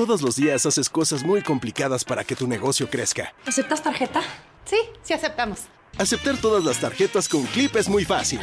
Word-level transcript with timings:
Todos 0.00 0.22
los 0.22 0.36
días 0.36 0.64
haces 0.64 0.88
cosas 0.88 1.24
muy 1.24 1.42
complicadas 1.42 2.06
para 2.06 2.24
que 2.24 2.34
tu 2.34 2.46
negocio 2.46 2.88
crezca. 2.88 3.34
¿Aceptas 3.44 3.82
tarjeta? 3.82 4.22
Sí, 4.64 4.78
sí 5.02 5.12
aceptamos. 5.12 5.64
Aceptar 5.98 6.38
todas 6.38 6.64
las 6.64 6.80
tarjetas 6.80 7.28
con 7.28 7.42
Clip 7.42 7.76
es 7.76 7.86
muy 7.86 8.06
fácil. 8.06 8.40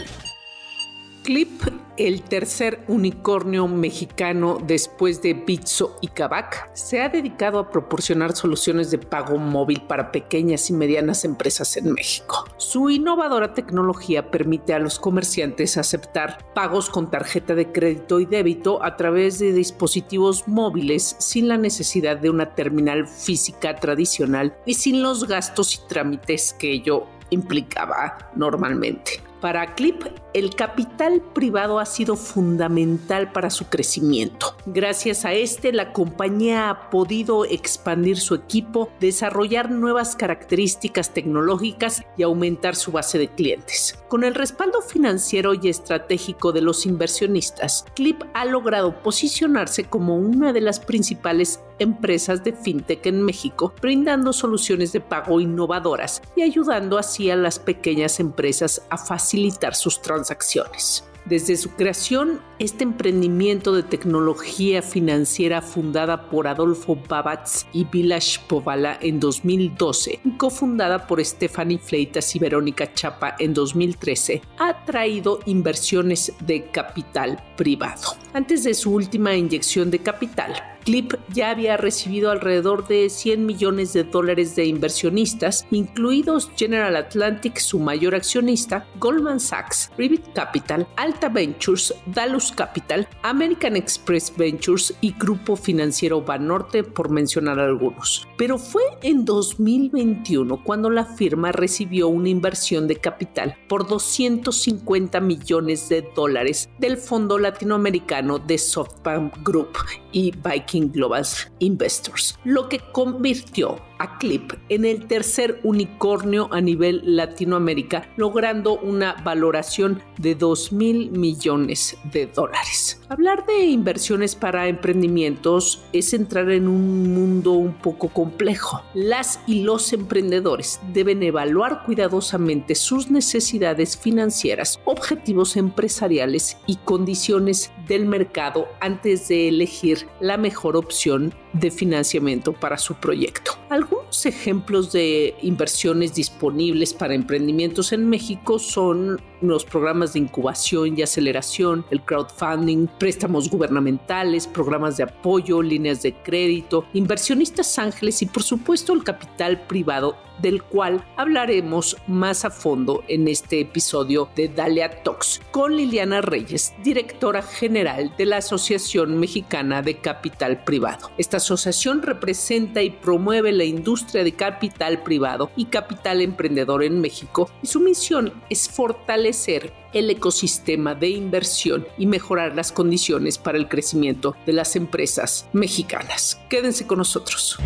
Clip, 1.27 1.61
el 1.97 2.21
tercer 2.21 2.85
unicornio 2.87 3.67
mexicano 3.67 4.59
después 4.65 5.21
de 5.21 5.33
Bitso 5.33 5.97
y 5.99 6.07
Kavak, 6.07 6.73
se 6.73 7.01
ha 7.01 7.09
dedicado 7.09 7.59
a 7.59 7.69
proporcionar 7.69 8.33
soluciones 8.33 8.91
de 8.91 8.97
pago 8.97 9.37
móvil 9.37 9.81
para 9.81 10.13
pequeñas 10.13 10.69
y 10.69 10.73
medianas 10.73 11.25
empresas 11.25 11.75
en 11.75 11.91
México. 11.91 12.45
Su 12.55 12.89
innovadora 12.89 13.53
tecnología 13.53 14.31
permite 14.31 14.73
a 14.73 14.79
los 14.79 14.99
comerciantes 14.99 15.75
aceptar 15.75 16.37
pagos 16.53 16.89
con 16.89 17.11
tarjeta 17.11 17.55
de 17.55 17.73
crédito 17.73 18.21
y 18.21 18.25
débito 18.25 18.81
a 18.81 18.95
través 18.95 19.37
de 19.39 19.51
dispositivos 19.51 20.47
móviles 20.47 21.17
sin 21.19 21.49
la 21.49 21.57
necesidad 21.57 22.15
de 22.15 22.29
una 22.29 22.55
terminal 22.55 23.05
física 23.05 23.75
tradicional 23.75 24.55
y 24.65 24.75
sin 24.75 25.03
los 25.03 25.27
gastos 25.27 25.75
y 25.75 25.87
trámites 25.89 26.55
que 26.57 26.71
ello 26.71 27.03
implicaba 27.31 28.17
normalmente. 28.33 29.26
Para 29.41 29.75
Clip, 29.75 30.03
el 30.33 30.55
capital 30.55 31.21
privado 31.21 31.77
ha 31.77 31.85
sido 31.85 32.15
fundamental 32.15 33.31
para 33.31 33.51
su 33.51 33.65
crecimiento. 33.67 34.55
Gracias 34.65 35.25
a 35.25 35.33
este, 35.33 35.71
la 35.71 35.93
compañía 35.93 36.71
ha 36.71 36.89
podido 36.89 37.45
expandir 37.45 38.17
su 38.17 38.33
equipo, 38.33 38.89
desarrollar 38.99 39.69
nuevas 39.69 40.15
características 40.15 41.13
tecnológicas 41.13 42.03
y 42.17 42.23
aumentar 42.23 42.75
su 42.75 42.91
base 42.91 43.19
de 43.19 43.29
clientes. 43.29 43.99
Con 44.07 44.23
el 44.23 44.33
respaldo 44.33 44.81
financiero 44.81 45.53
y 45.53 45.69
estratégico 45.69 46.51
de 46.51 46.61
los 46.61 46.85
inversionistas, 46.85 47.85
Clip 47.95 48.23
ha 48.33 48.45
logrado 48.45 49.03
posicionarse 49.03 49.83
como 49.83 50.15
una 50.15 50.51
de 50.51 50.61
las 50.61 50.79
principales 50.79 51.59
empresas 51.79 52.43
de 52.43 52.53
fintech 52.53 53.05
en 53.05 53.21
México, 53.21 53.73
brindando 53.81 54.33
soluciones 54.33 54.93
de 54.93 55.01
pago 55.01 55.39
innovadoras 55.39 56.23
y 56.35 56.41
ayudando 56.41 56.97
así 56.97 57.29
a 57.29 57.35
las 57.35 57.59
pequeñas 57.59 58.19
empresas 58.19 58.81
a 58.89 58.97
facilitar 58.97 59.26
sus 59.75 60.01
transacciones. 60.01 61.03
Desde 61.25 61.57
su 61.57 61.71
creación, 61.71 62.39
este 62.57 62.85
emprendimiento 62.85 63.73
de 63.73 63.83
tecnología 63.83 64.81
financiera 64.81 65.61
fundada 65.61 66.29
por 66.29 66.47
Adolfo 66.47 66.95
Babatz 66.95 67.65
y 67.73 67.83
Vilas 67.83 68.39
Povala 68.47 68.97
en 69.01 69.19
2012 69.19 70.21
y 70.23 70.31
cofundada 70.37 71.05
por 71.05 71.23
Stephanie 71.23 71.79
Fleitas 71.79 72.33
y 72.33 72.39
Verónica 72.39 72.93
Chapa 72.93 73.35
en 73.39 73.53
2013, 73.53 74.41
ha 74.57 74.85
traído 74.85 75.41
inversiones 75.45 76.31
de 76.39 76.71
capital 76.71 77.43
privado. 77.57 78.15
Antes 78.31 78.63
de 78.63 78.73
su 78.73 78.93
última 78.93 79.35
inyección 79.35 79.91
de 79.91 79.99
capital, 79.99 80.76
Clip 80.87 81.15
ya 81.33 81.49
había 81.49 81.75
recibido 81.75 82.31
alrededor 82.31 82.87
de 82.87 83.09
100 83.09 83.45
millones 83.45 83.91
de 83.91 84.05
dólares 84.05 84.55
de 84.55 84.63
inversionistas, 84.63 85.67
incluidos 85.69 86.49
General 86.55 86.95
Atlantic, 86.95 87.57
su 87.57 87.77
mayor 87.77 88.15
accionista, 88.15 88.87
Goldman 88.97 89.41
Sachs, 89.41 89.91
Rivet 89.97 90.31
Capital, 90.33 90.87
Alta 90.95 91.27
Ventures, 91.27 91.93
Dallas 92.05 92.53
Capital, 92.53 93.05
American 93.23 93.75
Express 93.75 94.31
Ventures 94.37 94.93
y 95.01 95.11
Grupo 95.11 95.57
Financiero 95.57 96.21
Banorte, 96.21 96.85
por 96.85 97.09
mencionar 97.09 97.59
algunos. 97.59 98.25
Pero 98.37 98.57
fue 98.57 98.83
en 99.01 99.25
2021 99.25 100.63
cuando 100.63 100.89
la 100.89 101.03
firma 101.03 101.51
recibió 101.51 102.07
una 102.07 102.29
inversión 102.29 102.87
de 102.87 102.95
capital 102.95 103.57
por 103.67 103.85
250 103.85 105.19
millones 105.19 105.89
de 105.89 106.09
dólares 106.15 106.69
del 106.79 106.95
Fondo 106.95 107.37
Latinoamericano 107.37 108.39
de 108.39 108.57
SoftBank 108.57 109.43
Group 109.43 109.75
y 110.13 110.31
Viking 110.31 110.76
Global 110.85 111.25
Investors, 111.59 112.37
lo 112.43 112.69
que 112.69 112.79
convirtió 112.91 113.86
a 113.99 114.17
Clip 114.17 114.53
en 114.69 114.85
el 114.85 115.07
tercer 115.07 115.59
unicornio 115.63 116.49
a 116.51 116.61
nivel 116.61 117.01
Latinoamérica, 117.03 118.09
logrando 118.17 118.79
una 118.79 119.13
valoración 119.23 120.01
de 120.17 120.35
2 120.35 120.71
mil 120.73 121.11
millones 121.11 121.97
de 122.11 122.27
dólares. 122.27 123.01
Hablar 123.09 123.45
de 123.45 123.65
inversiones 123.65 124.35
para 124.35 124.67
emprendimientos 124.67 125.83
es 125.93 126.13
entrar 126.13 126.49
en 126.51 126.67
un 126.67 127.13
mundo 127.13 127.53
un 127.53 127.73
poco 127.73 128.09
complejo. 128.09 128.81
Las 128.93 129.39
y 129.47 129.63
los 129.63 129.93
emprendedores 129.93 130.79
deben 130.93 131.23
evaluar 131.23 131.83
cuidadosamente 131.85 132.75
sus 132.75 133.09
necesidades 133.09 133.97
financieras, 133.97 134.79
objetivos 134.85 135.55
empresariales 135.55 136.57
y 136.67 136.75
condiciones 136.77 137.71
del 137.87 138.05
mercado 138.05 138.67
antes 138.79 139.27
de 139.27 139.47
elegir 139.47 140.07
la 140.19 140.37
mejor 140.37 140.75
opción 140.75 141.33
de 141.59 141.71
financiamiento 141.71 142.53
para 142.53 142.77
su 142.77 142.95
proyecto. 142.95 143.51
Algunos 143.69 144.25
ejemplos 144.25 144.91
de 144.91 145.35
inversiones 145.41 146.13
disponibles 146.15 146.93
para 146.93 147.13
emprendimientos 147.13 147.91
en 147.91 148.09
México 148.09 148.59
son 148.59 149.21
los 149.41 149.65
programas 149.65 150.13
de 150.13 150.19
incubación 150.19 150.97
y 150.97 151.01
aceleración, 151.01 151.85
el 151.91 152.01
crowdfunding, 152.01 152.87
préstamos 152.97 153.49
gubernamentales, 153.49 154.47
programas 154.47 154.97
de 154.97 155.03
apoyo, 155.03 155.61
líneas 155.61 156.01
de 156.01 156.13
crédito, 156.13 156.85
inversionistas 156.93 157.77
ángeles 157.77 158.21
y 158.21 158.25
por 158.25 158.43
supuesto 158.43 158.93
el 158.93 159.03
capital 159.03 159.61
privado 159.67 160.17
del 160.41 160.63
cual 160.63 161.03
hablaremos 161.15 161.97
más 162.07 162.45
a 162.45 162.51
fondo 162.51 163.03
en 163.07 163.27
este 163.27 163.61
episodio 163.61 164.29
de 164.35 164.49
Dalia 164.49 165.03
Talks 165.03 165.41
con 165.51 165.75
Liliana 165.75 166.21
Reyes, 166.21 166.73
directora 166.83 167.41
general 167.41 168.13
de 168.17 168.25
la 168.25 168.37
Asociación 168.37 169.19
Mexicana 169.19 169.81
de 169.81 169.97
Capital 169.97 170.63
Privado. 170.63 171.11
Esta 171.17 171.39
asociación 171.47 172.01
representa 172.01 172.81
y 172.81 172.89
promueve 172.89 173.53
la 173.53 173.63
industria 173.63 174.23
de 174.23 174.33
capital 174.33 175.01
privado 175.03 175.49
y 175.55 175.65
capital 175.65 176.21
emprendedor 176.21 176.83
en 176.83 176.99
México 176.99 177.49
y 177.61 177.67
su 177.67 177.79
misión 177.79 178.33
es 178.49 178.67
fortalecer 178.67 179.73
el 179.93 180.09
ecosistema 180.09 180.93
de 180.93 181.09
inversión 181.09 181.87
y 181.97 182.05
mejorar 182.05 182.55
las 182.55 182.73
condiciones 182.73 183.37
para 183.37 183.57
el 183.57 183.69
crecimiento 183.69 184.35
de 184.45 184.53
las 184.53 184.75
empresas 184.75 185.47
mexicanas. 185.53 186.39
Quédense 186.49 186.85
con 186.85 186.97
nosotros. 186.97 187.57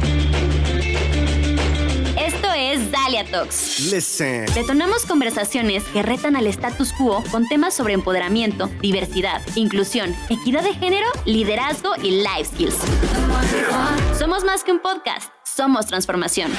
Dalia 2.92 3.24
Talks. 3.26 3.92
Listen. 3.92 4.46
Detonamos 4.54 5.06
conversaciones 5.06 5.84
que 5.86 6.04
retan 6.04 6.36
al 6.36 6.46
status 6.48 6.92
quo 6.94 7.24
con 7.32 7.48
temas 7.48 7.74
sobre 7.74 7.94
empoderamiento, 7.94 8.70
diversidad, 8.82 9.42
inclusión, 9.56 10.14
equidad 10.30 10.64
de 10.64 10.74
género, 10.74 11.08
liderazgo 11.26 11.92
y 12.04 12.12
life 12.22 12.46
skills. 12.46 12.78
Somos 14.20 14.44
más 14.44 14.64
que 14.64 14.72
un 14.72 14.80
podcast, 14.80 15.32
somos 15.44 15.86
transformación. 15.86 16.52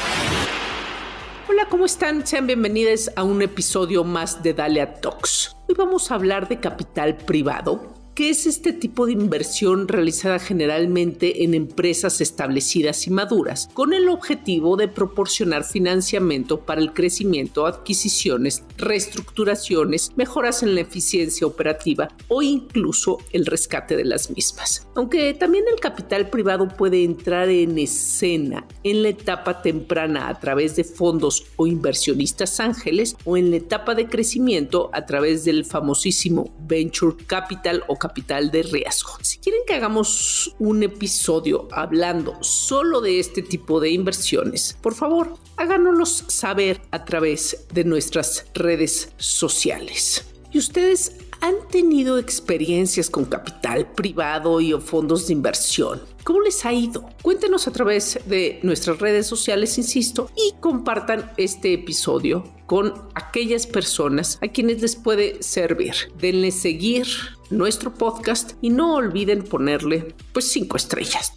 Hola, 1.49 1.67
¿cómo 1.69 1.85
están? 1.85 2.27
Sean 2.27 2.47
bienvenidos 2.47 3.11
a 3.15 3.25
un 3.25 3.43
episodio 3.43 4.03
más 4.05 4.43
de 4.43 4.55
Dalia 4.55 4.95
Talks. 4.95 5.55
Hoy 5.69 5.75
vamos 5.77 6.11
a 6.11 6.15
hablar 6.15 6.49
de 6.49 6.61
capital 6.61 7.17
privado, 7.17 7.93
que 8.15 8.31
es 8.31 8.47
este 8.47 8.73
tipo 8.73 9.07
de 9.07 9.13
inversión 9.13 9.89
realizada 9.89 10.39
generalmente 10.39 11.45
en 11.45 11.55
empresas 11.55 12.21
establecidas 12.21 13.07
y 13.07 13.11
maduras, 13.11 13.69
con 13.73 13.93
el 13.93 14.09
objetivo 14.09 14.77
de 14.77 14.89
proporcionar 14.89 15.65
financiamiento 15.65 16.61
para 16.61 16.81
el 16.81 16.93
crecimiento, 16.93 17.67
adquisiciones, 17.67 18.65
reestructuraciones, 18.77 20.13
mejoras 20.17 20.63
en 20.63 20.75
la 20.75 20.83
eficiencia 20.83 21.47
operativa 21.47 22.09
o 22.29 22.43
incluso 22.43 23.19
el 23.33 23.47
rescate 23.47 23.97
de 23.97 24.05
las 24.05 24.31
mismas. 24.31 24.87
Aunque 24.95 25.33
también 25.35 25.65
el 25.73 25.81
capital 25.81 26.29
privado 26.29 26.69
puede 26.69 27.05
entrar 27.05 27.49
en 27.49 27.79
escena 27.79 28.67
en 28.83 29.03
la 29.03 29.09
etapa 29.09 29.63
temprana 29.63 30.29
a 30.29 30.39
través 30.39 30.77
de 30.77 30.85
fondos 30.85 31.47
o 31.57 31.67
inversionistas 31.67 32.61
ángeles 32.61 33.17
o 33.25 33.37
en 33.37 33.51
la 33.51 33.57
etapa 33.57 33.95
de 33.95 34.07
crecimiento 34.07 34.91
a 34.93 35.07
través 35.07 35.45
del 35.45 35.65
famosísimo 35.65 36.55
venture 36.67 37.17
capital 37.27 37.85
o 37.87 37.97
capital 38.03 38.51
de 38.51 38.65
riesgo. 38.65 39.13
Si 39.23 39.39
quieren 39.39 39.61
que 39.65 39.75
hagamos 39.75 40.57
un 40.59 40.83
episodio 40.83 41.69
hablando 41.71 42.37
solo 42.43 43.01
de 43.01 43.21
este 43.21 43.43
tipo 43.43 43.79
de 43.79 43.91
inversiones, 43.91 44.77
por 44.83 44.95
favor, 44.95 45.35
háganoslos 45.57 46.25
saber 46.27 46.81
a 46.91 47.05
través 47.05 47.69
de 47.73 47.85
nuestras 47.85 48.47
redes 48.55 49.13
sociales. 49.19 50.27
¿Y 50.51 50.59
ustedes 50.59 51.13
han 51.43 51.57
tenido 51.69 52.19
experiencias 52.19 53.11
con 53.11 53.25
capital 53.25 53.93
privado 53.93 54.61
y 54.61 54.73
o 54.73 54.81
fondos 54.81 55.27
de 55.27 55.33
inversión? 55.33 56.01
¿Cómo 56.23 56.41
les 56.41 56.65
ha 56.65 56.73
ido? 56.73 57.11
Cuéntenos 57.21 57.67
a 57.67 57.73
través 57.73 58.21
de 58.27 58.61
nuestras 58.63 59.01
redes 59.01 59.27
sociales, 59.27 59.77
insisto, 59.77 60.31
y 60.37 60.55
compartan 60.61 61.33
este 61.37 61.75
episodio 61.75 62.45
con 62.67 62.95
aquellas 63.17 63.67
personas 63.67 64.39
a 64.41 64.49
quienes 64.49 64.81
les 64.81 64.95
puede 64.95 65.43
servir. 65.43 65.95
Denle 66.17 66.53
seguir 66.53 67.09
nuestro 67.51 67.93
podcast 67.93 68.53
y 68.63 68.71
no 68.71 68.95
olviden 68.95 69.43
ponerle 69.43 70.15
pues 70.33 70.49
cinco 70.49 70.77
estrellas. 70.77 71.33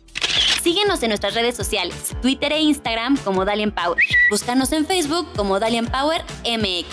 Síguenos 0.62 1.02
en 1.02 1.10
nuestras 1.10 1.34
redes 1.34 1.56
sociales, 1.56 2.16
Twitter 2.22 2.52
e 2.52 2.60
Instagram 2.60 3.18
como 3.18 3.44
Dalian 3.44 3.74
Power. 3.74 4.04
Búscanos 4.30 4.72
en 4.72 4.86
Facebook 4.86 5.28
como 5.36 5.60
Dalian 5.60 5.88
Power 5.88 6.24
MX. 6.44 6.86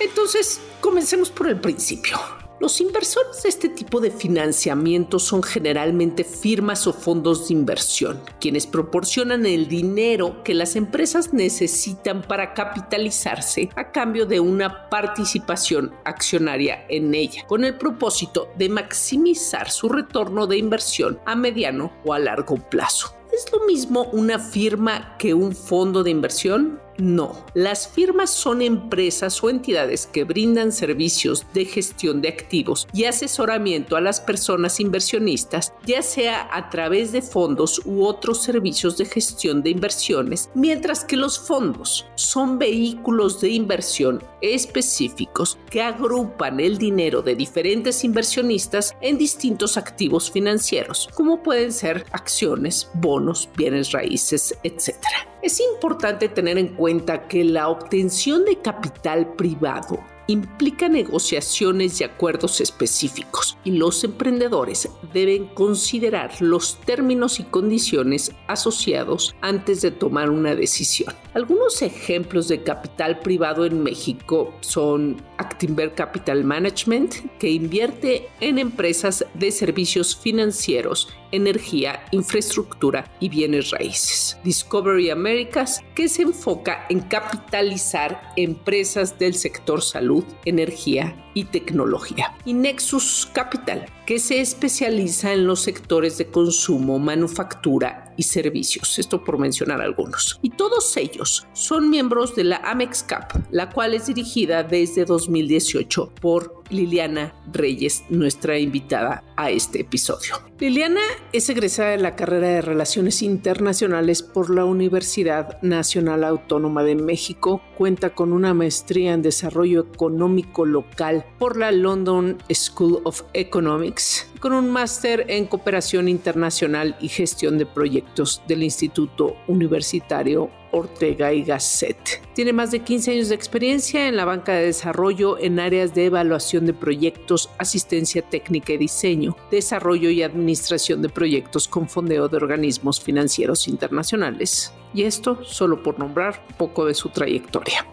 Entonces, 0.00 0.60
comencemos 0.82 1.30
por 1.30 1.48
el 1.48 1.58
principio. 1.58 2.18
Los 2.60 2.80
inversores 2.80 3.42
de 3.42 3.48
este 3.48 3.68
tipo 3.68 4.00
de 4.00 4.10
financiamiento 4.10 5.18
son 5.18 5.42
generalmente 5.42 6.22
firmas 6.22 6.86
o 6.86 6.92
fondos 6.92 7.48
de 7.48 7.54
inversión, 7.54 8.20
quienes 8.40 8.66
proporcionan 8.66 9.46
el 9.46 9.66
dinero 9.68 10.44
que 10.44 10.54
las 10.54 10.76
empresas 10.76 11.32
necesitan 11.32 12.22
para 12.22 12.54
capitalizarse 12.54 13.70
a 13.74 13.90
cambio 13.90 14.26
de 14.26 14.38
una 14.38 14.88
participación 14.90 15.92
accionaria 16.04 16.84
en 16.88 17.14
ella, 17.14 17.44
con 17.46 17.64
el 17.64 17.78
propósito 17.78 18.48
de 18.56 18.68
maximizar 18.68 19.70
su 19.70 19.88
retorno 19.88 20.46
de 20.46 20.58
inversión 20.58 21.18
a 21.26 21.34
mediano 21.34 21.92
o 22.04 22.12
a 22.12 22.18
largo 22.18 22.56
plazo. 22.56 23.16
¿Es 23.32 23.50
lo 23.50 23.66
mismo 23.66 24.04
una 24.12 24.38
firma 24.38 25.16
que 25.16 25.32
un 25.32 25.52
fondo 25.52 26.02
de 26.02 26.10
inversión? 26.10 26.81
No, 26.98 27.46
las 27.54 27.88
firmas 27.88 28.30
son 28.30 28.60
empresas 28.60 29.42
o 29.42 29.48
entidades 29.48 30.06
que 30.06 30.24
brindan 30.24 30.72
servicios 30.72 31.46
de 31.54 31.64
gestión 31.64 32.20
de 32.20 32.28
activos 32.28 32.86
y 32.92 33.04
asesoramiento 33.04 33.96
a 33.96 34.00
las 34.00 34.20
personas 34.20 34.78
inversionistas, 34.78 35.72
ya 35.86 36.02
sea 36.02 36.48
a 36.52 36.68
través 36.68 37.12
de 37.12 37.22
fondos 37.22 37.80
u 37.86 38.04
otros 38.04 38.42
servicios 38.42 38.98
de 38.98 39.06
gestión 39.06 39.62
de 39.62 39.70
inversiones, 39.70 40.50
mientras 40.54 41.04
que 41.04 41.16
los 41.16 41.38
fondos 41.38 42.06
son 42.14 42.58
vehículos 42.58 43.40
de 43.40 43.50
inversión 43.50 44.22
específicos 44.42 45.56
que 45.70 45.80
agrupan 45.80 46.60
el 46.60 46.76
dinero 46.76 47.22
de 47.22 47.36
diferentes 47.36 48.04
inversionistas 48.04 48.94
en 49.00 49.16
distintos 49.16 49.76
activos 49.76 50.30
financieros, 50.30 51.08
como 51.14 51.42
pueden 51.42 51.72
ser 51.72 52.04
acciones, 52.12 52.90
bonos, 52.94 53.48
bienes 53.56 53.92
raíces, 53.92 54.54
etc. 54.62 54.96
Es 55.42 55.60
importante 55.60 56.28
tener 56.28 56.58
en 56.58 56.68
cuenta 56.68 56.81
que 57.28 57.44
la 57.44 57.68
obtención 57.68 58.44
de 58.44 58.58
capital 58.58 59.34
privado 59.34 59.98
implica 60.26 60.88
negociaciones 60.88 62.00
y 62.00 62.04
acuerdos 62.04 62.60
específicos 62.60 63.58
y 63.64 63.72
los 63.72 64.04
emprendedores 64.04 64.88
deben 65.12 65.46
considerar 65.46 66.30
los 66.40 66.80
términos 66.80 67.40
y 67.40 67.44
condiciones 67.44 68.32
asociados 68.46 69.34
antes 69.40 69.82
de 69.82 69.90
tomar 69.90 70.30
una 70.30 70.54
decisión. 70.54 71.14
Algunos 71.34 71.80
ejemplos 71.82 72.48
de 72.48 72.62
capital 72.62 73.20
privado 73.20 73.64
en 73.64 73.82
México 73.82 74.54
son 74.60 75.22
Actinver 75.38 75.94
Capital 75.94 76.44
Management, 76.44 77.14
que 77.38 77.50
invierte 77.50 78.28
en 78.40 78.58
empresas 78.58 79.24
de 79.34 79.50
servicios 79.50 80.14
financieros, 80.14 81.08
energía, 81.32 82.04
infraestructura 82.10 83.10
y 83.18 83.28
bienes 83.30 83.70
raíces. 83.70 84.38
Discovery 84.44 85.10
Americas, 85.10 85.80
que 85.94 86.08
se 86.08 86.22
enfoca 86.22 86.86
en 86.90 87.00
capitalizar 87.00 88.32
empresas 88.36 89.18
del 89.18 89.34
sector 89.34 89.80
salud, 89.82 90.11
energía 90.44 91.16
y 91.34 91.44
tecnología. 91.44 92.34
Y 92.44 92.54
Nexus 92.54 93.28
Capital, 93.32 93.86
que 94.06 94.18
se 94.18 94.40
especializa 94.40 95.32
en 95.32 95.46
los 95.46 95.60
sectores 95.60 96.18
de 96.18 96.26
consumo, 96.26 96.98
manufactura 96.98 98.12
y 98.16 98.24
servicios. 98.24 98.98
Esto 98.98 99.24
por 99.24 99.38
mencionar 99.38 99.80
algunos. 99.80 100.38
Y 100.42 100.50
todos 100.50 100.96
ellos 100.96 101.46
son 101.52 101.90
miembros 101.90 102.34
de 102.34 102.44
la 102.44 102.56
Amex 102.56 103.02
Cap, 103.02 103.32
la 103.50 103.70
cual 103.70 103.94
es 103.94 104.06
dirigida 104.06 104.62
desde 104.62 105.04
2018 105.04 106.12
por 106.20 106.62
Liliana 106.70 107.34
Reyes, 107.52 108.04
nuestra 108.08 108.58
invitada 108.58 109.24
a 109.36 109.50
este 109.50 109.80
episodio. 109.80 110.36
Liliana 110.58 111.00
es 111.32 111.48
egresada 111.48 111.90
de 111.90 111.98
la 111.98 112.16
carrera 112.16 112.48
de 112.48 112.62
Relaciones 112.62 113.22
Internacionales 113.22 114.22
por 114.22 114.48
la 114.48 114.64
Universidad 114.64 115.60
Nacional 115.60 116.24
Autónoma 116.24 116.84
de 116.84 116.94
México. 116.94 117.60
Cuenta 117.76 118.14
con 118.14 118.32
una 118.32 118.54
maestría 118.54 119.12
en 119.12 119.22
Desarrollo 119.22 119.80
Económico 119.92 120.64
Local 120.64 121.24
por 121.38 121.56
la 121.56 121.72
London 121.72 122.38
School 122.52 123.00
of 123.04 123.22
Economics, 123.34 123.91
con 124.40 124.52
un 124.52 124.70
máster 124.70 125.26
en 125.28 125.46
Cooperación 125.46 126.08
Internacional 126.08 126.96
y 127.00 127.08
Gestión 127.08 127.58
de 127.58 127.66
Proyectos 127.66 128.42
del 128.48 128.62
Instituto 128.62 129.36
Universitario 129.46 130.50
Ortega 130.72 131.32
y 131.32 131.44
Gasset. 131.44 132.22
Tiene 132.34 132.52
más 132.52 132.70
de 132.70 132.80
15 132.80 133.12
años 133.12 133.28
de 133.28 133.34
experiencia 133.34 134.08
en 134.08 134.16
la 134.16 134.24
banca 134.24 134.52
de 134.52 134.66
desarrollo 134.66 135.38
en 135.38 135.60
áreas 135.60 135.94
de 135.94 136.06
evaluación 136.06 136.66
de 136.66 136.74
proyectos, 136.74 137.50
asistencia 137.58 138.22
técnica 138.22 138.72
y 138.72 138.78
diseño, 138.78 139.36
desarrollo 139.50 140.10
y 140.10 140.22
administración 140.22 141.02
de 141.02 141.08
proyectos 141.08 141.68
con 141.68 141.88
fondeo 141.88 142.28
de 142.28 142.36
organismos 142.36 143.00
financieros 143.00 143.68
internacionales. 143.68 144.72
Y 144.94 145.02
esto 145.02 145.44
solo 145.44 145.82
por 145.82 145.98
nombrar 145.98 146.44
poco 146.56 146.86
de 146.86 146.94
su 146.94 147.10
trayectoria. 147.10 147.86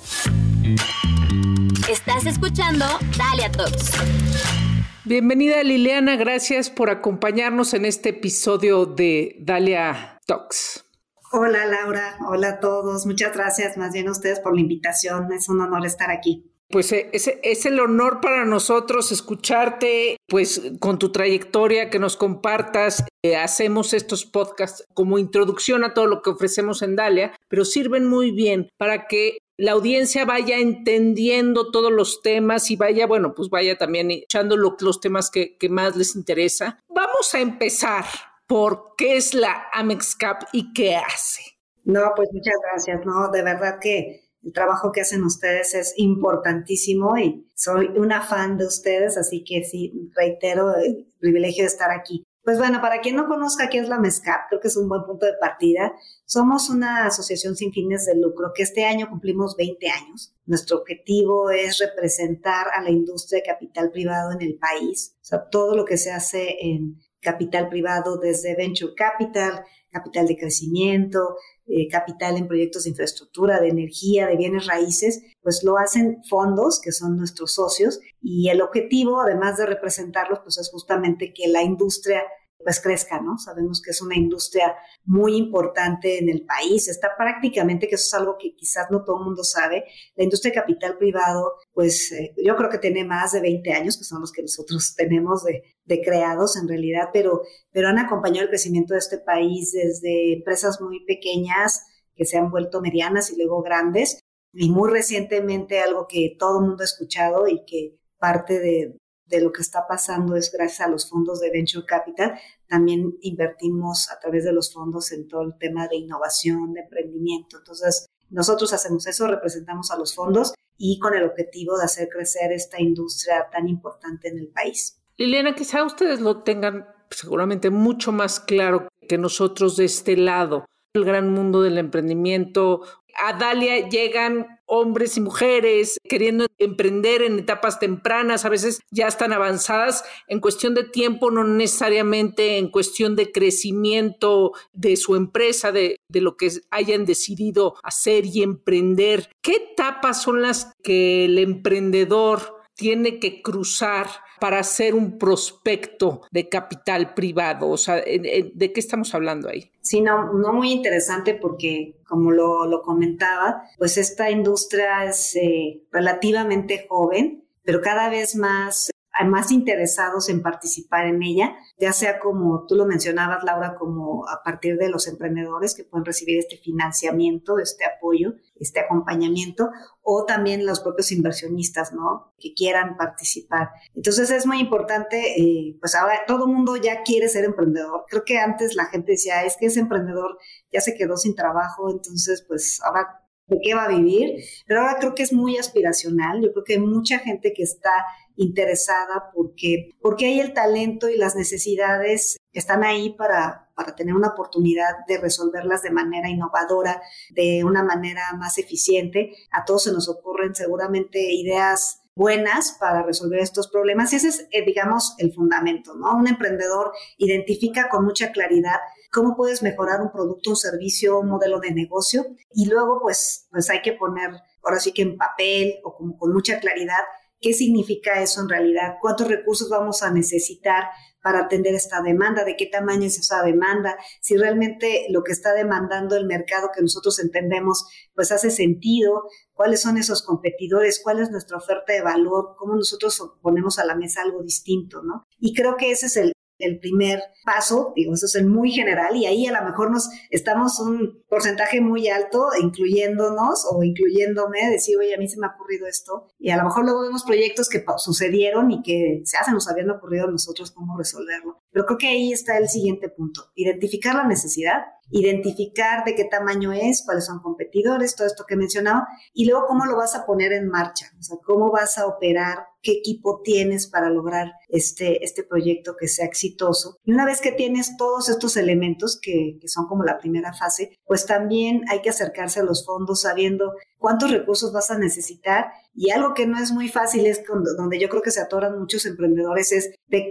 Estás 1.89 2.25
escuchando 2.25 2.85
Dalia 3.17 3.51
Talks. 3.51 4.68
Bienvenida 5.09 5.63
Liliana, 5.63 6.17
gracias 6.17 6.69
por 6.69 6.91
acompañarnos 6.91 7.73
en 7.73 7.85
este 7.85 8.09
episodio 8.09 8.85
de 8.85 9.37
Dalia 9.39 10.19
Talks. 10.27 10.85
Hola 11.31 11.65
Laura, 11.65 12.15
hola 12.27 12.49
a 12.49 12.59
todos, 12.59 13.07
muchas 13.07 13.33
gracias 13.33 13.75
más 13.75 13.91
bien 13.91 14.07
a 14.07 14.11
ustedes 14.11 14.39
por 14.39 14.53
la 14.53 14.61
invitación, 14.61 15.33
es 15.33 15.49
un 15.49 15.61
honor 15.61 15.83
estar 15.87 16.11
aquí. 16.11 16.45
Pues 16.69 16.91
eh, 16.91 17.09
es, 17.11 17.27
es, 17.41 17.65
el 17.65 17.79
honor 17.79 18.21
para 18.21 18.45
nosotros 18.45 19.11
escucharte, 19.11 20.17
pues 20.27 20.61
con 20.79 20.99
tu 20.99 21.11
trayectoria, 21.11 21.89
que 21.89 21.97
nos 21.97 22.15
compartas. 22.15 23.03
Eh, 23.23 23.35
hacemos 23.35 23.95
estos 23.95 24.27
podcasts 24.27 24.85
como 24.93 25.17
introducción 25.17 25.83
a 25.83 25.95
todo 25.95 26.05
lo 26.05 26.21
que 26.21 26.29
ofrecemos 26.29 26.83
en 26.83 26.95
Dalia, 26.95 27.33
pero 27.47 27.65
sirven 27.65 28.05
muy 28.05 28.29
bien 28.29 28.69
para 28.77 29.07
que 29.07 29.39
la 29.59 29.73
audiencia 29.73 30.23
vaya 30.23 30.57
entendiendo 30.57 31.69
todos 31.69 31.91
los 31.91 32.21
temas 32.21 32.71
y 32.71 32.77
vaya, 32.77 33.05
bueno, 33.05 33.35
pues 33.35 33.49
vaya 33.49 33.77
también 33.77 34.09
echando 34.09 34.55
los 34.55 35.01
temas 35.01 35.29
que, 35.29 35.57
que 35.57 35.67
más 35.67 35.97
les 35.97 36.15
interesa. 36.15 36.79
Vamos 36.87 37.33
a 37.33 37.41
empezar 37.41 38.05
por 38.47 38.95
qué 38.97 39.17
es 39.17 39.33
la 39.33 39.67
Amex 39.73 40.15
Cap 40.15 40.43
y 40.53 40.71
qué 40.71 40.95
hace. 40.95 41.41
No, 41.83 42.13
pues 42.15 42.29
muchas 42.31 42.55
gracias. 42.63 43.05
No, 43.05 43.29
de 43.31 43.43
verdad 43.43 43.79
que 43.81 44.29
el 44.43 44.53
trabajo 44.53 44.93
que 44.93 45.01
hacen 45.01 45.23
ustedes 45.23 45.73
es 45.73 45.93
importantísimo 45.97 47.17
y 47.17 47.45
soy 47.53 47.87
una 47.97 48.21
fan 48.21 48.57
de 48.57 48.65
ustedes, 48.65 49.17
así 49.17 49.43
que 49.43 49.65
sí, 49.65 50.09
reitero 50.15 50.73
el 50.77 51.05
privilegio 51.19 51.63
de 51.63 51.67
estar 51.67 51.91
aquí. 51.91 52.23
Pues 52.43 52.57
bueno, 52.57 52.81
para 52.81 53.01
quien 53.01 53.15
no 53.15 53.27
conozca 53.27 53.69
qué 53.69 53.79
es 53.79 53.89
la 53.89 53.99
MESCAP, 53.99 54.47
creo 54.49 54.61
que 54.61 54.69
es 54.69 54.77
un 54.77 54.87
buen 54.87 55.03
punto 55.03 55.25
de 55.25 55.33
partida. 55.39 55.93
Somos 56.25 56.69
una 56.69 57.05
asociación 57.05 57.55
sin 57.55 57.73
fines 57.73 58.05
de 58.05 58.15
lucro 58.15 58.51
que 58.55 58.63
este 58.63 58.85
año 58.85 59.09
cumplimos 59.09 59.55
20 59.57 59.89
años. 59.89 60.33
Nuestro 60.45 60.77
objetivo 60.77 61.49
es 61.51 61.79
representar 61.79 62.67
a 62.73 62.81
la 62.81 62.89
industria 62.89 63.41
de 63.41 63.51
capital 63.51 63.91
privado 63.91 64.31
en 64.31 64.41
el 64.41 64.57
país, 64.57 65.15
o 65.21 65.25
sea, 65.25 65.49
todo 65.49 65.75
lo 65.75 65.85
que 65.85 65.97
se 65.97 66.11
hace 66.11 66.57
en 66.61 66.99
capital 67.19 67.67
privado 67.67 68.17
desde 68.17 68.55
venture 68.55 68.93
capital, 68.95 69.65
capital 69.91 70.27
de 70.27 70.37
crecimiento, 70.37 71.35
eh, 71.69 71.87
capital 71.87 72.35
en 72.35 72.47
proyectos 72.47 72.83
de 72.83 72.89
infraestructura, 72.89 73.59
de 73.59 73.69
energía, 73.69 74.25
de 74.25 74.37
bienes 74.37 74.65
raíces, 74.65 75.21
pues 75.43 75.63
lo 75.63 75.77
hacen 75.77 76.23
fondos 76.27 76.81
que 76.81 76.91
son 76.91 77.15
nuestros 77.15 77.53
socios 77.53 77.99
y 78.21 78.49
el 78.49 78.61
objetivo, 78.61 79.21
además 79.21 79.57
de 79.57 79.67
representarlos, 79.67 80.39
pues 80.39 80.57
es 80.57 80.71
justamente 80.71 81.31
que 81.31 81.47
la 81.47 81.61
industria 81.61 82.23
pues 82.63 82.81
crezca, 82.81 83.21
¿no? 83.21 83.37
Sabemos 83.37 83.81
que 83.81 83.91
es 83.91 84.01
una 84.01 84.15
industria 84.15 84.75
muy 85.05 85.37
importante 85.37 86.19
en 86.19 86.29
el 86.29 86.45
país, 86.45 86.87
está 86.87 87.09
prácticamente, 87.17 87.87
que 87.87 87.95
eso 87.95 88.05
es 88.07 88.13
algo 88.21 88.37
que 88.37 88.53
quizás 88.55 88.87
no 88.91 89.03
todo 89.03 89.19
el 89.19 89.25
mundo 89.25 89.43
sabe, 89.43 89.85
la 90.15 90.23
industria 90.23 90.51
de 90.51 90.59
capital 90.59 90.97
privado, 90.97 91.53
pues 91.73 92.11
eh, 92.11 92.33
yo 92.43 92.55
creo 92.57 92.69
que 92.69 92.77
tiene 92.77 93.05
más 93.05 93.31
de 93.31 93.41
20 93.41 93.71
años, 93.73 93.97
que 93.97 94.03
son 94.03 94.21
los 94.21 94.31
que 94.31 94.41
nosotros 94.41 94.93
tenemos 94.97 95.43
de, 95.43 95.63
de, 95.85 96.01
creados 96.01 96.57
en 96.57 96.67
realidad, 96.67 97.09
pero, 97.13 97.41
pero 97.71 97.87
han 97.87 97.99
acompañado 97.99 98.43
el 98.43 98.49
crecimiento 98.49 98.93
de 98.93 98.99
este 98.99 99.19
país 99.19 99.71
desde 99.71 100.33
empresas 100.33 100.81
muy 100.81 101.05
pequeñas 101.05 101.85
que 102.15 102.25
se 102.25 102.37
han 102.37 102.51
vuelto 102.51 102.81
medianas 102.81 103.31
y 103.31 103.37
luego 103.37 103.61
grandes, 103.61 104.19
y 104.51 104.69
muy 104.69 104.89
recientemente 104.89 105.79
algo 105.79 106.07
que 106.07 106.35
todo 106.37 106.59
el 106.59 106.67
mundo 106.67 106.83
ha 106.83 106.85
escuchado 106.85 107.47
y 107.47 107.63
que 107.65 107.95
parte 108.17 108.59
de, 108.59 108.98
de 109.29 109.41
lo 109.41 109.51
que 109.51 109.61
está 109.61 109.87
pasando 109.87 110.35
es 110.35 110.51
gracias 110.51 110.87
a 110.87 110.91
los 110.91 111.07
fondos 111.07 111.39
de 111.39 111.51
Venture 111.51 111.85
Capital. 111.85 112.39
También 112.67 113.17
invertimos 113.21 114.09
a 114.11 114.19
través 114.19 114.43
de 114.43 114.51
los 114.51 114.73
fondos 114.73 115.11
en 115.11 115.27
todo 115.27 115.43
el 115.43 115.57
tema 115.57 115.87
de 115.87 115.97
innovación, 115.97 116.73
de 116.73 116.81
emprendimiento. 116.81 117.57
Entonces, 117.57 118.07
nosotros 118.29 118.73
hacemos 118.73 119.07
eso, 119.07 119.27
representamos 119.27 119.91
a 119.91 119.97
los 119.97 120.13
fondos 120.13 120.53
y 120.77 120.99
con 120.99 121.13
el 121.13 121.23
objetivo 121.23 121.77
de 121.77 121.85
hacer 121.85 122.09
crecer 122.09 122.51
esta 122.51 122.81
industria 122.81 123.47
tan 123.51 123.67
importante 123.67 124.29
en 124.29 124.39
el 124.39 124.47
país. 124.47 124.99
Liliana, 125.17 125.53
quizá 125.55 125.83
ustedes 125.83 126.21
lo 126.21 126.43
tengan 126.43 126.87
seguramente 127.11 127.69
mucho 127.69 128.11
más 128.11 128.39
claro 128.39 128.87
que 129.07 129.17
nosotros 129.17 129.75
de 129.77 129.85
este 129.85 130.15
lado 130.15 130.65
el 130.93 131.05
gran 131.05 131.31
mundo 131.33 131.61
del 131.61 131.77
emprendimiento. 131.77 132.81
A 133.21 133.37
Dalia 133.37 133.89
llegan 133.89 134.58
hombres 134.69 135.17
y 135.17 135.21
mujeres 135.21 135.97
queriendo 136.07 136.45
emprender 136.57 137.23
en 137.23 137.39
etapas 137.39 137.79
tempranas, 137.79 138.45
a 138.45 138.49
veces 138.49 138.81
ya 138.91 139.07
están 139.07 139.33
avanzadas 139.33 140.03
en 140.27 140.39
cuestión 140.39 140.75
de 140.75 140.83
tiempo, 140.83 141.31
no 141.31 141.43
necesariamente 141.43 142.57
en 142.57 142.69
cuestión 142.69 143.15
de 143.15 143.31
crecimiento 143.31 144.53
de 144.71 144.95
su 144.95 145.15
empresa, 145.15 145.71
de, 145.71 145.97
de 146.07 146.21
lo 146.21 146.37
que 146.37 146.51
hayan 146.69 147.05
decidido 147.05 147.75
hacer 147.83 148.25
y 148.25 148.43
emprender. 148.43 149.29
¿Qué 149.41 149.55
etapas 149.55 150.21
son 150.21 150.41
las 150.41 150.71
que 150.83 151.25
el 151.25 151.39
emprendedor 151.39 152.59
tiene 152.75 153.19
que 153.19 153.41
cruzar 153.41 154.07
para 154.39 154.63
ser 154.63 154.95
un 154.95 155.17
prospecto 155.17 156.21
de 156.31 156.49
capital 156.49 157.13
privado? 157.13 157.69
O 157.69 157.77
sea, 157.77 157.95
¿de 157.95 158.71
qué 158.73 158.79
estamos 158.79 159.13
hablando 159.13 159.49
ahí? 159.49 159.71
Sí, 159.81 160.01
no, 160.01 160.33
no 160.33 160.53
muy 160.53 160.71
interesante 160.71 161.33
porque, 161.33 161.95
como 162.07 162.31
lo, 162.31 162.81
comentaba, 162.81 163.63
pues 163.77 163.97
esta 163.97 164.29
industria 164.29 165.05
es 165.05 165.35
eh, 165.35 165.81
relativamente 165.91 166.85
joven, 166.87 167.43
pero 167.63 167.81
cada 167.81 168.09
vez 168.09 168.35
más 168.35 168.89
más 169.25 169.51
interesados 169.51 170.29
en 170.29 170.41
participar 170.41 171.05
en 171.07 171.21
ella, 171.23 171.55
ya 171.79 171.93
sea 171.93 172.19
como 172.19 172.65
tú 172.67 172.75
lo 172.75 172.85
mencionabas, 172.85 173.43
Laura, 173.43 173.75
como 173.77 174.27
a 174.27 174.43
partir 174.43 174.77
de 174.77 174.89
los 174.89 175.07
emprendedores 175.07 175.75
que 175.75 175.83
pueden 175.83 176.05
recibir 176.05 176.37
este 176.39 176.57
financiamiento, 176.57 177.59
este 177.59 177.85
apoyo, 177.85 178.35
este 178.55 178.79
acompañamiento, 178.79 179.69
o 180.01 180.25
también 180.25 180.65
los 180.65 180.79
propios 180.79 181.11
inversionistas, 181.11 181.91
¿no? 181.93 182.33
Que 182.39 182.53
quieran 182.53 182.97
participar. 182.97 183.69
Entonces 183.95 184.31
es 184.31 184.45
muy 184.45 184.59
importante, 184.59 185.41
eh, 185.41 185.77
pues 185.79 185.95
ahora 185.95 186.21
todo 186.27 186.45
el 186.45 186.53
mundo 186.53 186.75
ya 186.77 187.03
quiere 187.03 187.27
ser 187.27 187.45
emprendedor. 187.45 188.05
Creo 188.07 188.23
que 188.23 188.37
antes 188.37 188.75
la 188.75 188.85
gente 188.85 189.13
decía, 189.13 189.43
es 189.43 189.57
que 189.59 189.67
ese 189.67 189.79
emprendedor 189.79 190.37
ya 190.71 190.81
se 190.81 190.95
quedó 190.95 191.17
sin 191.17 191.35
trabajo, 191.35 191.89
entonces 191.89 192.43
pues 192.47 192.79
ahora 192.83 193.19
de 193.49 193.59
qué 193.61 193.73
va 193.73 193.85
a 193.85 193.89
vivir, 193.89 194.43
pero 194.67 194.81
ahora 194.81 194.97
creo 194.99 195.15
que 195.15 195.23
es 195.23 195.33
muy 195.33 195.57
aspiracional. 195.57 196.41
Yo 196.41 196.51
creo 196.53 196.63
que 196.63 196.73
hay 196.73 196.79
mucha 196.79 197.19
gente 197.19 197.53
que 197.53 197.63
está 197.63 197.91
interesada 198.39 199.31
porque, 199.33 199.91
porque 200.01 200.27
hay 200.27 200.39
el 200.39 200.53
talento 200.53 201.09
y 201.09 201.17
las 201.17 201.35
necesidades 201.35 202.37
están 202.53 202.85
ahí 202.85 203.13
para, 203.13 203.69
para 203.75 203.95
tener 203.95 204.15
una 204.15 204.29
oportunidad 204.29 205.05
de 205.07 205.17
resolverlas 205.17 205.83
de 205.83 205.91
manera 205.91 206.29
innovadora, 206.29 207.01
de 207.31 207.63
una 207.65 207.83
manera 207.83 208.23
más 208.37 208.57
eficiente. 208.57 209.33
A 209.51 209.65
todos 209.65 209.83
se 209.83 209.91
nos 209.91 210.07
ocurren 210.07 210.55
seguramente 210.55 211.19
ideas 211.19 212.01
buenas 212.15 212.77
para 212.79 213.03
resolver 213.03 213.39
estos 213.39 213.67
problemas 213.67 214.13
y 214.13 214.17
ese 214.17 214.29
es, 214.29 214.47
eh, 214.51 214.65
digamos, 214.65 215.15
el 215.19 215.33
fundamento, 215.33 215.95
¿no? 215.95 216.15
Un 216.15 216.27
emprendedor 216.27 216.93
identifica 217.17 217.89
con 217.89 218.05
mucha 218.05 218.31
claridad 218.31 218.79
cómo 219.11 219.35
puedes 219.35 219.63
mejorar 219.63 220.01
un 220.01 220.11
producto, 220.11 220.51
un 220.51 220.55
servicio, 220.55 221.19
un 221.19 221.29
modelo 221.29 221.59
de 221.59 221.71
negocio 221.71 222.25
y 222.53 222.67
luego 222.67 222.99
pues, 223.01 223.47
pues 223.51 223.69
hay 223.69 223.81
que 223.81 223.93
poner 223.93 224.31
ahora 224.63 224.79
sí 224.79 224.93
que 224.93 225.01
en 225.01 225.17
papel 225.17 225.75
o 225.83 225.95
como 225.95 226.17
con 226.17 226.31
mucha 226.33 226.59
claridad 226.59 227.03
qué 227.39 227.53
significa 227.53 228.21
eso 228.21 228.41
en 228.41 228.49
realidad, 228.49 228.95
cuántos 229.01 229.27
recursos 229.27 229.69
vamos 229.69 230.03
a 230.03 230.11
necesitar 230.11 230.85
para 231.21 231.39
atender 231.41 231.73
esta 231.75 232.01
demanda, 232.01 232.45
de 232.45 232.55
qué 232.55 232.65
tamaño 232.65 233.05
es 233.05 233.19
esa 233.19 233.43
demanda, 233.43 233.97
si 234.21 234.37
realmente 234.37 235.07
lo 235.09 235.23
que 235.23 235.33
está 235.33 235.53
demandando 235.53 236.15
el 236.15 236.25
mercado 236.25 236.69
que 236.73 236.81
nosotros 236.81 237.19
entendemos 237.19 237.85
pues 238.13 238.31
hace 238.31 238.51
sentido, 238.51 239.23
cuáles 239.53 239.81
son 239.81 239.97
esos 239.97 240.23
competidores, 240.23 241.01
cuál 241.03 241.19
es 241.19 241.29
nuestra 241.29 241.57
oferta 241.57 241.93
de 241.93 242.01
valor, 242.01 242.55
cómo 242.57 242.75
nosotros 242.75 243.21
ponemos 243.41 243.79
a 243.79 243.85
la 243.85 243.95
mesa 243.95 244.21
algo 244.21 244.41
distinto, 244.41 245.01
¿no? 245.03 245.25
Y 245.37 245.53
creo 245.53 245.75
que 245.75 245.91
ese 245.91 246.05
es 246.05 246.17
el, 246.17 246.33
el 246.59 246.79
primer 246.79 247.21
paso, 247.43 247.93
digo, 247.95 248.13
eso 248.13 248.25
es 248.25 248.45
muy 248.45 248.71
general 248.71 249.15
y 249.15 249.25
ahí 249.25 249.47
a 249.47 249.59
lo 249.59 249.65
mejor 249.65 249.91
nos 249.91 250.09
estamos 250.29 250.79
un 250.79 251.23
porcentaje 251.29 251.81
muy 251.81 252.09
alto, 252.09 252.49
incluyéndonos 252.61 253.65
o 253.71 253.83
incluyéndome, 253.83 254.69
decir, 254.69 254.97
oye, 254.97 255.15
a 255.15 255.17
mí 255.17 255.27
se 255.27 255.39
me 255.39 255.47
ha 255.47 255.55
ocurrido 255.55 255.87
esto 255.87 256.27
y 256.37 256.51
a 256.51 256.57
lo 256.57 256.65
mejor 256.65 256.83
luego 256.83 257.01
vemos 257.01 257.23
proyectos 257.23 257.69
que 257.69 257.83
sucedieron 257.97 258.71
y 258.71 258.83
que 258.83 259.21
se 259.25 259.37
hacen, 259.37 259.53
nos 259.53 259.69
habían 259.69 259.89
ocurrido 259.89 260.27
a 260.27 260.31
nosotros 260.31 260.71
cómo 260.71 260.97
resolverlo. 260.97 261.63
Pero 261.71 261.85
creo 261.85 261.97
que 261.97 262.07
ahí 262.07 262.33
está 262.33 262.57
el 262.57 262.69
siguiente 262.69 263.09
punto, 263.09 263.51
identificar 263.55 264.15
la 264.15 264.27
necesidad, 264.27 264.83
identificar 265.11 266.03
de 266.05 266.15
qué 266.15 266.25
tamaño 266.25 266.71
es, 266.71 267.03
cuáles 267.05 267.25
son 267.25 267.39
competidores, 267.39 268.15
todo 268.15 268.27
esto 268.27 268.45
que 268.47 268.53
he 268.53 268.57
mencionado, 268.57 269.03
y 269.33 269.45
luego 269.45 269.65
cómo 269.67 269.85
lo 269.85 269.97
vas 269.97 270.15
a 270.15 270.25
poner 270.25 270.53
en 270.53 270.67
marcha, 270.67 271.07
o 271.17 271.23
sea, 271.23 271.37
cómo 271.43 271.71
vas 271.71 271.97
a 271.97 272.07
operar, 272.07 272.59
qué 272.81 272.93
equipo 272.93 273.41
tienes 273.43 273.87
para 273.87 274.09
lograr 274.09 274.53
este, 274.69 275.23
este 275.23 275.43
proyecto 275.43 275.95
que 275.99 276.07
sea 276.07 276.25
exitoso. 276.25 276.97
Y 277.03 277.11
una 277.11 277.25
vez 277.25 277.41
que 277.41 277.51
tienes 277.51 277.97
todos 277.97 278.29
estos 278.29 278.55
elementos, 278.55 279.19
que, 279.21 279.57
que 279.59 279.67
son 279.67 279.87
como 279.87 280.03
la 280.03 280.17
primera 280.17 280.53
fase, 280.53 280.97
pues 281.05 281.25
también 281.25 281.83
hay 281.89 282.01
que 282.01 282.09
acercarse 282.09 282.61
a 282.61 282.63
los 282.63 282.85
fondos 282.85 283.21
sabiendo 283.21 283.73
cuántos 283.97 284.31
recursos 284.31 284.71
vas 284.71 284.91
a 284.91 284.97
necesitar. 284.97 285.71
Y 285.93 286.11
algo 286.11 286.33
que 286.33 286.47
no 286.47 286.57
es 286.57 286.71
muy 286.71 286.87
fácil 286.87 287.25
es 287.25 287.43
donde 287.77 287.99
yo 287.99 288.07
creo 288.07 288.21
que 288.21 288.31
se 288.31 288.41
atoran 288.41 288.79
muchos 288.79 289.05
emprendedores 289.05 289.71
es 289.73 289.91
de 290.07 290.29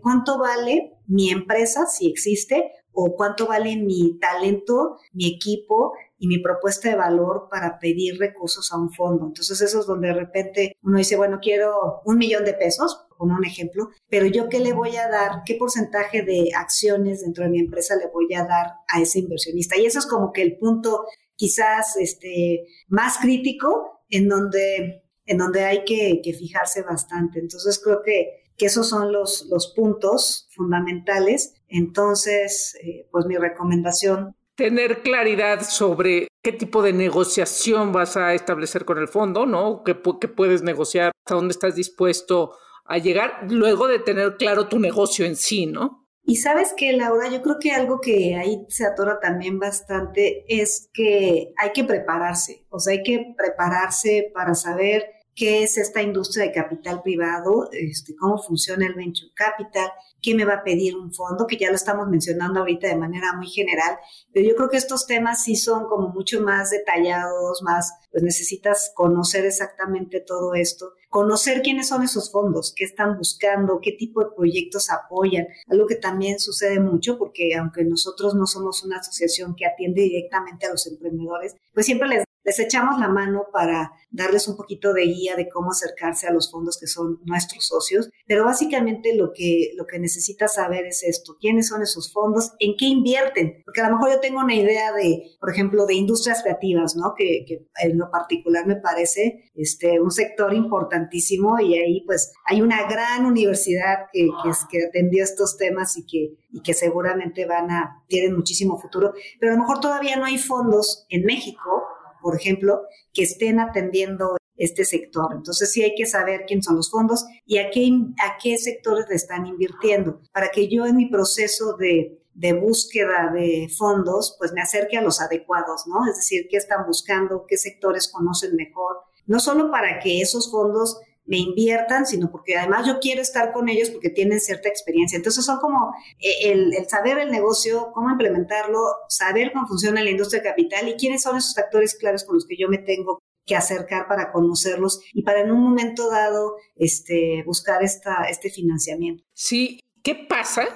cuánto 0.00 0.38
vale 0.38 0.92
mi 1.08 1.30
empresa, 1.30 1.86
si 1.86 2.08
existe, 2.08 2.70
o 3.00 3.14
cuánto 3.14 3.46
vale 3.46 3.76
mi 3.76 4.18
talento, 4.18 4.98
mi 5.12 5.36
equipo 5.36 5.92
y 6.18 6.26
mi 6.26 6.38
propuesta 6.38 6.88
de 6.88 6.96
valor 6.96 7.46
para 7.48 7.78
pedir 7.78 8.18
recursos 8.18 8.72
a 8.72 8.76
un 8.76 8.90
fondo. 8.90 9.26
Entonces 9.26 9.60
eso 9.60 9.78
es 9.78 9.86
donde 9.86 10.08
de 10.08 10.14
repente 10.14 10.76
uno 10.82 10.98
dice, 10.98 11.16
bueno, 11.16 11.38
quiero 11.40 12.02
un 12.04 12.18
millón 12.18 12.44
de 12.44 12.54
pesos, 12.54 13.06
como 13.16 13.36
un 13.36 13.44
ejemplo, 13.44 13.90
pero 14.10 14.26
yo 14.26 14.48
qué 14.48 14.58
le 14.58 14.72
voy 14.72 14.96
a 14.96 15.08
dar, 15.08 15.42
qué 15.46 15.54
porcentaje 15.54 16.22
de 16.22 16.50
acciones 16.56 17.20
dentro 17.20 17.44
de 17.44 17.50
mi 17.50 17.60
empresa 17.60 17.94
le 17.94 18.08
voy 18.08 18.34
a 18.34 18.42
dar 18.44 18.66
a 18.88 19.00
ese 19.00 19.20
inversionista. 19.20 19.78
Y 19.78 19.86
eso 19.86 20.00
es 20.00 20.06
como 20.06 20.32
que 20.32 20.42
el 20.42 20.58
punto 20.58 21.04
quizás 21.36 21.96
este, 21.98 22.66
más 22.88 23.18
crítico 23.18 24.02
en 24.10 24.28
donde, 24.28 25.04
en 25.24 25.38
donde 25.38 25.64
hay 25.64 25.84
que, 25.84 26.20
que 26.20 26.32
fijarse 26.32 26.82
bastante. 26.82 27.38
Entonces 27.38 27.80
creo 27.80 28.02
que 28.04 28.38
que 28.58 28.66
esos 28.66 28.88
son 28.88 29.12
los, 29.12 29.46
los 29.48 29.72
puntos 29.74 30.48
fundamentales. 30.50 31.54
Entonces, 31.68 32.76
eh, 32.82 33.06
pues 33.10 33.26
mi 33.26 33.36
recomendación. 33.36 34.34
Tener 34.56 35.02
claridad 35.02 35.62
sobre 35.62 36.28
qué 36.42 36.52
tipo 36.52 36.82
de 36.82 36.92
negociación 36.92 37.92
vas 37.92 38.16
a 38.16 38.34
establecer 38.34 38.84
con 38.84 38.98
el 38.98 39.08
fondo, 39.08 39.46
¿no? 39.46 39.84
¿Qué, 39.84 39.96
qué 40.20 40.28
puedes 40.28 40.62
negociar? 40.62 41.12
¿Hasta 41.24 41.36
dónde 41.36 41.52
estás 41.52 41.74
dispuesto 41.76 42.56
a 42.84 42.98
llegar? 42.98 43.46
Luego 43.48 43.86
de 43.86 44.00
tener 44.00 44.36
claro 44.36 44.68
tu 44.68 44.78
negocio 44.78 45.24
en 45.26 45.36
sí, 45.36 45.66
¿no? 45.66 46.08
Y 46.28 46.36
sabes 46.36 46.74
que, 46.76 46.92
Laura, 46.92 47.30
yo 47.30 47.40
creo 47.40 47.56
que 47.58 47.70
algo 47.70 48.00
que 48.02 48.34
ahí 48.36 48.66
se 48.68 48.84
atora 48.84 49.18
también 49.18 49.58
bastante 49.58 50.44
es 50.46 50.90
que 50.92 51.54
hay 51.56 51.72
que 51.72 51.84
prepararse, 51.84 52.66
o 52.68 52.78
sea, 52.78 52.92
hay 52.92 53.02
que 53.02 53.34
prepararse 53.34 54.30
para 54.34 54.54
saber 54.54 55.06
qué 55.34 55.62
es 55.62 55.78
esta 55.78 56.02
industria 56.02 56.44
de 56.44 56.52
capital 56.52 57.00
privado, 57.00 57.70
este, 57.72 58.14
cómo 58.14 58.36
funciona 58.42 58.86
el 58.86 58.92
venture 58.92 59.30
capital, 59.34 59.88
qué 60.22 60.34
me 60.34 60.44
va 60.44 60.54
a 60.54 60.64
pedir 60.64 60.96
un 60.96 61.12
fondo, 61.12 61.46
que 61.46 61.56
ya 61.56 61.70
lo 61.70 61.76
estamos 61.76 62.08
mencionando 62.08 62.60
ahorita 62.60 62.88
de 62.88 62.96
manera 62.96 63.32
muy 63.34 63.48
general, 63.48 63.98
pero 64.32 64.48
yo 64.48 64.56
creo 64.56 64.68
que 64.68 64.76
estos 64.76 65.06
temas 65.06 65.44
sí 65.44 65.56
son 65.56 65.86
como 65.86 66.08
mucho 66.08 66.40
más 66.40 66.70
detallados, 66.70 67.62
más, 67.62 67.92
pues 68.10 68.22
necesitas 68.22 68.92
conocer 68.94 69.44
exactamente 69.44 70.20
todo 70.20 70.54
esto, 70.54 70.92
conocer 71.08 71.62
quiénes 71.62 71.88
son 71.88 72.02
esos 72.02 72.30
fondos, 72.30 72.72
qué 72.76 72.84
están 72.84 73.16
buscando, 73.16 73.80
qué 73.80 73.92
tipo 73.92 74.22
de 74.22 74.30
proyectos 74.36 74.90
apoyan, 74.90 75.46
algo 75.68 75.86
que 75.86 75.96
también 75.96 76.38
sucede 76.38 76.80
mucho 76.80 77.18
porque 77.18 77.54
aunque 77.56 77.84
nosotros 77.84 78.34
no 78.34 78.46
somos 78.46 78.84
una 78.84 78.98
asociación 78.98 79.54
que 79.56 79.66
atiende 79.66 80.02
directamente 80.02 80.66
a 80.66 80.70
los 80.70 80.86
emprendedores, 80.86 81.56
pues 81.72 81.86
siempre 81.86 82.08
les 82.08 82.27
les 82.48 82.58
echamos 82.58 82.98
la 82.98 83.08
mano 83.08 83.48
para 83.52 83.92
darles 84.10 84.48
un 84.48 84.56
poquito 84.56 84.94
de 84.94 85.02
guía 85.02 85.36
de 85.36 85.50
cómo 85.50 85.70
acercarse 85.70 86.26
a 86.26 86.32
los 86.32 86.50
fondos 86.50 86.78
que 86.80 86.86
son 86.86 87.20
nuestros 87.26 87.66
socios, 87.66 88.08
pero 88.26 88.42
básicamente 88.42 89.14
lo 89.14 89.32
que, 89.34 89.72
lo 89.76 89.86
que 89.86 89.98
necesitas 89.98 90.54
saber 90.54 90.86
es 90.86 91.02
esto, 91.02 91.36
quiénes 91.38 91.68
son 91.68 91.82
esos 91.82 92.10
fondos, 92.10 92.52
en 92.58 92.74
qué 92.78 92.86
invierten, 92.86 93.62
porque 93.66 93.82
a 93.82 93.90
lo 93.90 93.96
mejor 93.96 94.12
yo 94.12 94.20
tengo 94.20 94.40
una 94.40 94.54
idea 94.54 94.92
de, 94.94 95.36
por 95.38 95.50
ejemplo, 95.50 95.84
de 95.84 95.94
industrias 95.94 96.42
creativas, 96.42 96.96
¿no? 96.96 97.12
Que, 97.16 97.44
en 97.82 97.98
lo 97.98 98.10
particular 98.10 98.66
me 98.66 98.76
parece 98.76 99.50
este, 99.54 100.00
un 100.00 100.10
sector 100.10 100.54
importantísimo 100.54 101.60
y 101.60 101.74
ahí 101.74 102.02
pues 102.06 102.32
hay 102.46 102.62
una 102.62 102.88
gran 102.88 103.26
universidad 103.26 104.06
que, 104.10 104.28
que, 104.42 104.50
que 104.70 104.86
atendió 104.86 105.22
estos 105.22 105.58
temas 105.58 105.98
y 105.98 106.06
que, 106.06 106.38
y 106.50 106.62
que 106.62 106.72
seguramente 106.72 107.44
van 107.44 107.70
a, 107.70 108.04
tienen 108.08 108.34
muchísimo 108.34 108.78
futuro, 108.78 109.12
pero 109.38 109.52
a 109.52 109.56
lo 109.56 109.60
mejor 109.60 109.80
todavía 109.80 110.16
no 110.16 110.24
hay 110.24 110.38
fondos 110.38 111.04
en 111.10 111.24
México 111.24 111.84
por 112.20 112.36
ejemplo, 112.36 112.82
que 113.12 113.22
estén 113.22 113.60
atendiendo 113.60 114.36
este 114.56 114.84
sector. 114.84 115.32
Entonces 115.34 115.72
sí 115.72 115.82
hay 115.82 115.94
que 115.94 116.06
saber 116.06 116.44
quiénes 116.46 116.66
son 116.66 116.76
los 116.76 116.90
fondos 116.90 117.24
y 117.46 117.58
a 117.58 117.70
qué, 117.70 117.88
a 118.18 118.36
qué 118.42 118.58
sectores 118.58 119.06
le 119.08 119.14
están 119.14 119.46
invirtiendo, 119.46 120.20
para 120.32 120.50
que 120.50 120.68
yo 120.68 120.84
en 120.84 120.96
mi 120.96 121.06
proceso 121.06 121.76
de, 121.76 122.20
de 122.34 122.52
búsqueda 122.52 123.32
de 123.32 123.68
fondos, 123.76 124.36
pues 124.38 124.52
me 124.52 124.60
acerque 124.60 124.98
a 124.98 125.02
los 125.02 125.20
adecuados, 125.20 125.86
¿no? 125.86 126.08
Es 126.08 126.16
decir, 126.16 126.48
qué 126.50 126.56
están 126.56 126.86
buscando, 126.86 127.46
qué 127.48 127.56
sectores 127.56 128.08
conocen 128.08 128.56
mejor, 128.56 128.98
no 129.26 129.40
solo 129.40 129.70
para 129.70 129.98
que 130.00 130.20
esos 130.20 130.50
fondos 130.50 131.00
me 131.28 131.36
inviertan, 131.36 132.06
sino 132.06 132.30
porque 132.30 132.56
además 132.56 132.86
yo 132.86 132.98
quiero 133.00 133.20
estar 133.20 133.52
con 133.52 133.68
ellos 133.68 133.90
porque 133.90 134.08
tienen 134.08 134.40
cierta 134.40 134.68
experiencia. 134.68 135.16
Entonces 135.16 135.44
son 135.44 135.60
como 135.60 135.92
eh, 136.18 136.50
el, 136.50 136.72
saber 136.88 137.18
el 137.18 137.30
negocio, 137.30 137.90
cómo 137.92 138.10
implementarlo, 138.10 138.80
saber 139.08 139.52
cómo 139.52 139.68
funciona 139.68 140.02
la 140.02 140.10
industria 140.10 140.42
capital 140.42 140.88
y 140.88 140.96
quiénes 140.96 141.22
son 141.22 141.36
esos 141.36 141.56
actores 141.58 141.96
claves 141.96 142.24
con 142.24 142.34
los 142.34 142.46
que 142.46 142.56
yo 142.58 142.68
me 142.68 142.78
tengo 142.78 143.22
que 143.44 143.56
acercar 143.56 144.08
para 144.08 144.32
conocerlos 144.32 145.00
y 145.12 145.22
para 145.22 145.40
en 145.40 145.50
un 145.50 145.62
momento 145.62 146.10
dado 146.10 146.56
este, 146.76 147.42
buscar 147.46 147.82
esta, 147.82 148.24
este 148.24 148.50
financiamiento. 148.50 149.22
Sí, 149.34 149.80
¿qué 150.02 150.14
pasa? 150.14 150.66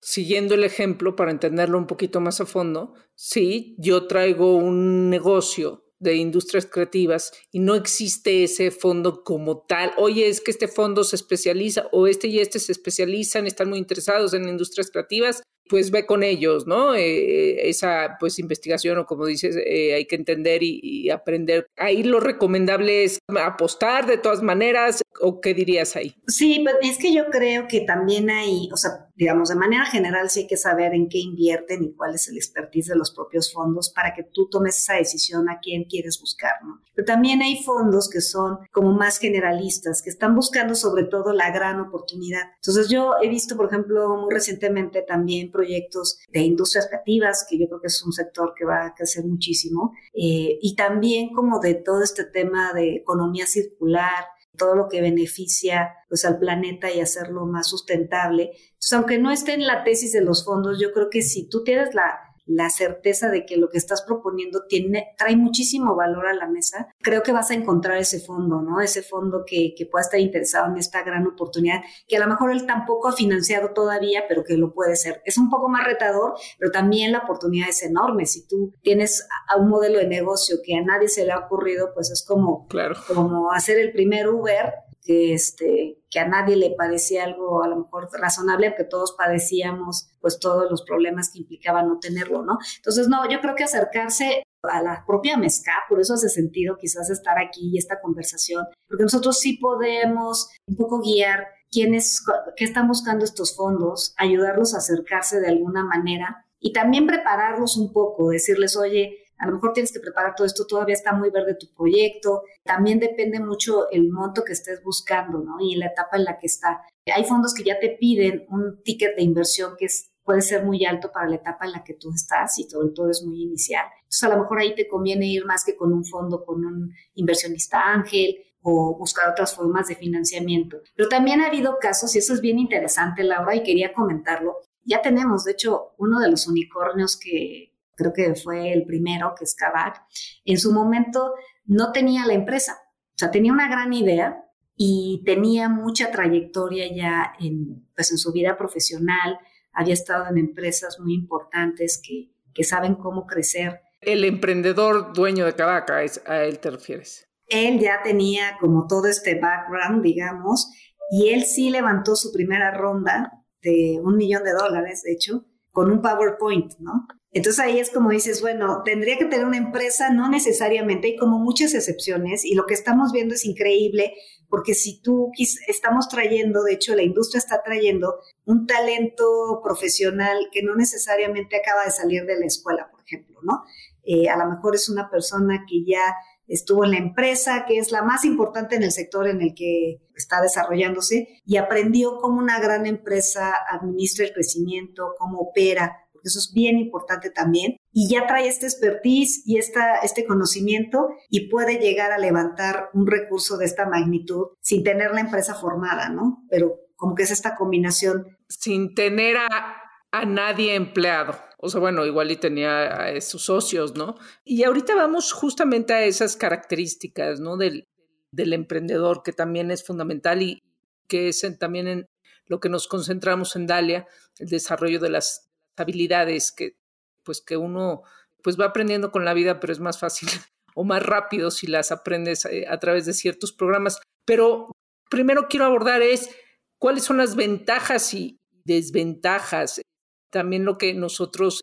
Siguiendo 0.00 0.54
el 0.54 0.64
ejemplo 0.64 1.14
para 1.14 1.30
entenderlo 1.30 1.78
un 1.78 1.86
poquito 1.86 2.20
más 2.20 2.40
a 2.40 2.46
fondo, 2.46 2.94
sí, 3.14 3.76
yo 3.78 4.06
traigo 4.08 4.56
un 4.56 5.08
negocio 5.08 5.84
de 6.00 6.16
industrias 6.16 6.66
creativas 6.66 7.32
y 7.52 7.60
no 7.60 7.74
existe 7.74 8.44
ese 8.44 8.70
fondo 8.70 9.22
como 9.22 9.60
tal. 9.60 9.92
Oye, 9.96 10.28
es 10.28 10.40
que 10.40 10.50
este 10.50 10.66
fondo 10.66 11.04
se 11.04 11.16
especializa 11.16 11.88
o 11.92 12.06
este 12.06 12.28
y 12.28 12.40
este 12.40 12.58
se 12.58 12.72
especializan, 12.72 13.46
están 13.46 13.68
muy 13.68 13.78
interesados 13.78 14.34
en 14.34 14.48
industrias 14.48 14.90
creativas, 14.90 15.42
pues 15.68 15.92
ve 15.92 16.04
con 16.04 16.24
ellos, 16.24 16.66
¿no? 16.66 16.96
Eh, 16.96 17.68
esa 17.68 18.16
pues 18.18 18.40
investigación 18.40 18.98
o 18.98 19.06
como 19.06 19.26
dices, 19.26 19.56
eh, 19.56 19.94
hay 19.94 20.06
que 20.06 20.16
entender 20.16 20.64
y, 20.64 20.80
y, 20.82 21.10
aprender. 21.10 21.66
Ahí 21.76 22.02
lo 22.02 22.18
recomendable 22.18 23.04
es 23.04 23.20
apostar 23.28 24.06
de 24.06 24.18
todas 24.18 24.42
maneras 24.42 25.02
o 25.20 25.40
qué 25.40 25.54
dirías 25.54 25.96
ahí? 25.96 26.14
Sí, 26.26 26.64
pues, 26.64 26.76
es 26.82 26.98
que 26.98 27.14
yo 27.14 27.26
creo 27.30 27.66
que 27.68 27.82
también 27.82 28.30
hay, 28.30 28.68
o 28.72 28.76
sea, 28.76 29.09
digamos, 29.20 29.50
de 29.50 29.54
manera 29.54 29.84
general 29.84 30.30
sí 30.30 30.40
hay 30.40 30.46
que 30.46 30.56
saber 30.56 30.94
en 30.94 31.06
qué 31.10 31.18
invierten 31.18 31.84
y 31.84 31.92
cuál 31.92 32.14
es 32.14 32.26
el 32.28 32.38
expertise 32.38 32.86
de 32.86 32.96
los 32.96 33.10
propios 33.10 33.52
fondos 33.52 33.90
para 33.90 34.14
que 34.14 34.22
tú 34.22 34.48
tomes 34.48 34.78
esa 34.78 34.94
decisión 34.94 35.50
a 35.50 35.60
quién 35.60 35.84
quieres 35.84 36.18
buscar, 36.18 36.54
¿no? 36.64 36.80
Pero 36.94 37.04
también 37.04 37.42
hay 37.42 37.62
fondos 37.62 38.08
que 38.08 38.22
son 38.22 38.60
como 38.72 38.94
más 38.94 39.18
generalistas, 39.18 40.00
que 40.00 40.08
están 40.08 40.34
buscando 40.34 40.74
sobre 40.74 41.04
todo 41.04 41.34
la 41.34 41.50
gran 41.50 41.80
oportunidad. 41.80 42.44
Entonces 42.56 42.88
yo 42.88 43.12
he 43.22 43.28
visto, 43.28 43.58
por 43.58 43.66
ejemplo, 43.66 44.16
muy 44.16 44.32
recientemente 44.32 45.02
también 45.02 45.50
proyectos 45.50 46.18
de 46.32 46.40
industrias 46.40 46.86
creativas, 46.88 47.46
que 47.46 47.58
yo 47.58 47.66
creo 47.68 47.80
que 47.82 47.88
es 47.88 48.02
un 48.02 48.12
sector 48.12 48.54
que 48.56 48.64
va 48.64 48.86
a 48.86 48.94
crecer 48.94 49.26
muchísimo, 49.26 49.92
eh, 50.14 50.58
y 50.62 50.74
también 50.76 51.34
como 51.34 51.60
de 51.60 51.74
todo 51.74 52.02
este 52.02 52.24
tema 52.24 52.72
de 52.72 52.96
economía 52.96 53.46
circular, 53.46 54.24
todo 54.60 54.76
lo 54.76 54.88
que 54.88 55.00
beneficia 55.00 55.94
pues, 56.08 56.24
al 56.24 56.38
planeta 56.38 56.92
y 56.92 57.00
hacerlo 57.00 57.46
más 57.46 57.68
sustentable. 57.68 58.50
Entonces, 58.52 58.92
aunque 58.92 59.18
no 59.18 59.32
esté 59.32 59.54
en 59.54 59.66
la 59.66 59.82
tesis 59.82 60.12
de 60.12 60.20
los 60.20 60.44
fondos, 60.44 60.78
yo 60.78 60.92
creo 60.92 61.08
que 61.10 61.22
si 61.22 61.48
tú 61.48 61.64
tienes 61.64 61.94
la 61.94 62.29
la 62.50 62.68
certeza 62.68 63.30
de 63.30 63.46
que 63.46 63.56
lo 63.56 63.68
que 63.68 63.78
estás 63.78 64.02
proponiendo 64.02 64.64
tiene, 64.68 65.14
trae 65.16 65.36
muchísimo 65.36 65.94
valor 65.94 66.26
a 66.26 66.34
la 66.34 66.48
mesa, 66.48 66.88
creo 67.00 67.22
que 67.22 67.32
vas 67.32 67.50
a 67.50 67.54
encontrar 67.54 67.98
ese 67.98 68.18
fondo, 68.18 68.60
¿no? 68.60 68.80
Ese 68.80 69.02
fondo 69.02 69.44
que, 69.46 69.72
que 69.76 69.86
pueda 69.86 70.02
estar 70.02 70.18
interesado 70.18 70.66
en 70.66 70.76
esta 70.76 71.02
gran 71.04 71.26
oportunidad, 71.26 71.80
que 72.08 72.16
a 72.16 72.20
lo 72.20 72.26
mejor 72.26 72.50
él 72.50 72.66
tampoco 72.66 73.08
ha 73.08 73.12
financiado 73.12 73.72
todavía, 73.72 74.24
pero 74.28 74.42
que 74.42 74.56
lo 74.56 74.74
puede 74.74 74.96
ser. 74.96 75.22
Es 75.24 75.38
un 75.38 75.48
poco 75.48 75.68
más 75.68 75.86
retador, 75.86 76.34
pero 76.58 76.72
también 76.72 77.12
la 77.12 77.18
oportunidad 77.18 77.68
es 77.68 77.82
enorme. 77.84 78.26
Si 78.26 78.46
tú 78.48 78.74
tienes 78.82 79.28
a 79.48 79.56
un 79.56 79.68
modelo 79.68 79.98
de 79.98 80.08
negocio 80.08 80.56
que 80.64 80.74
a 80.76 80.82
nadie 80.82 81.08
se 81.08 81.24
le 81.24 81.32
ha 81.32 81.38
ocurrido, 81.38 81.92
pues 81.94 82.10
es 82.10 82.24
como, 82.24 82.66
claro. 82.66 82.96
como 83.06 83.52
hacer 83.52 83.78
el 83.78 83.92
primer 83.92 84.28
Uber 84.28 84.89
que, 85.02 85.34
este, 85.34 85.98
que 86.10 86.20
a 86.20 86.28
nadie 86.28 86.56
le 86.56 86.74
parecía 86.76 87.24
algo 87.24 87.62
a 87.62 87.68
lo 87.68 87.76
mejor 87.76 88.08
razonable, 88.12 88.68
aunque 88.68 88.84
todos 88.84 89.12
padecíamos 89.16 90.08
pues 90.20 90.38
todos 90.38 90.70
los 90.70 90.82
problemas 90.82 91.30
que 91.32 91.38
implicaba 91.38 91.82
no 91.82 91.98
tenerlo, 91.98 92.42
¿no? 92.42 92.58
Entonces, 92.76 93.08
no, 93.08 93.28
yo 93.28 93.40
creo 93.40 93.54
que 93.54 93.64
acercarse 93.64 94.42
a 94.62 94.82
la 94.82 95.04
propia 95.06 95.36
mezcla, 95.36 95.72
por 95.88 96.00
eso 96.00 96.14
hace 96.14 96.28
sentido 96.28 96.76
quizás 96.78 97.08
estar 97.08 97.38
aquí 97.38 97.70
y 97.72 97.78
esta 97.78 98.00
conversación, 98.00 98.64
porque 98.86 99.04
nosotros 99.04 99.38
sí 99.38 99.56
podemos 99.56 100.50
un 100.66 100.76
poco 100.76 101.00
guiar 101.00 101.46
quiénes, 101.70 102.22
qué 102.56 102.64
están 102.64 102.88
buscando 102.88 103.24
estos 103.24 103.56
fondos, 103.56 104.14
ayudarlos 104.18 104.74
a 104.74 104.78
acercarse 104.78 105.40
de 105.40 105.48
alguna 105.48 105.84
manera 105.84 106.46
y 106.58 106.72
también 106.72 107.06
prepararlos 107.06 107.78
un 107.78 107.92
poco, 107.92 108.28
decirles, 108.28 108.76
oye, 108.76 109.16
a 109.40 109.46
lo 109.46 109.54
mejor 109.54 109.72
tienes 109.72 109.90
que 109.90 110.00
preparar 110.00 110.34
todo 110.36 110.46
esto, 110.46 110.66
todavía 110.66 110.92
está 110.92 111.14
muy 111.14 111.30
verde 111.30 111.54
tu 111.54 111.66
proyecto. 111.74 112.42
También 112.62 113.00
depende 113.00 113.40
mucho 113.40 113.88
el 113.90 114.10
monto 114.10 114.44
que 114.44 114.52
estés 114.52 114.82
buscando, 114.84 115.38
¿no? 115.38 115.56
Y 115.60 115.76
la 115.76 115.86
etapa 115.86 116.18
en 116.18 116.24
la 116.24 116.38
que 116.38 116.46
está. 116.46 116.82
Hay 117.14 117.24
fondos 117.24 117.54
que 117.54 117.64
ya 117.64 117.78
te 117.80 117.96
piden 117.98 118.44
un 118.50 118.82
ticket 118.82 119.16
de 119.16 119.22
inversión 119.22 119.76
que 119.78 119.86
puede 120.22 120.42
ser 120.42 120.64
muy 120.64 120.84
alto 120.84 121.10
para 121.10 121.26
la 121.26 121.36
etapa 121.36 121.64
en 121.64 121.72
la 121.72 121.82
que 121.82 121.94
tú 121.94 122.12
estás 122.14 122.58
y 122.58 122.64
sobre 122.64 122.90
todo 122.90 123.10
es 123.10 123.22
muy 123.24 123.42
inicial. 123.42 123.86
Entonces, 124.02 124.22
a 124.24 124.28
lo 124.28 124.42
mejor 124.42 124.60
ahí 124.60 124.74
te 124.74 124.86
conviene 124.86 125.26
ir 125.26 125.46
más 125.46 125.64
que 125.64 125.74
con 125.74 125.90
un 125.92 126.04
fondo, 126.04 126.44
con 126.44 126.62
un 126.62 126.92
inversionista 127.14 127.80
ángel 127.80 128.36
o 128.60 128.94
buscar 128.98 129.30
otras 129.30 129.56
formas 129.56 129.88
de 129.88 129.96
financiamiento. 129.96 130.82
Pero 130.94 131.08
también 131.08 131.40
ha 131.40 131.46
habido 131.46 131.78
casos, 131.80 132.14
y 132.14 132.18
eso 132.18 132.34
es 132.34 132.42
bien 132.42 132.58
interesante, 132.58 133.24
Laura, 133.24 133.56
y 133.56 133.62
quería 133.62 133.94
comentarlo. 133.94 134.58
Ya 134.84 135.00
tenemos, 135.00 135.44
de 135.44 135.52
hecho, 135.52 135.94
uno 135.96 136.20
de 136.20 136.30
los 136.30 136.46
unicornios 136.46 137.18
que, 137.18 137.69
creo 138.00 138.12
que 138.14 138.34
fue 138.34 138.72
el 138.72 138.86
primero, 138.86 139.34
que 139.36 139.44
es 139.44 139.54
Kavak, 139.54 140.02
en 140.44 140.58
su 140.58 140.72
momento 140.72 141.34
no 141.66 141.92
tenía 141.92 142.24
la 142.24 142.32
empresa. 142.32 142.78
O 143.10 143.18
sea, 143.18 143.30
tenía 143.30 143.52
una 143.52 143.68
gran 143.68 143.92
idea 143.92 144.42
y 144.74 145.22
tenía 145.26 145.68
mucha 145.68 146.10
trayectoria 146.10 146.86
ya 146.94 147.34
en, 147.38 147.86
pues, 147.94 148.10
en 148.10 148.16
su 148.16 148.32
vida 148.32 148.56
profesional. 148.56 149.38
Había 149.72 149.92
estado 149.92 150.26
en 150.28 150.38
empresas 150.38 150.98
muy 150.98 151.12
importantes 151.12 152.00
que, 152.02 152.32
que 152.54 152.64
saben 152.64 152.94
cómo 152.94 153.26
crecer. 153.26 153.82
El 154.00 154.24
emprendedor 154.24 155.12
dueño 155.12 155.44
de 155.44 155.52
Kavak, 155.52 155.90
a 155.90 156.44
él 156.44 156.58
te 156.58 156.70
refieres. 156.70 157.28
Él 157.46 157.80
ya 157.80 158.00
tenía 158.02 158.56
como 158.58 158.86
todo 158.86 159.08
este 159.08 159.38
background, 159.38 160.02
digamos, 160.02 160.72
y 161.10 161.28
él 161.30 161.44
sí 161.44 161.68
levantó 161.68 162.16
su 162.16 162.32
primera 162.32 162.70
ronda 162.70 163.32
de 163.60 164.00
un 164.02 164.16
millón 164.16 164.44
de 164.44 164.52
dólares, 164.52 165.02
de 165.02 165.12
hecho, 165.12 165.44
con 165.70 165.90
un 165.90 166.00
PowerPoint, 166.00 166.78
¿no? 166.78 167.06
Entonces 167.32 167.60
ahí 167.60 167.78
es 167.78 167.90
como 167.90 168.10
dices, 168.10 168.42
bueno, 168.42 168.82
tendría 168.84 169.16
que 169.16 169.26
tener 169.26 169.46
una 169.46 169.56
empresa, 169.56 170.10
no 170.10 170.28
necesariamente, 170.28 171.08
hay 171.08 171.16
como 171.16 171.38
muchas 171.38 171.74
excepciones 171.74 172.44
y 172.44 172.54
lo 172.54 172.66
que 172.66 172.74
estamos 172.74 173.12
viendo 173.12 173.34
es 173.34 173.44
increíble 173.44 174.14
porque 174.48 174.74
si 174.74 175.00
tú 175.00 175.30
estamos 175.68 176.08
trayendo, 176.08 176.64
de 176.64 176.72
hecho 176.72 176.94
la 176.96 177.02
industria 177.02 177.38
está 177.38 177.62
trayendo 177.62 178.16
un 178.44 178.66
talento 178.66 179.60
profesional 179.62 180.48
que 180.50 180.64
no 180.64 180.74
necesariamente 180.74 181.56
acaba 181.56 181.84
de 181.84 181.92
salir 181.92 182.26
de 182.26 182.38
la 182.38 182.46
escuela, 182.46 182.90
por 182.90 183.00
ejemplo, 183.00 183.38
¿no? 183.44 183.62
Eh, 184.02 184.28
a 184.28 184.36
lo 184.36 184.50
mejor 184.50 184.74
es 184.74 184.88
una 184.88 185.08
persona 185.08 185.64
que 185.68 185.84
ya 185.84 186.16
estuvo 186.48 186.84
en 186.84 186.90
la 186.90 186.98
empresa, 186.98 187.64
que 187.66 187.78
es 187.78 187.92
la 187.92 188.02
más 188.02 188.24
importante 188.24 188.74
en 188.74 188.82
el 188.82 188.90
sector 188.90 189.28
en 189.28 189.40
el 189.40 189.54
que 189.54 190.02
está 190.16 190.42
desarrollándose, 190.42 191.40
y 191.46 191.56
aprendió 191.56 192.18
cómo 192.18 192.40
una 192.40 192.58
gran 192.58 192.86
empresa 192.86 193.54
administra 193.70 194.26
el 194.26 194.32
crecimiento, 194.32 195.14
cómo 195.16 195.38
opera, 195.38 195.96
eso 196.24 196.38
es 196.38 196.52
bien 196.52 196.78
importante 196.78 197.30
también, 197.30 197.76
y 197.92 198.08
ya 198.08 198.26
trae 198.26 198.48
este 198.48 198.66
expertise 198.66 199.42
y 199.46 199.58
esta, 199.58 199.96
este 199.96 200.24
conocimiento 200.24 201.08
y 201.28 201.48
puede 201.48 201.78
llegar 201.78 202.12
a 202.12 202.18
levantar 202.18 202.90
un 202.94 203.06
recurso 203.06 203.56
de 203.56 203.66
esta 203.66 203.88
magnitud 203.88 204.48
sin 204.60 204.84
tener 204.84 205.12
la 205.12 205.20
empresa 205.20 205.54
formada, 205.54 206.08
¿no? 206.08 206.44
Pero 206.48 206.76
como 206.96 207.14
que 207.14 207.22
es 207.22 207.30
esta 207.30 207.56
combinación. 207.56 208.36
Sin 208.48 208.94
tener 208.94 209.36
a, 209.36 209.76
a 210.12 210.24
nadie 210.24 210.74
empleado. 210.74 211.36
O 211.58 211.68
sea, 211.68 211.80
bueno, 211.80 212.06
igual 212.06 212.30
y 212.30 212.36
tenía 212.36 212.86
a 212.86 213.20
sus 213.20 213.44
socios, 213.44 213.94
¿no? 213.94 214.16
Y 214.44 214.64
ahorita 214.64 214.94
vamos 214.94 215.32
justamente 215.32 215.92
a 215.92 216.04
esas 216.04 216.36
características, 216.36 217.40
¿no? 217.40 217.56
Del, 217.56 217.84
del 218.32 218.52
emprendedor, 218.52 219.22
que 219.22 219.32
también 219.32 219.70
es 219.70 219.84
fundamental 219.84 220.42
y 220.42 220.62
que 221.08 221.28
es 221.28 221.44
también 221.58 221.88
en 221.88 222.06
lo 222.46 222.60
que 222.60 222.68
nos 222.68 222.88
concentramos 222.88 223.56
en 223.56 223.66
Dalia, 223.66 224.06
el 224.38 224.48
desarrollo 224.48 225.00
de 225.00 225.10
las 225.10 225.49
habilidades 225.80 226.52
que 226.52 226.76
pues 227.24 227.40
que 227.40 227.56
uno 227.56 228.02
pues 228.42 228.58
va 228.58 228.66
aprendiendo 228.66 229.10
con 229.12 229.24
la 229.24 229.34
vida, 229.34 229.60
pero 229.60 229.72
es 229.72 229.80
más 229.80 229.98
fácil 229.98 230.28
o 230.74 230.84
más 230.84 231.02
rápido 231.02 231.50
si 231.50 231.66
las 231.66 231.92
aprendes 231.92 232.44
eh, 232.46 232.66
a 232.68 232.78
través 232.78 233.06
de 233.06 233.12
ciertos 233.12 233.52
programas. 233.52 234.00
Pero 234.24 234.70
primero 235.10 235.46
quiero 235.48 235.66
abordar 235.66 236.02
es 236.02 236.30
cuáles 236.78 237.04
son 237.04 237.18
las 237.18 237.36
ventajas 237.36 238.14
y 238.14 238.38
desventajas. 238.64 239.82
También 240.30 240.64
lo 240.64 240.78
que 240.78 240.94
nosotros 240.94 241.62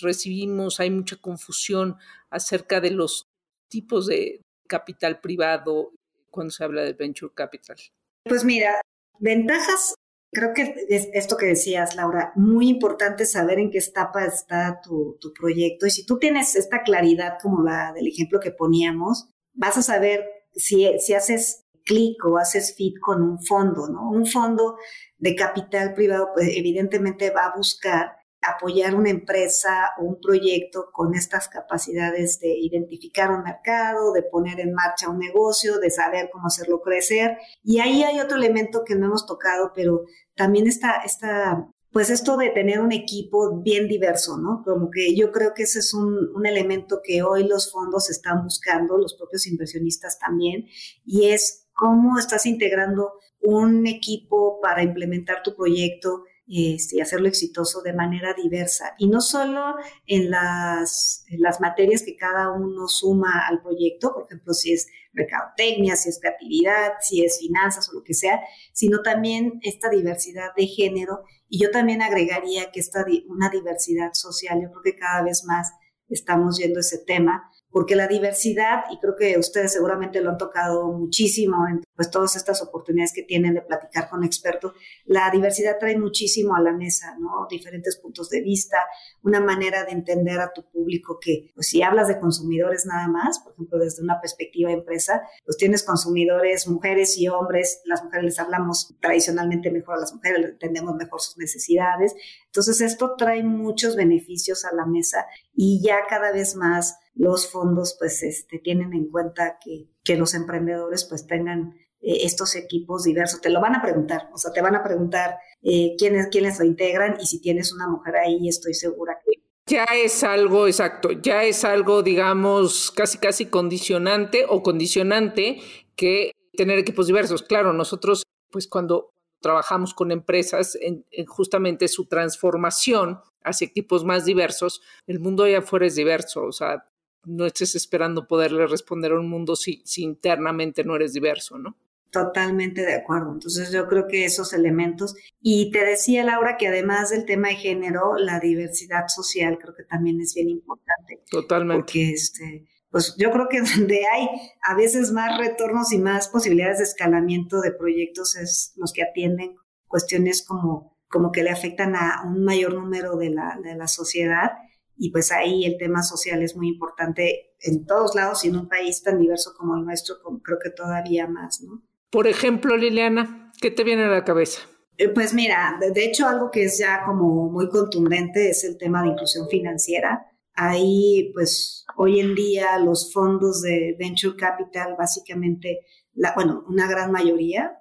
recibimos, 0.00 0.80
hay 0.80 0.90
mucha 0.90 1.16
confusión 1.16 1.96
acerca 2.30 2.80
de 2.80 2.90
los 2.90 3.26
tipos 3.68 4.06
de 4.06 4.40
capital 4.68 5.20
privado 5.20 5.92
cuando 6.30 6.50
se 6.50 6.64
habla 6.64 6.82
de 6.82 6.92
venture 6.92 7.32
capital. 7.34 7.76
Pues 8.24 8.44
mira, 8.44 8.80
ventajas 9.18 9.94
Creo 10.34 10.52
que 10.52 10.74
es 10.88 11.08
esto 11.14 11.36
que 11.36 11.46
decías, 11.46 11.96
Laura, 11.96 12.32
muy 12.34 12.68
importante 12.68 13.24
saber 13.24 13.58
en 13.58 13.70
qué 13.70 13.78
etapa 13.78 14.24
está 14.24 14.80
tu, 14.82 15.16
tu 15.20 15.32
proyecto. 15.32 15.86
Y 15.86 15.90
si 15.90 16.04
tú 16.04 16.18
tienes 16.18 16.56
esta 16.56 16.82
claridad 16.82 17.38
como 17.40 17.62
la 17.62 17.92
del 17.94 18.08
ejemplo 18.08 18.40
que 18.40 18.50
poníamos, 18.50 19.30
vas 19.54 19.78
a 19.78 19.82
saber 19.82 20.24
si, 20.54 20.98
si 20.98 21.14
haces 21.14 21.64
clic 21.84 22.24
o 22.24 22.38
haces 22.38 22.74
fit 22.76 22.98
con 23.00 23.22
un 23.22 23.40
fondo, 23.40 23.88
¿no? 23.88 24.10
Un 24.10 24.26
fondo 24.26 24.76
de 25.18 25.34
capital 25.34 25.94
privado, 25.94 26.30
pues 26.34 26.48
evidentemente 26.54 27.30
va 27.30 27.46
a 27.46 27.56
buscar 27.56 28.16
apoyar 28.46 28.94
una 28.94 29.10
empresa 29.10 29.90
o 29.98 30.04
un 30.04 30.20
proyecto 30.20 30.90
con 30.92 31.14
estas 31.14 31.48
capacidades 31.48 32.40
de 32.40 32.48
identificar 32.48 33.30
un 33.30 33.42
mercado, 33.42 34.12
de 34.12 34.22
poner 34.22 34.60
en 34.60 34.72
marcha 34.72 35.08
un 35.08 35.18
negocio, 35.18 35.78
de 35.78 35.90
saber 35.90 36.30
cómo 36.32 36.46
hacerlo 36.46 36.80
crecer. 36.80 37.38
Y 37.62 37.80
ahí 37.80 38.02
hay 38.02 38.20
otro 38.20 38.36
elemento 38.36 38.84
que 38.84 38.94
no 38.94 39.06
hemos 39.06 39.26
tocado, 39.26 39.72
pero 39.74 40.04
también 40.34 40.66
está, 40.66 41.02
está 41.04 41.68
pues 41.92 42.10
esto 42.10 42.36
de 42.36 42.50
tener 42.50 42.80
un 42.80 42.90
equipo 42.90 43.60
bien 43.62 43.86
diverso, 43.86 44.36
¿no? 44.36 44.62
Como 44.64 44.90
que 44.90 45.14
yo 45.14 45.30
creo 45.30 45.54
que 45.54 45.62
ese 45.62 45.78
es 45.78 45.94
un, 45.94 46.30
un, 46.34 46.44
elemento 46.44 47.00
que 47.04 47.22
hoy 47.22 47.46
los 47.46 47.70
fondos 47.70 48.10
están 48.10 48.42
buscando, 48.42 48.98
los 48.98 49.14
propios 49.14 49.46
inversionistas 49.46 50.18
también, 50.18 50.66
y 51.06 51.28
es 51.28 51.68
cómo 51.72 52.18
estás 52.18 52.46
integrando 52.46 53.12
un 53.40 53.86
equipo 53.86 54.58
para 54.60 54.82
implementar 54.82 55.42
tu 55.44 55.54
proyecto 55.54 56.24
este, 56.46 56.96
y 56.96 57.00
hacerlo 57.00 57.28
exitoso 57.28 57.80
de 57.80 57.94
manera 57.94 58.34
diversa. 58.34 58.94
Y 58.98 59.08
no 59.08 59.20
solo 59.20 59.76
en 60.06 60.30
las, 60.30 61.24
materias 61.60 62.02
que 62.02 62.16
cada 62.16 62.52
uno 62.52 62.86
suma 62.88 63.46
al 63.48 63.62
proyecto, 63.62 64.12
por 64.12 64.24
ejemplo, 64.24 64.52
si 64.52 64.72
es 64.72 64.86
mercadotecnia, 65.12 65.96
si 65.96 66.10
es 66.10 66.20
creatividad, 66.20 66.92
si 67.00 67.24
es 67.24 67.38
finanzas 67.38 67.88
o 67.88 67.94
lo 67.94 68.02
que 68.02 68.14
sea, 68.14 68.40
sino 68.72 69.00
también 69.02 69.58
esta 69.62 69.88
diversidad 69.88 70.54
de 70.56 70.66
género. 70.66 71.22
Y 71.48 71.62
yo 71.62 71.70
también 71.70 72.02
agregaría 72.02 72.70
que 72.70 72.80
esta, 72.80 73.04
una 73.28 73.48
diversidad 73.48 74.12
social, 74.12 74.60
yo 74.60 74.70
creo 74.70 74.82
que 74.82 74.96
cada 74.96 75.22
vez 75.22 75.44
más 75.44 75.72
estamos 76.08 76.58
yendo 76.58 76.80
ese 76.80 76.98
tema, 76.98 77.50
porque 77.74 77.96
la 77.96 78.06
diversidad, 78.06 78.84
y 78.92 79.00
creo 79.00 79.16
que 79.16 79.36
ustedes 79.36 79.72
seguramente 79.72 80.20
lo 80.20 80.30
han 80.30 80.38
tocado 80.38 80.92
muchísimo 80.92 81.66
en 81.68 81.82
pues, 81.96 82.08
todas 82.08 82.36
estas 82.36 82.62
oportunidades 82.62 83.12
que 83.12 83.24
tienen 83.24 83.54
de 83.54 83.62
platicar 83.62 84.08
con 84.08 84.22
expertos, 84.22 84.74
la 85.06 85.28
diversidad 85.32 85.76
trae 85.80 85.98
muchísimo 85.98 86.54
a 86.54 86.60
la 86.60 86.72
mesa, 86.72 87.16
¿no? 87.18 87.48
Diferentes 87.50 87.96
puntos 87.96 88.30
de 88.30 88.42
vista, 88.42 88.76
una 89.24 89.40
manera 89.40 89.82
de 89.82 89.90
entender 89.90 90.38
a 90.40 90.52
tu 90.52 90.62
público 90.70 91.18
que, 91.20 91.50
pues 91.56 91.66
si 91.66 91.82
hablas 91.82 92.06
de 92.06 92.20
consumidores 92.20 92.86
nada 92.86 93.08
más, 93.08 93.40
por 93.40 93.54
ejemplo, 93.54 93.80
desde 93.80 94.04
una 94.04 94.20
perspectiva 94.20 94.68
de 94.68 94.76
empresa, 94.76 95.22
pues 95.44 95.56
tienes 95.56 95.82
consumidores, 95.82 96.68
mujeres 96.68 97.18
y 97.18 97.26
hombres, 97.26 97.82
las 97.86 98.04
mujeres 98.04 98.24
les 98.24 98.38
hablamos 98.38 98.94
tradicionalmente 99.00 99.72
mejor 99.72 99.96
a 99.96 100.00
las 100.00 100.14
mujeres, 100.14 100.44
entendemos 100.44 100.94
mejor 100.94 101.20
sus 101.20 101.38
necesidades, 101.38 102.14
entonces 102.46 102.80
esto 102.80 103.16
trae 103.18 103.42
muchos 103.42 103.96
beneficios 103.96 104.64
a 104.64 104.72
la 104.72 104.86
mesa 104.86 105.26
y 105.56 105.82
ya 105.82 106.06
cada 106.08 106.30
vez 106.30 106.54
más 106.54 106.98
los 107.14 107.50
fondos 107.50 107.96
pues 107.98 108.22
este, 108.22 108.58
tienen 108.58 108.92
en 108.92 109.10
cuenta 109.10 109.58
que, 109.64 109.88
los 110.16 110.34
emprendedores 110.34 111.04
pues 111.04 111.26
tengan 111.26 111.74
eh, 112.00 112.18
estos 112.24 112.56
equipos 112.56 113.04
diversos. 113.04 113.40
Te 113.40 113.48
lo 113.48 113.60
van 113.60 113.74
a 113.74 113.80
preguntar, 113.80 114.28
o 114.34 114.38
sea, 114.38 114.52
te 114.52 114.60
van 114.60 114.74
a 114.74 114.82
preguntar 114.82 115.36
eh, 115.62 115.94
quiénes, 115.96 116.28
quiénes 116.30 116.58
lo 116.58 116.66
integran 116.66 117.16
y 117.18 117.26
si 117.26 117.40
tienes 117.40 117.72
una 117.72 117.88
mujer 117.88 118.16
ahí, 118.16 118.48
estoy 118.48 118.74
segura 118.74 119.18
que... 119.24 119.42
Ya 119.66 119.84
es 119.84 120.22
algo, 120.22 120.66
exacto, 120.66 121.10
ya 121.12 121.44
es 121.44 121.64
algo, 121.64 122.02
digamos, 122.02 122.90
casi, 122.90 123.16
casi 123.16 123.46
condicionante 123.46 124.44
o 124.46 124.62
condicionante 124.62 125.60
que 125.96 126.32
tener 126.52 126.78
equipos 126.78 127.06
diversos. 127.06 127.42
Claro, 127.42 127.72
nosotros, 127.72 128.24
pues 128.50 128.68
cuando 128.68 129.14
trabajamos 129.40 129.94
con 129.94 130.12
empresas 130.12 130.76
en, 130.82 131.06
en 131.10 131.24
justamente 131.24 131.88
su 131.88 132.06
transformación 132.06 133.20
hacia 133.42 133.66
equipos 133.66 134.04
más 134.04 134.26
diversos, 134.26 134.82
el 135.06 135.18
mundo 135.18 135.44
allá 135.44 135.60
afuera 135.60 135.86
es 135.86 135.94
diverso, 135.94 136.44
o 136.44 136.52
sea, 136.52 136.84
no 137.26 137.46
estés 137.46 137.74
esperando 137.74 138.26
poderle 138.26 138.66
responder 138.66 139.12
a 139.12 139.20
un 139.20 139.28
mundo 139.28 139.56
si, 139.56 139.82
si 139.84 140.02
internamente 140.02 140.84
no 140.84 140.96
eres 140.96 141.12
diverso, 141.12 141.58
¿no? 141.58 141.76
Totalmente 142.14 142.82
de 142.82 142.94
acuerdo. 142.94 143.32
Entonces 143.32 143.72
yo 143.72 143.88
creo 143.88 144.06
que 144.06 144.24
esos 144.24 144.52
elementos, 144.52 145.16
y 145.40 145.72
te 145.72 145.84
decía 145.84 146.22
Laura 146.22 146.56
que 146.56 146.68
además 146.68 147.10
del 147.10 147.24
tema 147.24 147.48
de 147.48 147.56
género, 147.56 148.16
la 148.16 148.38
diversidad 148.38 149.08
social 149.08 149.58
creo 149.58 149.74
que 149.74 149.82
también 149.82 150.20
es 150.20 150.32
bien 150.34 150.48
importante. 150.48 151.22
Totalmente. 151.28 151.80
Porque 151.80 152.10
este, 152.12 152.68
pues 152.88 153.16
yo 153.18 153.32
creo 153.32 153.48
que 153.48 153.60
donde 153.76 154.06
hay 154.06 154.28
a 154.62 154.76
veces 154.76 155.10
más 155.10 155.36
retornos 155.38 155.92
y 155.92 155.98
más 155.98 156.28
posibilidades 156.28 156.78
de 156.78 156.84
escalamiento 156.84 157.60
de 157.60 157.72
proyectos 157.72 158.36
es 158.36 158.72
los 158.76 158.92
que 158.92 159.02
atienden 159.02 159.56
cuestiones 159.88 160.44
como, 160.46 160.96
como 161.08 161.32
que 161.32 161.42
le 161.42 161.50
afectan 161.50 161.96
a 161.96 162.22
un 162.24 162.44
mayor 162.44 162.74
número 162.74 163.16
de 163.16 163.30
la, 163.30 163.58
de 163.60 163.74
la 163.74 163.88
sociedad 163.88 164.52
y 164.96 165.10
pues 165.10 165.32
ahí 165.32 165.64
el 165.64 165.76
tema 165.78 166.02
social 166.02 166.42
es 166.42 166.56
muy 166.56 166.68
importante 166.68 167.54
en 167.60 167.86
todos 167.86 168.14
lados 168.14 168.44
y 168.44 168.48
en 168.48 168.56
un 168.56 168.68
país 168.68 169.02
tan 169.02 169.18
diverso 169.18 169.54
como 169.56 169.76
el 169.76 169.84
nuestro, 169.84 170.16
creo 170.42 170.58
que 170.62 170.70
todavía 170.70 171.26
más, 171.26 171.60
¿no? 171.62 171.82
Por 172.10 172.26
ejemplo, 172.28 172.76
Liliana, 172.76 173.52
¿qué 173.60 173.70
te 173.70 173.82
viene 173.82 174.04
a 174.04 174.08
la 174.08 174.24
cabeza? 174.24 174.60
Eh, 174.98 175.08
pues 175.08 175.34
mira, 175.34 175.78
de 175.80 176.04
hecho 176.04 176.28
algo 176.28 176.50
que 176.50 176.64
es 176.64 176.78
ya 176.78 177.02
como 177.04 177.50
muy 177.50 177.68
contundente 177.68 178.50
es 178.50 178.62
el 178.62 178.78
tema 178.78 179.02
de 179.02 179.08
inclusión 179.08 179.48
financiera. 179.48 180.24
Ahí, 180.54 181.32
pues 181.34 181.84
hoy 181.96 182.20
en 182.20 182.36
día 182.36 182.78
los 182.78 183.12
fondos 183.12 183.62
de 183.62 183.96
venture 183.98 184.36
capital, 184.36 184.94
básicamente, 184.96 185.80
la, 186.12 186.32
bueno, 186.36 186.64
una 186.68 186.86
gran 186.86 187.10
mayoría 187.10 187.76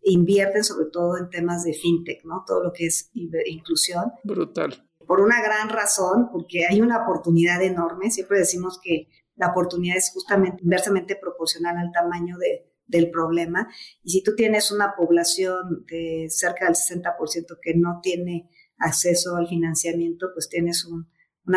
invierten 0.00 0.64
sobre 0.64 0.86
todo 0.90 1.18
en 1.18 1.28
temas 1.28 1.64
de 1.64 1.74
fintech, 1.74 2.24
¿no? 2.24 2.44
Todo 2.46 2.64
lo 2.64 2.72
que 2.72 2.86
es 2.86 3.10
inclusión. 3.12 4.12
Brutal 4.22 4.82
por 5.06 5.20
una 5.20 5.42
gran 5.42 5.68
razón, 5.68 6.28
porque 6.30 6.66
hay 6.66 6.80
una 6.80 7.02
oportunidad 7.02 7.62
enorme. 7.62 8.10
Siempre 8.10 8.38
decimos 8.38 8.80
que 8.82 9.08
la 9.36 9.48
oportunidad 9.48 9.96
es 9.96 10.10
justamente 10.12 10.62
inversamente 10.62 11.16
proporcional 11.16 11.76
al 11.78 11.92
tamaño 11.92 12.36
de, 12.38 12.70
del 12.86 13.10
problema. 13.10 13.68
Y 14.02 14.10
si 14.10 14.22
tú 14.22 14.34
tienes 14.34 14.70
una 14.70 14.94
población 14.96 15.84
de 15.86 16.26
cerca 16.30 16.66
del 16.66 16.74
60% 16.74 17.58
que 17.60 17.74
no 17.74 18.00
tiene 18.02 18.50
acceso 18.78 19.36
al 19.36 19.48
financiamiento, 19.48 20.28
pues 20.34 20.48
tienes 20.48 20.84
una 20.84 21.06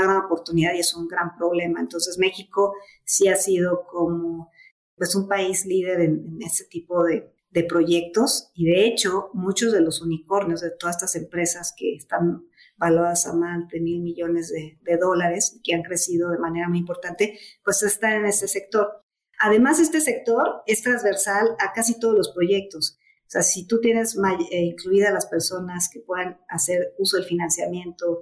gran 0.04 0.18
oportunidad 0.18 0.74
y 0.74 0.80
es 0.80 0.94
un 0.96 1.08
gran 1.08 1.36
problema. 1.38 1.80
Entonces 1.80 2.18
México 2.18 2.74
sí 3.06 3.28
ha 3.28 3.36
sido 3.36 3.86
como 3.88 4.50
pues 4.96 5.16
un 5.16 5.28
país 5.28 5.66
líder 5.66 6.02
en, 6.02 6.26
en 6.28 6.42
este 6.42 6.66
tipo 6.66 7.04
de, 7.04 7.32
de 7.52 7.64
proyectos 7.64 8.52
y 8.54 8.66
de 8.66 8.88
hecho 8.88 9.30
muchos 9.34 9.72
de 9.72 9.82
los 9.82 10.02
unicornios 10.02 10.62
de 10.62 10.72
todas 10.72 10.98
estas 10.98 11.16
empresas 11.16 11.74
que 11.78 11.96
están 11.96 12.44
valuadas 12.78 13.26
a 13.28 13.34
más 13.34 13.68
de 13.70 13.80
mil 13.80 14.02
millones 14.02 14.50
de, 14.52 14.98
dólares 14.98 15.60
que 15.64 15.74
han 15.74 15.84
crecido 15.84 16.30
de 16.30 16.38
manera 16.38 16.70
muy 16.70 16.80
importante, 16.80 17.38
pues 17.64 17.82
están 17.84 18.14
en 18.14 18.26
este 18.26 18.48
sector. 18.48 19.04
Además, 19.40 19.80
este 19.80 20.02
sector 20.02 20.62
es 20.66 20.82
transversal 20.82 21.56
a 21.60 21.74
casi 21.74 22.00
todos 22.00 22.16
los 22.16 22.32
proyectos. 22.32 22.98
O 23.28 23.30
sea, 23.30 23.42
si 23.42 23.68
tú 23.68 23.82
tienes 23.82 24.16
eh, 24.52 24.62
incluidas 24.62 25.14
las 25.14 25.26
personas 25.26 25.90
que 25.92 26.00
puedan 26.00 26.40
hacer 26.48 26.96
uso 26.98 27.18
del 27.18 27.26
financiamiento 27.26 28.22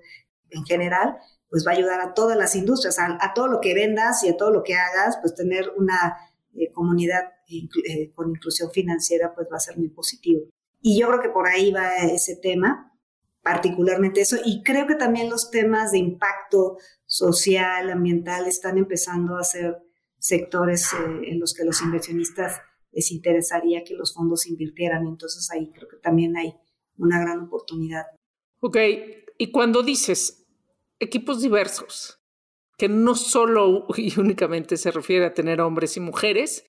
en 0.49 0.65
general, 0.65 1.17
pues 1.49 1.65
va 1.65 1.71
a 1.71 1.75
ayudar 1.75 2.01
a 2.01 2.13
todas 2.13 2.37
las 2.37 2.55
industrias, 2.55 2.97
a, 2.99 3.33
todo 3.33 3.47
lo 3.47 3.61
que 3.61 3.73
vendas 3.73 4.23
y 4.23 4.29
a 4.29 4.37
todo 4.37 4.51
lo 4.51 4.63
que 4.63 4.75
hagas, 4.75 5.17
pues 5.21 5.35
tener 5.35 5.71
una 5.77 6.17
eh, 6.55 6.71
comunidad 6.71 7.33
eh, 7.47 8.11
con 8.13 8.31
inclusión 8.31 8.71
financiera, 8.71 9.33
pues 9.35 9.47
va 9.51 9.57
a 9.57 9.59
ser 9.59 9.77
muy 9.77 9.89
positivo. 9.89 10.41
Y 10.81 10.99
yo 10.99 11.07
creo 11.07 11.21
que 11.21 11.29
por 11.29 11.47
ahí 11.47 11.71
va 11.71 11.95
ese 11.97 12.35
tema 12.35 12.94
particularmente 13.45 14.21
eso. 14.21 14.37
Y 14.43 14.63
creo 14.63 14.87
que 14.87 14.95
también 14.95 15.29
los 15.29 15.51
temas 15.51 15.91
de 15.91 15.99
impacto 15.99 16.79
social, 17.05 17.91
ambiental, 17.91 18.47
están 18.47 18.79
empezando 18.79 19.37
a 19.37 19.43
ser 19.43 19.77
sectores 20.17 20.91
eh, 20.93 21.29
en 21.29 21.39
los 21.39 21.53
que 21.53 21.63
los 21.63 21.79
inversionistas 21.83 22.59
les 22.91 23.11
interesaría 23.11 23.83
que 23.83 23.93
los 23.93 24.15
fondos 24.15 24.47
invirtieran. 24.47 25.05
Entonces 25.05 25.47
ahí 25.51 25.71
creo 25.71 25.87
que 25.87 25.97
también 25.97 26.35
hay 26.35 26.55
una 26.97 27.21
gran 27.21 27.41
oportunidad. 27.41 28.05
Ok, 28.61 28.77
y 29.37 29.51
cuando 29.51 29.83
dices 29.83 30.47
equipos 30.99 31.43
diversos, 31.43 32.19
que 32.79 32.89
no 32.89 33.13
solo 33.13 33.85
y 33.95 34.19
únicamente 34.19 34.75
se 34.77 34.89
refiere 34.89 35.23
a 35.23 35.35
tener 35.35 35.61
hombres 35.61 35.97
y 35.97 35.99
mujeres, 35.99 36.65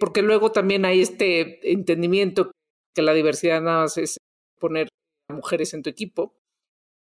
porque 0.00 0.22
luego 0.22 0.50
también 0.50 0.84
hay 0.84 1.02
este 1.02 1.70
entendimiento 1.70 2.50
que 2.96 3.02
la 3.02 3.14
diversidad 3.14 3.62
nada 3.62 3.82
más 3.82 3.96
es 3.96 4.16
poner 4.58 4.88
mujeres 5.30 5.74
en 5.74 5.82
tu 5.82 5.90
equipo. 5.90 6.36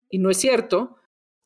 Y 0.10 0.20
no 0.20 0.30
es 0.30 0.38
cierto. 0.38 0.96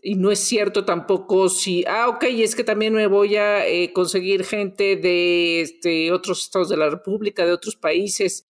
Y 0.01 0.15
no 0.15 0.31
es 0.31 0.39
cierto 0.39 0.83
tampoco 0.83 1.47
si, 1.47 1.85
ah, 1.87 2.09
ok, 2.09 2.25
es 2.25 2.55
que 2.55 2.65
también 2.65 2.93
me 2.93 3.07
voy 3.07 3.37
a 3.37 3.65
eh, 3.65 3.93
conseguir 3.93 4.43
gente 4.43 4.97
de 4.97 5.61
este, 5.61 6.11
otros 6.11 6.43
estados 6.43 6.67
de 6.67 6.75
la 6.75 6.89
República, 6.89 7.45
de 7.45 7.53
otros 7.53 7.77
países. 7.77 8.49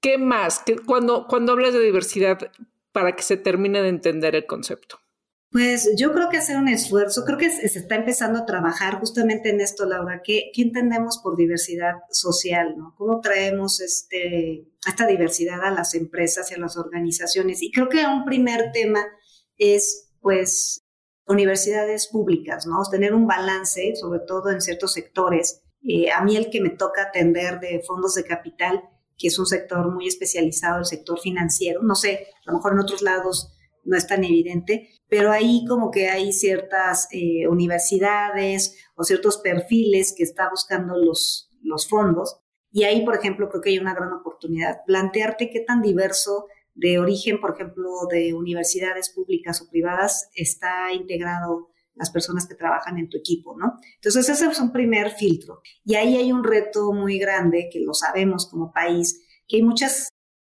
¿Qué 0.00 0.16
más? 0.16 0.64
cuando, 0.86 1.26
cuando 1.28 1.52
hablas 1.52 1.74
de 1.74 1.80
diversidad, 1.80 2.50
para 2.92 3.14
que 3.14 3.22
se 3.22 3.36
termine 3.36 3.82
de 3.82 3.88
entender 3.88 4.34
el 4.34 4.46
concepto. 4.46 4.98
Pues 5.52 5.96
yo 5.96 6.12
creo 6.12 6.28
que 6.28 6.36
hacer 6.36 6.56
un 6.56 6.68
esfuerzo, 6.68 7.24
creo 7.24 7.36
que 7.36 7.50
se, 7.50 7.66
está 7.66 7.96
empezando 7.96 8.38
a 8.38 8.46
trabajar 8.46 9.00
justamente 9.00 9.50
en 9.50 9.60
esto, 9.60 9.84
Laura. 9.84 10.22
¿Qué, 10.22 10.52
¿Qué, 10.54 10.62
entendemos 10.62 11.18
por 11.18 11.36
diversidad 11.36 11.94
social? 12.10 12.76
¿no? 12.76 12.94
¿Cómo 12.96 13.20
traemos 13.20 13.80
este, 13.80 14.68
esta 14.86 15.06
diversidad 15.08 15.64
a 15.64 15.72
las 15.72 15.96
empresas 15.96 16.50
y 16.50 16.54
a 16.54 16.58
las 16.58 16.76
organizaciones? 16.76 17.62
Y 17.62 17.72
creo 17.72 17.88
que 17.88 18.06
un 18.06 18.24
primer 18.24 18.70
tema 18.72 19.04
es, 19.58 20.12
pues, 20.20 20.84
universidades 21.26 22.06
públicas, 22.06 22.66
¿no? 22.66 22.82
Tener 22.88 23.12
un 23.12 23.26
balance, 23.26 23.94
sobre 23.96 24.20
todo 24.20 24.50
en 24.50 24.60
ciertos 24.60 24.92
sectores. 24.92 25.62
Eh, 25.82 26.12
a 26.12 26.22
mí 26.22 26.36
el 26.36 26.50
que 26.50 26.60
me 26.60 26.70
toca 26.70 27.02
atender 27.02 27.58
de 27.58 27.82
fondos 27.84 28.14
de 28.14 28.24
capital, 28.24 28.82
que 29.18 29.28
es 29.28 29.38
un 29.38 29.46
sector 29.46 29.92
muy 29.92 30.06
especializado, 30.06 30.78
el 30.78 30.86
sector 30.86 31.18
financiero, 31.20 31.82
no 31.82 31.94
sé, 31.94 32.28
a 32.46 32.50
lo 32.50 32.58
mejor 32.58 32.72
en 32.72 32.80
otros 32.80 33.02
lados 33.02 33.56
no 33.84 33.96
es 33.96 34.06
tan 34.06 34.24
evidente, 34.24 34.90
pero 35.08 35.32
ahí 35.32 35.64
como 35.68 35.90
que 35.90 36.08
hay 36.08 36.32
ciertas 36.32 37.08
eh, 37.12 37.46
universidades 37.48 38.78
o 38.94 39.04
ciertos 39.04 39.38
perfiles 39.38 40.14
que 40.16 40.22
está 40.22 40.48
buscando 40.50 40.96
los, 40.96 41.50
los 41.62 41.88
fondos. 41.88 42.40
Y 42.72 42.84
ahí, 42.84 43.04
por 43.04 43.16
ejemplo, 43.16 43.48
creo 43.48 43.60
que 43.60 43.70
hay 43.70 43.78
una 43.78 43.94
gran 43.94 44.12
oportunidad. 44.12 44.78
Plantearte 44.86 45.50
qué 45.50 45.60
tan 45.60 45.82
diverso 45.82 46.46
de 46.74 46.98
origen, 46.98 47.40
por 47.40 47.54
ejemplo, 47.54 47.90
de 48.10 48.32
universidades 48.34 49.10
públicas 49.10 49.60
o 49.60 49.68
privadas 49.68 50.30
está 50.34 50.92
integrado 50.92 51.70
las 51.94 52.10
personas 52.10 52.46
que 52.46 52.54
trabajan 52.54 52.98
en 52.98 53.08
tu 53.08 53.18
equipo, 53.18 53.56
¿no? 53.58 53.78
Entonces, 53.96 54.28
ese 54.28 54.46
es 54.46 54.60
un 54.60 54.72
primer 54.72 55.10
filtro. 55.10 55.60
Y 55.84 55.96
ahí 55.96 56.16
hay 56.16 56.32
un 56.32 56.44
reto 56.44 56.92
muy 56.92 57.18
grande, 57.18 57.68
que 57.70 57.80
lo 57.80 57.92
sabemos 57.92 58.48
como 58.48 58.72
país, 58.72 59.20
que 59.46 59.56
hay 59.56 59.62
muchas 59.62 60.08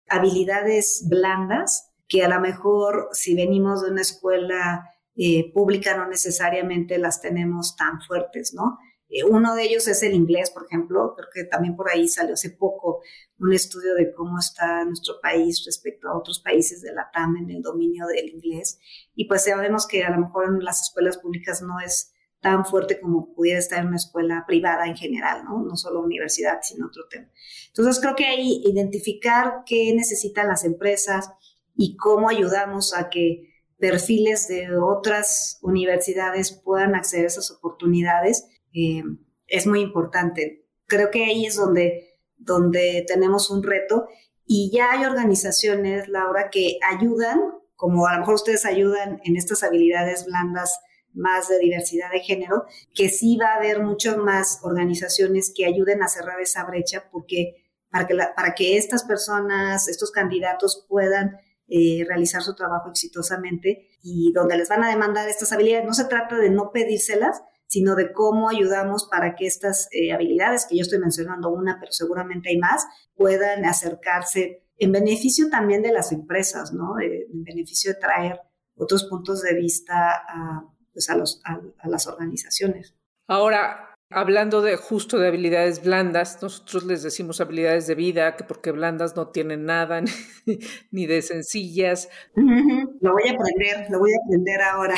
habilidades 0.08 1.06
blandas 1.08 1.87
que 2.08 2.24
a 2.24 2.28
lo 2.28 2.40
mejor 2.40 3.08
si 3.12 3.34
venimos 3.34 3.82
de 3.82 3.90
una 3.90 4.00
escuela 4.00 4.90
eh, 5.14 5.52
pública 5.52 5.96
no 5.96 6.08
necesariamente 6.08 6.98
las 6.98 7.20
tenemos 7.20 7.76
tan 7.76 8.00
fuertes, 8.00 8.54
¿no? 8.54 8.78
Eh, 9.08 9.24
uno 9.24 9.54
de 9.54 9.64
ellos 9.64 9.88
es 9.88 10.02
el 10.02 10.14
inglés, 10.14 10.50
por 10.50 10.66
ejemplo. 10.66 11.14
Creo 11.16 11.28
que 11.32 11.44
también 11.44 11.76
por 11.76 11.90
ahí 11.90 12.08
salió 12.08 12.34
hace 12.34 12.50
poco 12.50 13.00
un 13.38 13.52
estudio 13.52 13.94
de 13.94 14.12
cómo 14.12 14.38
está 14.38 14.84
nuestro 14.84 15.20
país 15.20 15.64
respecto 15.64 16.08
a 16.08 16.16
otros 16.16 16.40
países 16.40 16.82
de 16.82 16.92
la 16.92 17.10
TAM 17.12 17.36
en 17.36 17.50
el 17.50 17.62
dominio 17.62 18.06
del 18.06 18.28
inglés. 18.28 18.78
Y 19.14 19.26
pues 19.26 19.44
sabemos 19.44 19.86
que 19.86 20.04
a 20.04 20.10
lo 20.10 20.18
mejor 20.20 20.46
en 20.46 20.64
las 20.64 20.82
escuelas 20.82 21.18
públicas 21.18 21.62
no 21.62 21.80
es 21.80 22.12
tan 22.40 22.64
fuerte 22.64 23.00
como 23.00 23.34
pudiera 23.34 23.58
estar 23.58 23.80
en 23.80 23.88
una 23.88 23.96
escuela 23.96 24.44
privada 24.46 24.86
en 24.86 24.96
general, 24.96 25.44
¿no? 25.44 25.64
No 25.64 25.74
solo 25.74 26.00
universidad, 26.00 26.60
sino 26.62 26.86
otro 26.86 27.08
tema. 27.10 27.28
Entonces 27.68 28.00
creo 28.00 28.14
que 28.14 28.26
ahí 28.26 28.62
identificar 28.64 29.62
qué 29.66 29.92
necesitan 29.94 30.46
las 30.46 30.64
empresas 30.64 31.30
y 31.78 31.96
cómo 31.96 32.28
ayudamos 32.28 32.92
a 32.92 33.08
que 33.08 33.64
perfiles 33.78 34.48
de 34.48 34.76
otras 34.76 35.60
universidades 35.62 36.50
puedan 36.50 36.96
acceder 36.96 37.24
a 37.24 37.28
esas 37.28 37.52
oportunidades 37.52 38.48
eh, 38.74 39.04
es 39.46 39.66
muy 39.66 39.80
importante. 39.80 40.66
Creo 40.86 41.10
que 41.12 41.24
ahí 41.24 41.46
es 41.46 41.54
donde, 41.54 42.18
donde 42.36 43.04
tenemos 43.06 43.48
un 43.48 43.62
reto 43.62 44.08
y 44.44 44.72
ya 44.74 44.90
hay 44.90 45.04
organizaciones, 45.04 46.08
Laura, 46.08 46.50
que 46.50 46.78
ayudan, 46.82 47.38
como 47.76 48.08
a 48.08 48.14
lo 48.14 48.20
mejor 48.20 48.34
ustedes 48.34 48.66
ayudan 48.66 49.20
en 49.22 49.36
estas 49.36 49.62
habilidades 49.62 50.26
blandas 50.26 50.80
más 51.12 51.48
de 51.48 51.60
diversidad 51.60 52.10
de 52.10 52.20
género, 52.20 52.64
que 52.92 53.08
sí 53.08 53.36
va 53.36 53.52
a 53.52 53.56
haber 53.56 53.80
muchas 53.82 54.16
más 54.16 54.58
organizaciones 54.64 55.52
que 55.54 55.64
ayuden 55.64 56.02
a 56.02 56.08
cerrar 56.08 56.40
esa 56.40 56.64
brecha 56.64 57.08
porque 57.12 57.68
para 57.88 58.06
que, 58.08 58.16
para 58.34 58.54
que 58.54 58.76
estas 58.76 59.04
personas, 59.04 59.86
estos 59.86 60.10
candidatos 60.10 60.84
puedan 60.88 61.38
eh, 61.68 62.04
realizar 62.06 62.42
su 62.42 62.54
trabajo 62.54 62.88
exitosamente 62.90 63.88
y 64.02 64.32
donde 64.32 64.56
les 64.56 64.68
van 64.68 64.84
a 64.84 64.88
demandar 64.88 65.28
estas 65.28 65.52
habilidades. 65.52 65.86
No 65.86 65.94
se 65.94 66.06
trata 66.06 66.36
de 66.36 66.50
no 66.50 66.70
pedírselas, 66.72 67.42
sino 67.66 67.94
de 67.94 68.12
cómo 68.12 68.48
ayudamos 68.48 69.06
para 69.10 69.34
que 69.34 69.46
estas 69.46 69.88
eh, 69.92 70.12
habilidades, 70.12 70.66
que 70.68 70.76
yo 70.76 70.82
estoy 70.82 70.98
mencionando 70.98 71.50
una, 71.50 71.78
pero 71.78 71.92
seguramente 71.92 72.48
hay 72.48 72.58
más, 72.58 72.86
puedan 73.14 73.64
acercarse 73.66 74.64
en 74.78 74.92
beneficio 74.92 75.50
también 75.50 75.82
de 75.82 75.92
las 75.92 76.12
empresas, 76.12 76.72
¿no? 76.72 76.98
Eh, 76.98 77.26
en 77.32 77.44
beneficio 77.44 77.92
de 77.92 78.00
traer 78.00 78.40
otros 78.74 79.04
puntos 79.04 79.42
de 79.42 79.54
vista 79.54 80.12
a, 80.26 80.64
pues 80.92 81.10
a, 81.10 81.16
los, 81.16 81.42
a, 81.44 81.88
las 81.88 82.06
organizaciones. 82.06 82.94
Ahora, 83.26 83.87
hablando 84.10 84.62
de 84.62 84.76
justo 84.76 85.18
de 85.18 85.28
habilidades 85.28 85.82
blandas, 85.82 86.42
nosotros 86.42 86.84
les 86.84 87.02
decimos 87.02 87.40
habilidades 87.40 87.86
de 87.86 87.94
vida, 87.94 88.36
que 88.36 88.44
porque 88.44 88.72
blandas 88.72 89.16
no 89.16 89.28
tienen 89.28 89.64
nada, 89.64 90.02
ni 90.90 91.06
de 91.06 91.22
sencillas. 91.22 92.08
Lo 92.34 93.12
voy 93.12 93.28
a 93.28 93.32
aprender, 93.32 93.86
lo 93.90 93.98
voy 93.98 94.10
a 94.12 94.24
aprender 94.24 94.62
ahora. 94.62 94.96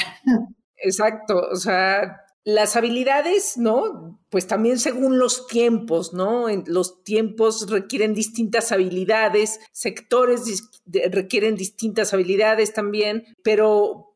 Exacto, 0.77 1.49
o 1.51 1.57
sea, 1.57 2.25
las 2.45 2.77
habilidades, 2.77 3.59
¿no? 3.59 4.19
Pues 4.31 4.47
también 4.47 4.79
según 4.79 5.19
los 5.19 5.47
tiempos, 5.47 6.15
¿no? 6.15 6.47
Los 6.67 7.03
tiempos 7.05 7.69
requieren 7.69 8.15
distintas 8.15 8.73
habilidades, 8.73 9.61
sectores 9.73 10.71
requieren 11.11 11.57
distintas 11.57 12.15
habilidades 12.15 12.73
también, 12.73 13.25
pero 13.43 14.10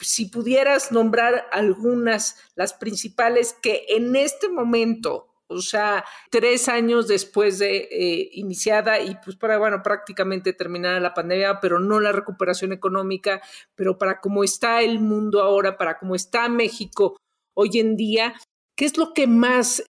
si 0.00 0.26
pudieras 0.26 0.92
nombrar 0.92 1.46
algunas, 1.52 2.36
las 2.54 2.74
principales 2.74 3.54
que 3.62 3.84
en 3.88 4.16
este 4.16 4.48
momento, 4.48 5.28
o 5.48 5.60
sea, 5.60 6.04
tres 6.30 6.68
años 6.68 7.08
después 7.08 7.58
de 7.58 7.88
eh, 7.90 8.30
iniciada 8.32 9.00
y 9.00 9.16
pues 9.24 9.36
para, 9.36 9.58
bueno, 9.58 9.82
prácticamente 9.82 10.52
terminada 10.52 11.00
la 11.00 11.14
pandemia, 11.14 11.60
pero 11.60 11.78
no 11.78 12.00
la 12.00 12.12
recuperación 12.12 12.72
económica, 12.72 13.40
pero 13.74 13.98
para 13.98 14.20
cómo 14.20 14.44
está 14.44 14.82
el 14.82 15.00
mundo 15.00 15.42
ahora, 15.42 15.76
para 15.76 15.98
cómo 15.98 16.14
está 16.14 16.48
México 16.48 17.16
hoy 17.54 17.78
en 17.78 17.96
día, 17.96 18.34
¿qué 18.76 18.84
es 18.84 18.98
lo 18.98 19.14
que 19.14 19.26
más 19.26 19.84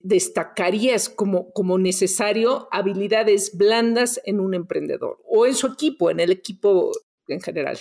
destacarías 0.00 1.08
como, 1.08 1.50
como 1.52 1.78
necesario 1.78 2.68
habilidades 2.70 3.56
blandas 3.56 4.20
en 4.24 4.40
un 4.40 4.54
emprendedor 4.54 5.22
o 5.26 5.46
en 5.46 5.54
su 5.54 5.66
equipo, 5.68 6.10
en 6.10 6.20
el 6.20 6.30
equipo 6.30 6.92
en 7.28 7.40
general? 7.40 7.78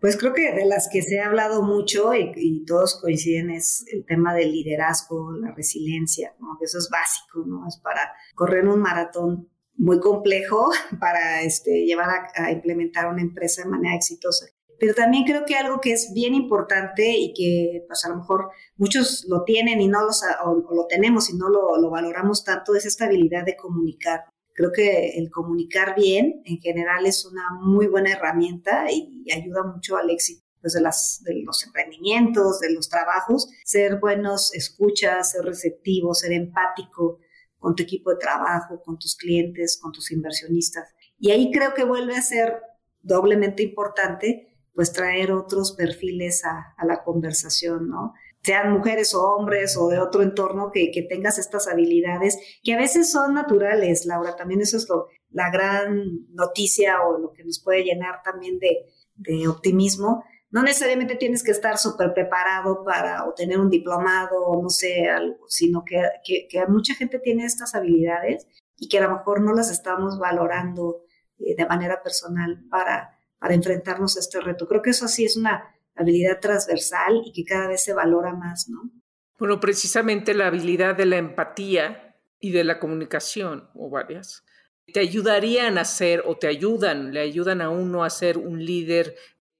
Pues 0.00 0.16
creo 0.16 0.34
que 0.34 0.52
de 0.52 0.66
las 0.66 0.88
que 0.92 1.02
se 1.02 1.20
ha 1.20 1.26
hablado 1.26 1.62
mucho 1.62 2.12
y, 2.14 2.64
todos 2.66 3.00
coinciden 3.00 3.50
es 3.50 3.84
el 3.92 4.04
tema 4.04 4.34
del 4.34 4.52
liderazgo, 4.52 5.32
la 5.32 5.52
resiliencia, 5.52 6.34
¿no? 6.38 6.58
Eso 6.60 6.78
es 6.78 6.88
básico, 6.90 7.44
¿no? 7.46 7.66
Es 7.66 7.78
para 7.78 8.12
correr 8.34 8.66
un 8.66 8.80
maratón 8.80 9.48
muy 9.76 10.00
complejo 10.00 10.70
para 11.00 11.42
este, 11.42 11.84
llevar 11.84 12.28
a, 12.34 12.50
implementar 12.50 13.08
una 13.08 13.22
empresa 13.22 13.62
de 13.62 13.70
manera 13.70 13.94
exitosa. 13.94 14.46
Pero 14.78 14.92
también 14.92 15.24
creo 15.24 15.46
que 15.46 15.56
algo 15.56 15.80
que 15.80 15.92
es 15.92 16.12
bien 16.12 16.34
importante 16.34 17.16
y 17.16 17.32
que 17.32 17.84
pues 17.86 18.04
a 18.04 18.10
lo 18.10 18.16
mejor 18.16 18.50
muchos 18.76 19.24
lo 19.26 19.42
tienen 19.44 19.80
y 19.80 19.88
no 19.88 20.04
los, 20.04 20.22
o, 20.44 20.74
lo 20.74 20.86
tenemos 20.86 21.30
y 21.30 21.36
no 21.36 21.48
lo, 21.48 21.80
lo, 21.80 21.88
valoramos 21.88 22.44
tanto 22.44 22.74
es 22.74 22.84
esta 22.84 23.06
habilidad 23.06 23.44
de 23.44 23.56
comunicar. 23.56 24.24
Creo 24.56 24.72
que 24.72 25.18
el 25.18 25.30
comunicar 25.30 25.94
bien 25.94 26.42
en 26.44 26.58
general 26.58 27.06
es 27.06 27.24
una 27.24 27.50
muy 27.60 27.86
buena 27.86 28.10
herramienta 28.10 28.90
y 28.90 29.30
ayuda 29.30 29.62
mucho 29.62 29.96
al 29.96 30.10
éxito 30.10 30.42
pues, 30.62 30.72
de, 30.72 30.80
las, 30.80 31.22
de 31.22 31.42
los 31.44 31.64
emprendimientos, 31.64 32.58
de 32.58 32.72
los 32.72 32.88
trabajos, 32.88 33.48
ser 33.64 34.00
buenos 34.00 34.52
escuchas, 34.54 35.30
ser 35.30 35.44
receptivo, 35.44 36.14
ser 36.14 36.32
empático 36.32 37.20
con 37.58 37.76
tu 37.76 37.82
equipo 37.82 38.10
de 38.10 38.16
trabajo, 38.16 38.82
con 38.82 38.98
tus 38.98 39.14
clientes, 39.14 39.78
con 39.80 39.92
tus 39.92 40.10
inversionistas. 40.10 40.88
Y 41.20 41.30
ahí 41.30 41.52
creo 41.52 41.74
que 41.74 41.84
vuelve 41.84 42.16
a 42.16 42.22
ser 42.22 42.62
doblemente 43.02 43.62
importante 43.62 44.56
pues 44.74 44.92
traer 44.92 45.32
otros 45.32 45.72
perfiles 45.72 46.44
a, 46.44 46.74
la 46.84 47.02
conversación, 47.02 47.88
¿no? 47.88 48.14
Sean 48.46 48.72
mujeres 48.72 49.12
o 49.12 49.24
hombres 49.34 49.76
o 49.76 49.88
de 49.88 49.98
otro 49.98 50.22
entorno, 50.22 50.70
que, 50.72 51.04
tengas 51.08 51.36
estas 51.36 51.66
habilidades 51.66 52.38
que 52.62 52.74
a 52.74 52.78
veces 52.78 53.10
son 53.10 53.34
naturales, 53.34 54.06
Laura. 54.06 54.36
También 54.36 54.60
eso 54.60 54.76
es 54.76 54.88
lo, 54.88 55.08
la 55.30 55.50
gran 55.50 56.28
noticia 56.28 57.02
o 57.02 57.18
lo 57.18 57.32
que 57.32 57.42
nos 57.42 57.58
puede 57.58 57.82
llenar 57.82 58.22
también 58.22 58.60
de, 58.60 59.48
optimismo. 59.48 60.22
No 60.50 60.62
necesariamente 60.62 61.16
tienes 61.16 61.42
que 61.42 61.50
estar 61.50 61.76
súper 61.76 62.14
preparado 62.14 62.84
para 62.84 63.24
obtener 63.24 63.58
un 63.58 63.68
diplomado 63.68 64.40
o 64.46 64.62
no 64.62 64.68
sé, 64.68 65.08
algo, 65.08 65.44
sino 65.48 65.82
que, 65.84 66.00
que, 66.24 66.66
mucha 66.68 66.94
gente 66.94 67.18
tiene 67.18 67.46
estas 67.46 67.74
habilidades 67.74 68.46
y 68.76 68.88
que 68.88 68.98
a 68.98 69.08
lo 69.08 69.10
mejor 69.10 69.40
no 69.40 69.54
las 69.54 69.72
estamos 69.72 70.20
valorando 70.20 71.02
eh, 71.40 71.56
de 71.56 71.66
manera 71.66 72.00
personal 72.00 72.62
para, 72.70 73.18
para 73.40 73.54
enfrentarnos 73.54 74.16
a 74.16 74.20
este 74.20 74.40
reto. 74.40 74.68
Creo 74.68 74.82
que 74.82 74.90
eso 74.90 75.08
sí 75.08 75.24
es 75.24 75.36
una 75.36 75.75
habilidad 75.96 76.40
transversal 76.40 77.22
y 77.24 77.32
que 77.32 77.44
cada 77.44 77.68
vez 77.68 77.82
se 77.82 77.94
valora 77.94 78.32
más, 78.32 78.68
¿no? 78.68 78.90
Bueno, 79.38 79.60
precisamente 79.60 80.34
la 80.34 80.46
habilidad 80.46 80.96
de 80.96 81.06
la 81.06 81.16
empatía 81.16 82.16
y 82.40 82.52
de 82.52 82.64
la 82.64 82.78
comunicación, 82.78 83.68
o 83.74 83.90
varias, 83.90 84.44
te 84.92 85.00
ayudarían 85.00 85.78
a 85.78 85.84
ser, 85.84 86.22
o 86.26 86.36
te 86.36 86.46
ayudan, 86.46 87.12
le 87.12 87.20
ayudan 87.20 87.60
a 87.60 87.70
uno 87.70 88.04
a 88.04 88.10
ser 88.10 88.38
un 88.38 88.64
líder 88.64 89.14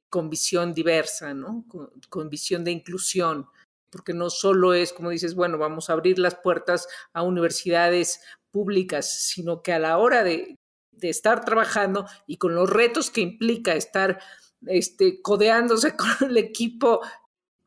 con 0.09 0.31
visión 0.31 0.73
diversa, 0.73 1.35
¿no? 1.35 1.65
Con, 2.09 2.31
visión 2.31 2.65
de 2.65 2.71
inclusión, 2.71 3.47
porque 3.91 4.15
no 4.15 4.31
solo 4.31 4.73
es, 4.73 4.93
como 4.93 5.11
dices, 5.11 5.35
bueno, 5.35 5.59
vamos 5.59 5.91
a 5.91 5.95
abrir 5.95 6.19
las 6.19 6.37
puertas 6.37 6.89
a 7.13 7.23
universidades 7.23 8.21
públicas, 8.51 9.13
sino 9.25 9.63
que 9.63 9.73
a 9.73 9.79
la 9.79 9.99
hora 9.99 10.23
de, 10.23 10.57
de 10.93 11.09
estar 11.11 11.45
trabajando 11.45 12.07
y 12.27 12.39
con 12.39 12.55
los 12.55 12.71
retos 12.71 13.11
que 13.11 13.21
implica 13.21 13.75
estar 13.75 14.21
este, 14.67 15.21
codeándose 15.23 15.97
con 15.97 16.31
el 16.31 16.37
equipo 16.39 17.01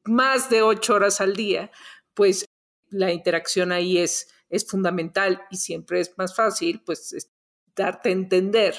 más 0.06 0.50
de 0.50 0.62
ocho 0.62 0.96
horas 0.96 1.22
al 1.22 1.36
día, 1.36 1.72
pues 2.14 2.46
la 2.90 3.12
interacción 3.12 3.72
ahí 3.72 3.98
es, 3.98 4.30
es 4.50 4.68
fundamental 4.68 5.42
y 5.52 5.58
siempre 5.58 6.00
es 6.00 6.18
más 6.18 6.36
fácil 6.36 6.82
pues 6.86 7.30
darte 7.76 8.10
a 8.10 8.14
entender 8.14 8.76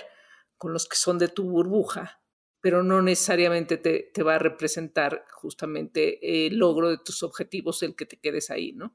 con 0.57 0.73
los 0.73 0.89
que 0.89 0.97
son 0.97 1.19
de 1.19 1.29
tu 1.29 1.49
burbuja, 1.49 2.21
pero 2.61 2.83
no 2.83 3.01
necesariamente 3.01 3.79
te, 3.79 4.11
te 4.13 4.23
va 4.23 4.35
a 4.35 4.39
representar 4.39 5.25
justamente 5.33 6.47
el 6.47 6.59
logro 6.59 6.91
de 6.91 6.99
tus 6.99 7.23
objetivos 7.23 7.83
el 7.83 7.95
que 7.95 8.07
te 8.07 8.19
quedes 8.19 8.51
ahí, 8.51 8.73
¿no? 8.73 8.95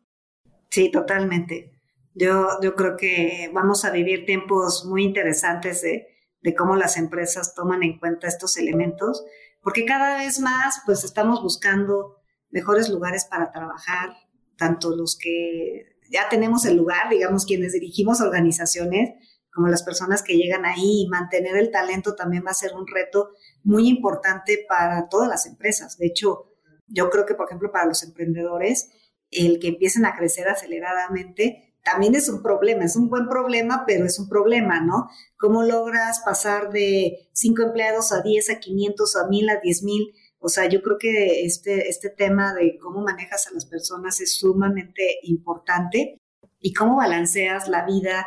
Sí, 0.69 0.91
totalmente. 0.91 1.71
Yo, 2.13 2.47
yo 2.61 2.75
creo 2.75 2.95
que 2.97 3.49
vamos 3.53 3.83
a 3.85 3.91
vivir 3.91 4.25
tiempos 4.25 4.85
muy 4.85 5.03
interesantes 5.03 5.81
de, 5.81 6.14
de 6.45 6.53
cómo 6.53 6.75
las 6.75 6.95
empresas 6.95 7.55
toman 7.55 7.81
en 7.81 7.97
cuenta 7.97 8.27
estos 8.27 8.55
elementos, 8.57 9.25
porque 9.63 9.83
cada 9.83 10.15
vez 10.17 10.39
más 10.39 10.79
pues 10.85 11.03
estamos 11.03 11.41
buscando 11.41 12.17
mejores 12.51 12.87
lugares 12.87 13.25
para 13.25 13.51
trabajar, 13.51 14.11
tanto 14.55 14.95
los 14.95 15.17
que 15.17 15.97
ya 16.11 16.29
tenemos 16.29 16.65
el 16.65 16.77
lugar, 16.77 17.09
digamos 17.09 17.47
quienes 17.47 17.73
dirigimos 17.73 18.21
organizaciones, 18.21 19.15
como 19.51 19.69
las 19.69 19.81
personas 19.81 20.21
que 20.21 20.37
llegan 20.37 20.65
ahí 20.65 21.05
y 21.05 21.09
mantener 21.09 21.57
el 21.57 21.71
talento 21.71 22.13
también 22.13 22.43
va 22.45 22.51
a 22.51 22.53
ser 22.53 22.75
un 22.75 22.85
reto 22.85 23.31
muy 23.63 23.87
importante 23.87 24.63
para 24.69 25.09
todas 25.09 25.27
las 25.27 25.47
empresas. 25.47 25.97
De 25.97 26.05
hecho, 26.05 26.51
yo 26.85 27.09
creo 27.09 27.25
que, 27.25 27.33
por 27.33 27.47
ejemplo, 27.47 27.71
para 27.71 27.87
los 27.87 28.03
emprendedores, 28.03 28.91
el 29.31 29.57
que 29.57 29.69
empiecen 29.69 30.05
a 30.05 30.15
crecer 30.15 30.47
aceleradamente 30.47 31.74
también 31.85 32.15
es 32.15 32.27
un 32.29 32.41
problema, 32.41 32.83
es 32.83 32.95
un 32.95 33.09
buen 33.09 33.29
problema, 33.29 33.83
pero 33.85 34.05
es 34.05 34.17
un 34.17 34.27
problema, 34.27 34.81
¿no? 34.81 35.07
¿Cómo 35.37 35.61
logras 35.61 36.19
pasar 36.25 36.71
de 36.71 37.29
cinco 37.31 37.61
empleados 37.61 38.11
a 38.11 38.23
10, 38.23 38.49
a 38.49 38.59
500, 38.59 39.15
a 39.15 39.27
1000, 39.27 39.49
a 39.49 39.59
10 39.61 39.83
mil? 39.83 40.13
O 40.39 40.49
sea, 40.49 40.67
yo 40.67 40.81
creo 40.81 40.97
que 40.97 41.45
este, 41.45 41.87
este 41.87 42.09
tema 42.09 42.55
de 42.55 42.79
cómo 42.79 43.01
manejas 43.01 43.47
a 43.47 43.53
las 43.53 43.65
personas 43.65 44.19
es 44.19 44.33
sumamente 44.33 45.19
importante 45.23 46.19
y 46.59 46.73
cómo 46.73 46.97
balanceas 46.97 47.67
la 47.67 47.85
vida 47.85 48.25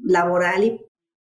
laboral 0.00 0.62
y 0.62 0.86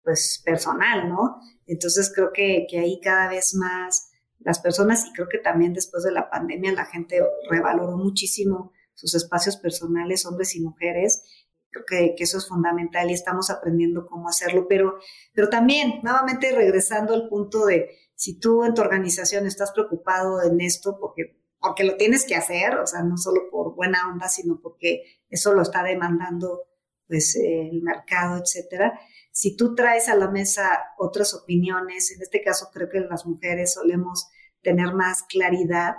pues 0.03 0.43
personal, 0.45 1.09
¿no? 1.09 1.41
Entonces 1.67 2.13
creo 2.15 2.33
que, 2.35 2.67
que 2.69 2.81
ahí 2.81 3.01
cada 3.01 3.29
vez 3.29 3.55
más 3.55 4.11
las 4.41 4.61
personas 4.61 5.07
y 5.07 5.13
creo 5.15 5.29
que 5.29 5.39
también 5.39 5.73
después 5.73 6.05
de 6.05 6.13
la 6.13 6.29
pandemia 6.29 6.73
la 6.73 6.85
gente 6.85 7.23
revaloró 7.49 7.97
muchísimo 7.97 8.73
sus 8.95 9.15
espacios 9.15 9.57
personales, 9.57 10.27
hombres 10.27 10.55
y 10.55 10.61
mujeres, 10.61 11.25
Creo 11.73 11.85
que, 11.87 12.15
eso 12.23 12.39
es 12.39 12.47
fundamental 12.47 13.11
y 13.11 13.15
estamos 13.15 13.51
aprendiendo 13.51 14.07
cómo 14.07 14.29
hacerlo, 14.29 14.67
pero, 14.69 14.99
pero 15.33 15.49
también, 15.49 16.01
nuevamente 16.03 16.53
regresando 16.53 17.15
al 17.15 17.29
punto 17.29 17.65
de 17.65 17.91
si 18.15 18.39
tú 18.39 18.65
en 18.65 18.75
tu 18.75 18.83
organización 18.83 19.47
estás 19.47 19.73
preocupado 19.73 20.43
en 20.43 20.61
esto 20.61 20.99
porque, 21.01 21.41
porque 21.59 21.85
lo 21.85 21.97
tienes 21.97 22.27
que 22.27 22.37
hacer, 22.37 22.77
o 22.77 22.87
sea, 22.87 23.03
no 23.03 23.17
solo 23.17 23.49
por 23.51 23.75
buena 23.75 24.07
onda, 24.09 24.29
sino 24.29 24.61
porque 24.61 25.03
eso 25.29 25.55
lo 25.55 25.63
está 25.63 25.83
demandando 25.83 26.61
pues 27.09 27.37
el 27.37 27.83
mercado, 27.83 28.39
etcétera. 28.39 28.99
Si 29.33 29.57
tú 29.57 29.75
traes 29.75 30.09
a 30.09 30.15
la 30.15 30.31
mesa 30.31 30.85
otras 30.99 31.35
opiniones, 31.35 32.11
en 32.13 32.23
este 32.23 32.43
caso 32.43 32.69
creo 32.73 32.89
que 32.89 33.01
las 33.01 33.27
mujeres 33.27 33.73
solemos 33.73 34.29
tener 34.63 34.95
más 34.95 35.23
claridad 35.25 35.95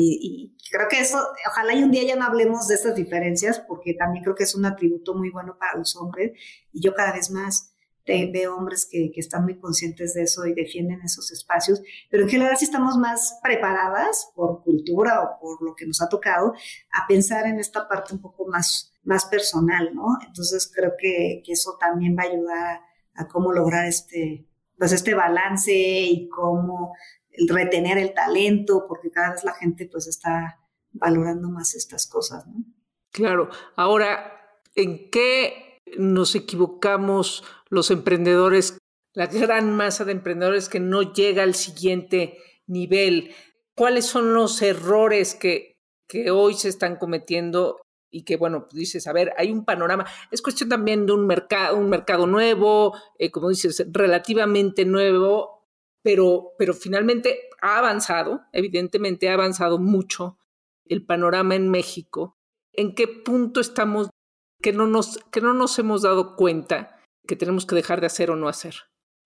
y, 0.00 0.56
creo 0.70 0.86
que 0.88 1.00
eso, 1.00 1.18
ojalá 1.48 1.74
y 1.74 1.82
un 1.82 1.90
día 1.90 2.04
ya 2.04 2.16
no 2.16 2.24
hablemos 2.24 2.68
de 2.68 2.76
estas 2.76 2.94
diferencias, 2.94 3.58
porque 3.58 3.94
también 3.94 4.22
creo 4.22 4.36
que 4.36 4.44
es 4.44 4.54
un 4.54 4.64
atributo 4.64 5.14
muy 5.14 5.30
bueno 5.30 5.56
para 5.58 5.76
los 5.76 5.96
hombres. 5.96 6.32
Y 6.72 6.80
yo 6.80 6.94
cada 6.94 7.12
vez 7.12 7.30
más 7.30 7.74
veo 8.06 8.56
hombres 8.56 8.88
que, 8.90 9.10
que, 9.12 9.20
están 9.20 9.44
muy 9.44 9.58
conscientes 9.58 10.14
de 10.14 10.22
eso 10.22 10.46
y 10.46 10.54
defienden 10.54 11.02
esos 11.02 11.30
espacios. 11.32 11.82
Pero 12.10 12.22
en 12.22 12.28
general 12.28 12.56
sí 12.56 12.64
estamos 12.64 12.96
más 12.96 13.38
preparadas 13.42 14.30
por 14.34 14.62
cultura 14.62 15.20
o 15.20 15.40
por 15.40 15.62
lo 15.62 15.74
que 15.74 15.86
nos 15.86 16.00
ha 16.00 16.08
tocado 16.08 16.54
a 16.92 17.06
pensar 17.06 17.46
en 17.46 17.58
esta 17.58 17.88
parte 17.88 18.14
un 18.14 18.20
poco 18.20 18.46
más, 18.46 18.92
más 19.02 19.26
personal, 19.26 19.94
¿no? 19.94 20.16
Entonces 20.26 20.70
creo 20.74 20.92
que, 20.98 21.42
que 21.44 21.52
eso 21.52 21.76
también 21.78 22.16
va 22.16 22.22
a 22.22 22.26
ayudar 22.26 22.58
a, 22.58 23.22
a 23.22 23.28
cómo 23.28 23.52
lograr 23.52 23.86
este, 23.86 24.46
pues 24.78 24.92
este 24.92 25.14
balance 25.14 25.72
y 25.74 26.28
cómo 26.28 26.94
retener 27.46 27.98
el 27.98 28.14
talento, 28.14 28.86
porque 28.88 29.10
cada 29.10 29.32
vez 29.32 29.44
la 29.44 29.54
gente 29.54 29.88
pues 29.90 30.06
está 30.06 30.60
valorando 30.92 31.48
más 31.48 31.74
estas 31.74 32.06
cosas, 32.06 32.46
¿no? 32.46 32.64
Claro. 33.12 33.48
Ahora, 33.76 34.40
¿en 34.74 35.10
qué 35.10 35.78
nos 35.96 36.34
equivocamos 36.34 37.44
los 37.68 37.90
emprendedores, 37.90 38.78
la 39.14 39.26
gran 39.26 39.72
masa 39.72 40.04
de 40.04 40.12
emprendedores 40.12 40.68
que 40.68 40.80
no 40.80 41.12
llega 41.12 41.42
al 41.42 41.54
siguiente 41.54 42.38
nivel? 42.66 43.34
¿Cuáles 43.74 44.06
son 44.06 44.34
los 44.34 44.60
errores 44.62 45.34
que, 45.34 45.72
que 46.08 46.30
hoy 46.30 46.54
se 46.54 46.68
están 46.68 46.96
cometiendo 46.96 47.80
y 48.10 48.24
que, 48.24 48.36
bueno, 48.36 48.62
pues 48.62 48.74
dices, 48.74 49.06
a 49.06 49.12
ver, 49.12 49.32
hay 49.36 49.52
un 49.52 49.64
panorama. 49.64 50.06
Es 50.30 50.40
cuestión 50.40 50.68
también 50.68 51.06
de 51.06 51.12
un 51.12 51.26
mercado, 51.26 51.76
un 51.76 51.90
mercado 51.90 52.26
nuevo, 52.26 52.96
eh, 53.18 53.30
como 53.30 53.50
dices, 53.50 53.84
relativamente 53.90 54.84
nuevo, 54.84 55.57
pero, 56.08 56.54
pero 56.56 56.72
finalmente 56.72 57.38
ha 57.60 57.76
avanzado, 57.76 58.40
evidentemente 58.54 59.28
ha 59.28 59.34
avanzado 59.34 59.78
mucho 59.78 60.38
el 60.86 61.04
panorama 61.04 61.54
en 61.54 61.68
México. 61.68 62.38
¿En 62.72 62.94
qué 62.94 63.06
punto 63.06 63.60
estamos 63.60 64.08
que 64.62 64.72
no 64.72 64.86
nos, 64.86 65.18
que 65.30 65.42
no 65.42 65.52
nos 65.52 65.78
hemos 65.78 66.00
dado 66.00 66.34
cuenta 66.34 66.98
que 67.26 67.36
tenemos 67.36 67.66
que 67.66 67.74
dejar 67.74 68.00
de 68.00 68.06
hacer 68.06 68.30
o 68.30 68.36
no 68.36 68.48
hacer? 68.48 68.74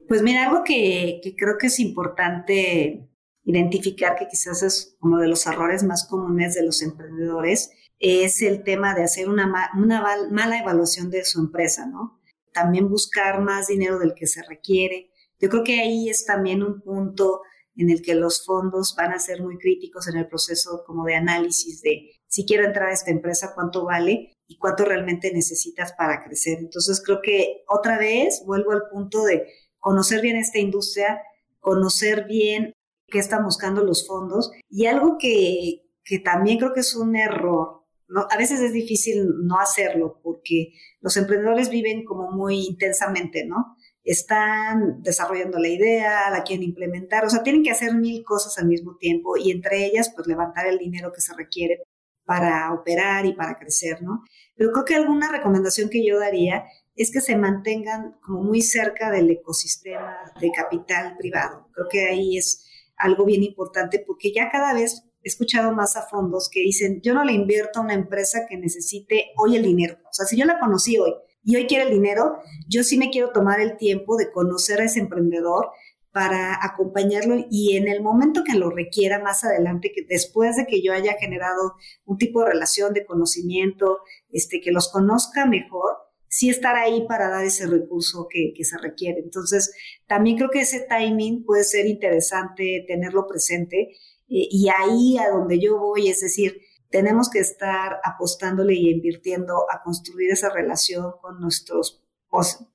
Pues 0.09 0.25
mira, 0.25 0.49
algo 0.49 0.65
que, 0.65 1.21
que 1.23 1.37
creo 1.37 1.57
que 1.57 1.69
es 1.69 1.79
importante 1.79 3.09
identificar, 3.45 4.17
que 4.17 4.27
quizás 4.27 4.65
es 4.65 4.97
uno 5.03 5.19
de 5.19 5.29
los 5.29 5.47
errores 5.47 5.85
más 5.85 6.09
comunes 6.09 6.57
de 6.57 6.67
los 6.67 6.83
emprendedores, 6.83 7.71
es 8.01 8.43
el 8.43 8.65
tema 8.65 8.97
de 8.97 9.05
hacer 9.05 9.29
una, 9.29 9.71
una 9.77 10.05
mala 10.33 10.59
evaluación 10.59 11.11
de 11.11 11.25
su 11.25 11.39
empresa, 11.39 11.87
¿no? 11.87 12.21
También 12.53 12.89
buscar 12.89 13.41
más 13.41 13.69
dinero 13.69 14.01
del 14.01 14.15
que 14.15 14.27
se 14.27 14.43
requiere, 14.43 15.12
yo 15.43 15.49
creo 15.49 15.65
que 15.65 15.81
ahí 15.81 16.09
es 16.09 16.25
también 16.25 16.63
un 16.63 16.81
punto 16.81 17.43
en 17.75 17.91
el 17.91 18.01
que 18.01 18.15
los 18.15 18.45
fondos 18.47 18.95
van 18.97 19.13
a 19.13 19.19
ser 19.19 19.43
muy 19.43 19.59
críticos 19.59 20.07
en 20.07 20.17
el 20.17 20.29
proceso 20.29 20.85
como 20.87 21.05
de 21.05 21.17
análisis 21.17 21.83
de 21.83 22.13
si 22.29 22.47
quiero 22.47 22.65
entrar 22.65 22.91
a 22.91 22.93
esta 22.93 23.11
empresa, 23.11 23.53
cuánto 23.53 23.85
vale 23.85 24.33
y 24.47 24.57
cuánto 24.57 24.85
realmente 24.85 25.33
necesitas 25.33 25.93
para 25.95 26.23
crecer. 26.23 26.59
Entonces 26.61 27.03
creo 27.05 27.21
que 27.21 27.65
otra 27.69 27.99
vez 27.99 28.45
vuelvo 28.47 28.71
al 28.71 28.85
punto 28.89 29.25
de 29.25 29.49
conocer 29.79 30.21
bien 30.21 30.37
esta 30.37 30.61
industria, 30.61 31.21
conocer 31.59 32.27
bien 32.27 32.73
qué 33.09 33.19
están 33.19 33.45
buscando 33.45 33.83
los 33.83 34.07
fondos 34.07 34.53
y 34.69 34.87
algo 34.87 35.19
que, 35.19 35.83
que 36.05 36.21
también 36.21 36.59
creo 36.59 36.73
que 36.73 36.81
es 36.81 36.95
un 36.95 37.17
error. 37.17 37.83
A 38.31 38.37
veces 38.37 38.61
es 38.61 38.73
difícil 38.73 39.27
no 39.43 39.59
hacerlo 39.59 40.21
porque 40.23 40.73
los 41.01 41.17
emprendedores 41.17 41.69
viven 41.69 42.05
como 42.05 42.31
muy 42.31 42.65
intensamente, 42.67 43.45
¿no? 43.45 43.77
Están 44.05 45.03
desarrollando 45.03 45.59
la 45.59 45.69
idea, 45.69 46.31
la 46.31 46.43
quieren 46.43 46.65
implementar, 46.65 47.25
o 47.25 47.31
sea, 47.31 47.43
tienen 47.43 47.63
que 47.63 47.71
hacer 47.71 47.95
mil 47.95 48.25
cosas 48.25 48.59
al 48.59 48.67
mismo 48.67 48.97
tiempo 48.97 49.37
y 49.37 49.51
entre 49.51 49.85
ellas, 49.87 50.13
pues 50.15 50.27
levantar 50.27 50.67
el 50.67 50.79
dinero 50.79 51.13
que 51.13 51.21
se 51.21 51.35
requiere 51.35 51.83
para 52.25 52.73
operar 52.73 53.27
y 53.27 53.35
para 53.35 53.59
crecer, 53.59 54.03
¿no? 54.03 54.23
Pero 54.57 54.73
creo 54.73 54.85
que 54.85 54.95
alguna 54.95 55.31
recomendación 55.31 55.89
que 55.89 56.05
yo 56.05 56.19
daría 56.19 56.65
es 56.95 57.11
que 57.11 57.21
se 57.21 57.37
mantengan 57.37 58.17
como 58.23 58.43
muy 58.43 58.63
cerca 58.63 59.11
del 59.11 59.31
ecosistema 59.31 60.17
de 60.41 60.51
capital 60.53 61.17
privado. 61.17 61.69
Creo 61.73 61.87
que 61.91 62.07
ahí 62.07 62.37
es 62.37 62.67
algo 62.97 63.25
bien 63.25 63.43
importante 63.43 63.99
porque 64.07 64.33
ya 64.33 64.51
cada 64.51 64.75
vez 64.75 65.05
he 65.23 65.29
escuchado 65.29 65.73
más 65.73 65.97
a 65.97 66.03
fondos 66.03 66.49
que 66.51 66.61
dicen, 66.61 67.01
yo 67.03 67.15
no 67.15 67.25
le 67.25 67.33
invierto 67.33 67.79
a 67.79 67.83
una 67.83 67.95
empresa 67.95 68.47
que 68.49 68.57
necesite 68.57 69.31
hoy 69.37 69.57
el 69.57 69.63
dinero. 69.63 69.99
O 70.05 70.13
sea, 70.13 70.27
si 70.27 70.37
yo 70.37 70.45
la 70.45 70.59
conocí 70.59 70.99
hoy, 70.99 71.15
y 71.45 71.57
hoy 71.57 71.67
quiere 71.67 71.85
el 71.85 71.91
dinero, 71.91 72.39
yo 72.69 72.85
sí 72.85 72.97
me 72.97 73.11
quiero 73.11 73.31
tomar 73.31 73.61
el 73.61 73.77
tiempo 73.77 74.17
de 74.17 74.31
conocer 74.31 74.81
a 74.81 74.85
ese 74.85 75.01
emprendedor 75.01 75.71
para 76.13 76.59
acompañarlo 76.63 77.47
y 77.51 77.77
en 77.77 77.89
el 77.89 78.03
momento 78.03 78.45
que 78.45 78.59
lo 78.59 78.71
requiera 78.71 79.19
más 79.19 79.45
adelante, 79.45 79.93
que 79.95 80.05
después 80.07 80.57
de 80.57 80.67
que 80.67 80.83
yo 80.83 80.93
haya 80.93 81.15
generado 81.19 81.75
un 82.05 82.19
tipo 82.19 82.41
de 82.41 82.51
relación 82.53 82.93
de 82.93 83.07
conocimiento, 83.07 84.01
este, 84.31 84.61
que 84.61 84.73
los 84.73 84.93
conozca 84.93 85.47
mejor, 85.47 85.97
sí 86.29 86.51
estar 86.51 86.77
ahí 86.77 87.07
para 87.09 87.29
dar 87.29 87.45
ese 87.45 87.67
recurso 87.67 88.27
que, 88.31 88.53
se 88.63 88.79
requiere. 88.79 89.21
Entonces, 89.21 89.75
también 90.07 90.37
creo 90.37 90.51
que 90.51 90.61
ese 90.61 90.81
timing 90.81 91.45
puede 91.45 91.65
ser 91.65 91.87
interesante 91.87 92.85
tenerlo 92.87 93.27
presente 93.27 93.91
eh, 94.29 94.49
y 94.51 94.69
ahí 94.69 95.19
a 95.19 95.31
donde 95.31 95.59
yo 95.59 95.79
voy, 95.79 96.09
es 96.09 96.21
decir, 96.21 96.61
tenemos 96.93 97.31
que 97.31 97.41
estar 97.41 98.01
apostándole 98.05 98.75
y 98.75 98.91
invirtiendo 98.91 99.67
a 99.71 99.83
construir 99.83 100.31
esa 100.31 100.51
relación 100.51 101.15
con 101.21 101.41
nuestros 101.41 102.03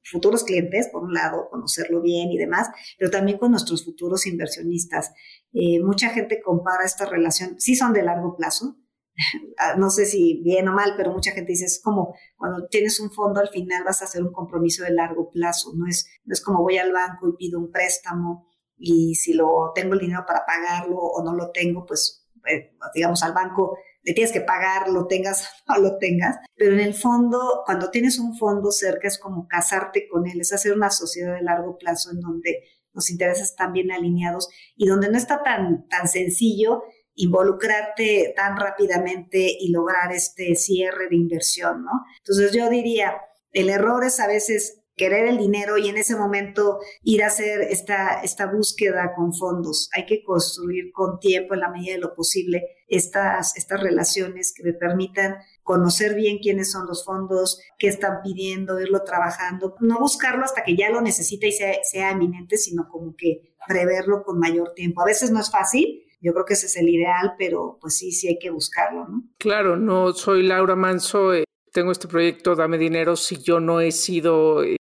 futuros 0.03 0.43
clientes, 0.43 0.89
por 0.89 1.03
un 1.03 1.13
lado, 1.13 1.47
conocerlo 1.49 2.01
bien 2.01 2.31
y 2.31 2.37
demás, 2.37 2.67
pero 2.97 3.09
también 3.09 3.37
con 3.37 3.51
nuestros 3.51 3.85
futuros 3.85 4.27
inversionistas. 4.27 5.13
Eh, 5.53 5.81
mucha 5.81 6.09
gente 6.09 6.41
compara 6.41 6.83
esta 6.85 7.05
relación, 7.05 7.59
sí 7.59 7.75
son 7.75 7.93
de 7.93 8.03
largo 8.03 8.35
plazo, 8.35 8.77
ah, 9.57 9.75
no 9.77 9.89
sé 9.89 10.05
si 10.05 10.41
bien 10.43 10.67
o 10.67 10.73
mal, 10.73 10.93
pero 10.95 11.11
mucha 11.11 11.31
gente 11.31 11.53
dice, 11.53 11.65
es 11.65 11.81
como 11.83 12.15
cuando 12.35 12.67
tienes 12.67 12.99
un 12.99 13.11
fondo, 13.11 13.39
al 13.39 13.49
final 13.49 13.83
vas 13.83 14.01
a 14.01 14.05
hacer 14.05 14.21
un 14.21 14.31
compromiso 14.31 14.83
de 14.83 14.91
largo 14.91 15.31
plazo, 15.31 15.73
no 15.75 15.87
es, 15.87 16.07
no 16.25 16.33
es 16.33 16.41
como 16.41 16.61
voy 16.61 16.77
al 16.77 16.91
banco 16.91 17.27
y 17.27 17.35
pido 17.35 17.59
un 17.59 17.71
préstamo 17.71 18.47
y 18.77 19.15
si 19.15 19.33
lo 19.33 19.71
tengo 19.73 19.93
el 19.93 19.99
dinero 19.99 20.23
para 20.27 20.45
pagarlo 20.45 20.97
o 20.97 21.23
no 21.23 21.33
lo 21.33 21.49
tengo, 21.51 21.83
pues 21.83 22.27
eh, 22.47 22.75
digamos 22.93 23.23
al 23.23 23.33
banco 23.33 23.77
le 24.07 24.13
tienes 24.13 24.31
que 24.31 24.39
pagar, 24.39 24.87
lo 24.87 25.05
tengas 25.05 25.49
o 25.67 25.73
no 25.73 25.81
lo 25.81 25.97
tengas, 25.97 26.37
pero 26.55 26.73
en 26.73 26.79
el 26.79 26.93
fondo, 26.93 27.63
cuando 27.65 27.91
tienes 27.91 28.19
un 28.19 28.37
fondo 28.37 28.71
cerca 28.71 29.09
es 29.09 29.19
como 29.19 29.49
casarte 29.49 30.07
con 30.07 30.25
él, 30.25 30.39
es 30.39 30.53
hacer 30.53 30.71
una 30.71 30.89
sociedad 30.89 31.35
de 31.35 31.41
largo 31.41 31.77
plazo 31.77 32.11
en 32.11 32.21
donde 32.21 32.63
los 32.93 33.09
intereses 33.09 33.49
están 33.49 33.73
bien 33.73 33.91
alineados 33.91 34.47
y 34.77 34.87
donde 34.87 35.11
no 35.11 35.17
está 35.17 35.43
tan, 35.43 35.89
tan 35.89 36.07
sencillo 36.07 36.83
involucrarte 37.15 38.33
tan 38.33 38.57
rápidamente 38.57 39.39
y 39.59 39.71
lograr 39.71 40.13
este 40.13 40.55
cierre 40.55 41.09
de 41.09 41.15
inversión, 41.17 41.83
¿no? 41.83 41.91
Entonces 42.19 42.53
yo 42.53 42.69
diría, 42.69 43.13
el 43.51 43.69
error 43.69 44.05
es 44.05 44.21
a 44.21 44.27
veces 44.27 44.83
querer 44.95 45.27
el 45.27 45.37
dinero 45.37 45.77
y 45.77 45.89
en 45.89 45.97
ese 45.97 46.15
momento 46.15 46.79
ir 47.03 47.23
a 47.23 47.27
hacer 47.27 47.61
esta, 47.61 48.21
esta 48.21 48.45
búsqueda 48.45 49.13
con 49.15 49.33
fondos. 49.33 49.89
Hay 49.93 50.05
que 50.05 50.23
construir 50.23 50.91
con 50.93 51.19
tiempo, 51.19 51.55
en 51.55 51.59
la 51.59 51.69
medida 51.69 51.95
de 51.95 51.99
lo 51.99 52.15
posible, 52.15 52.63
estas, 52.87 53.55
estas 53.57 53.81
relaciones 53.81 54.53
que 54.55 54.63
me 54.63 54.73
permitan 54.73 55.35
conocer 55.63 56.15
bien 56.15 56.39
quiénes 56.39 56.71
son 56.71 56.87
los 56.87 57.03
fondos, 57.03 57.59
qué 57.77 57.87
están 57.87 58.21
pidiendo, 58.23 58.79
irlo 58.79 59.03
trabajando, 59.03 59.75
no 59.81 59.99
buscarlo 59.99 60.43
hasta 60.43 60.63
que 60.63 60.75
ya 60.75 60.89
lo 60.89 61.01
necesita 61.01 61.47
y 61.47 61.51
sea, 61.51 61.73
sea 61.83 62.11
eminente, 62.11 62.57
sino 62.57 62.87
como 62.87 63.15
que 63.15 63.53
preverlo 63.67 64.23
con 64.23 64.39
mayor 64.39 64.73
tiempo. 64.73 65.01
A 65.01 65.05
veces 65.05 65.31
no 65.31 65.39
es 65.39 65.51
fácil, 65.51 66.03
yo 66.21 66.33
creo 66.33 66.45
que 66.45 66.53
ese 66.53 66.67
es 66.67 66.77
el 66.77 66.89
ideal, 66.89 67.33
pero 67.37 67.77
pues 67.81 67.97
sí, 67.97 68.11
sí 68.11 68.27
hay 68.27 68.39
que 68.39 68.49
buscarlo, 68.49 69.07
¿no? 69.07 69.23
Claro, 69.37 69.77
no 69.77 70.13
soy 70.13 70.43
Laura 70.43 70.75
Manso, 70.75 71.33
eh, 71.33 71.43
tengo 71.71 71.91
este 71.91 72.07
proyecto, 72.07 72.55
dame 72.55 72.77
dinero 72.77 73.15
si 73.15 73.37
yo 73.37 73.59
no 73.59 73.81
he 73.81 73.91
sido 73.91 74.63
eh, 74.63 74.77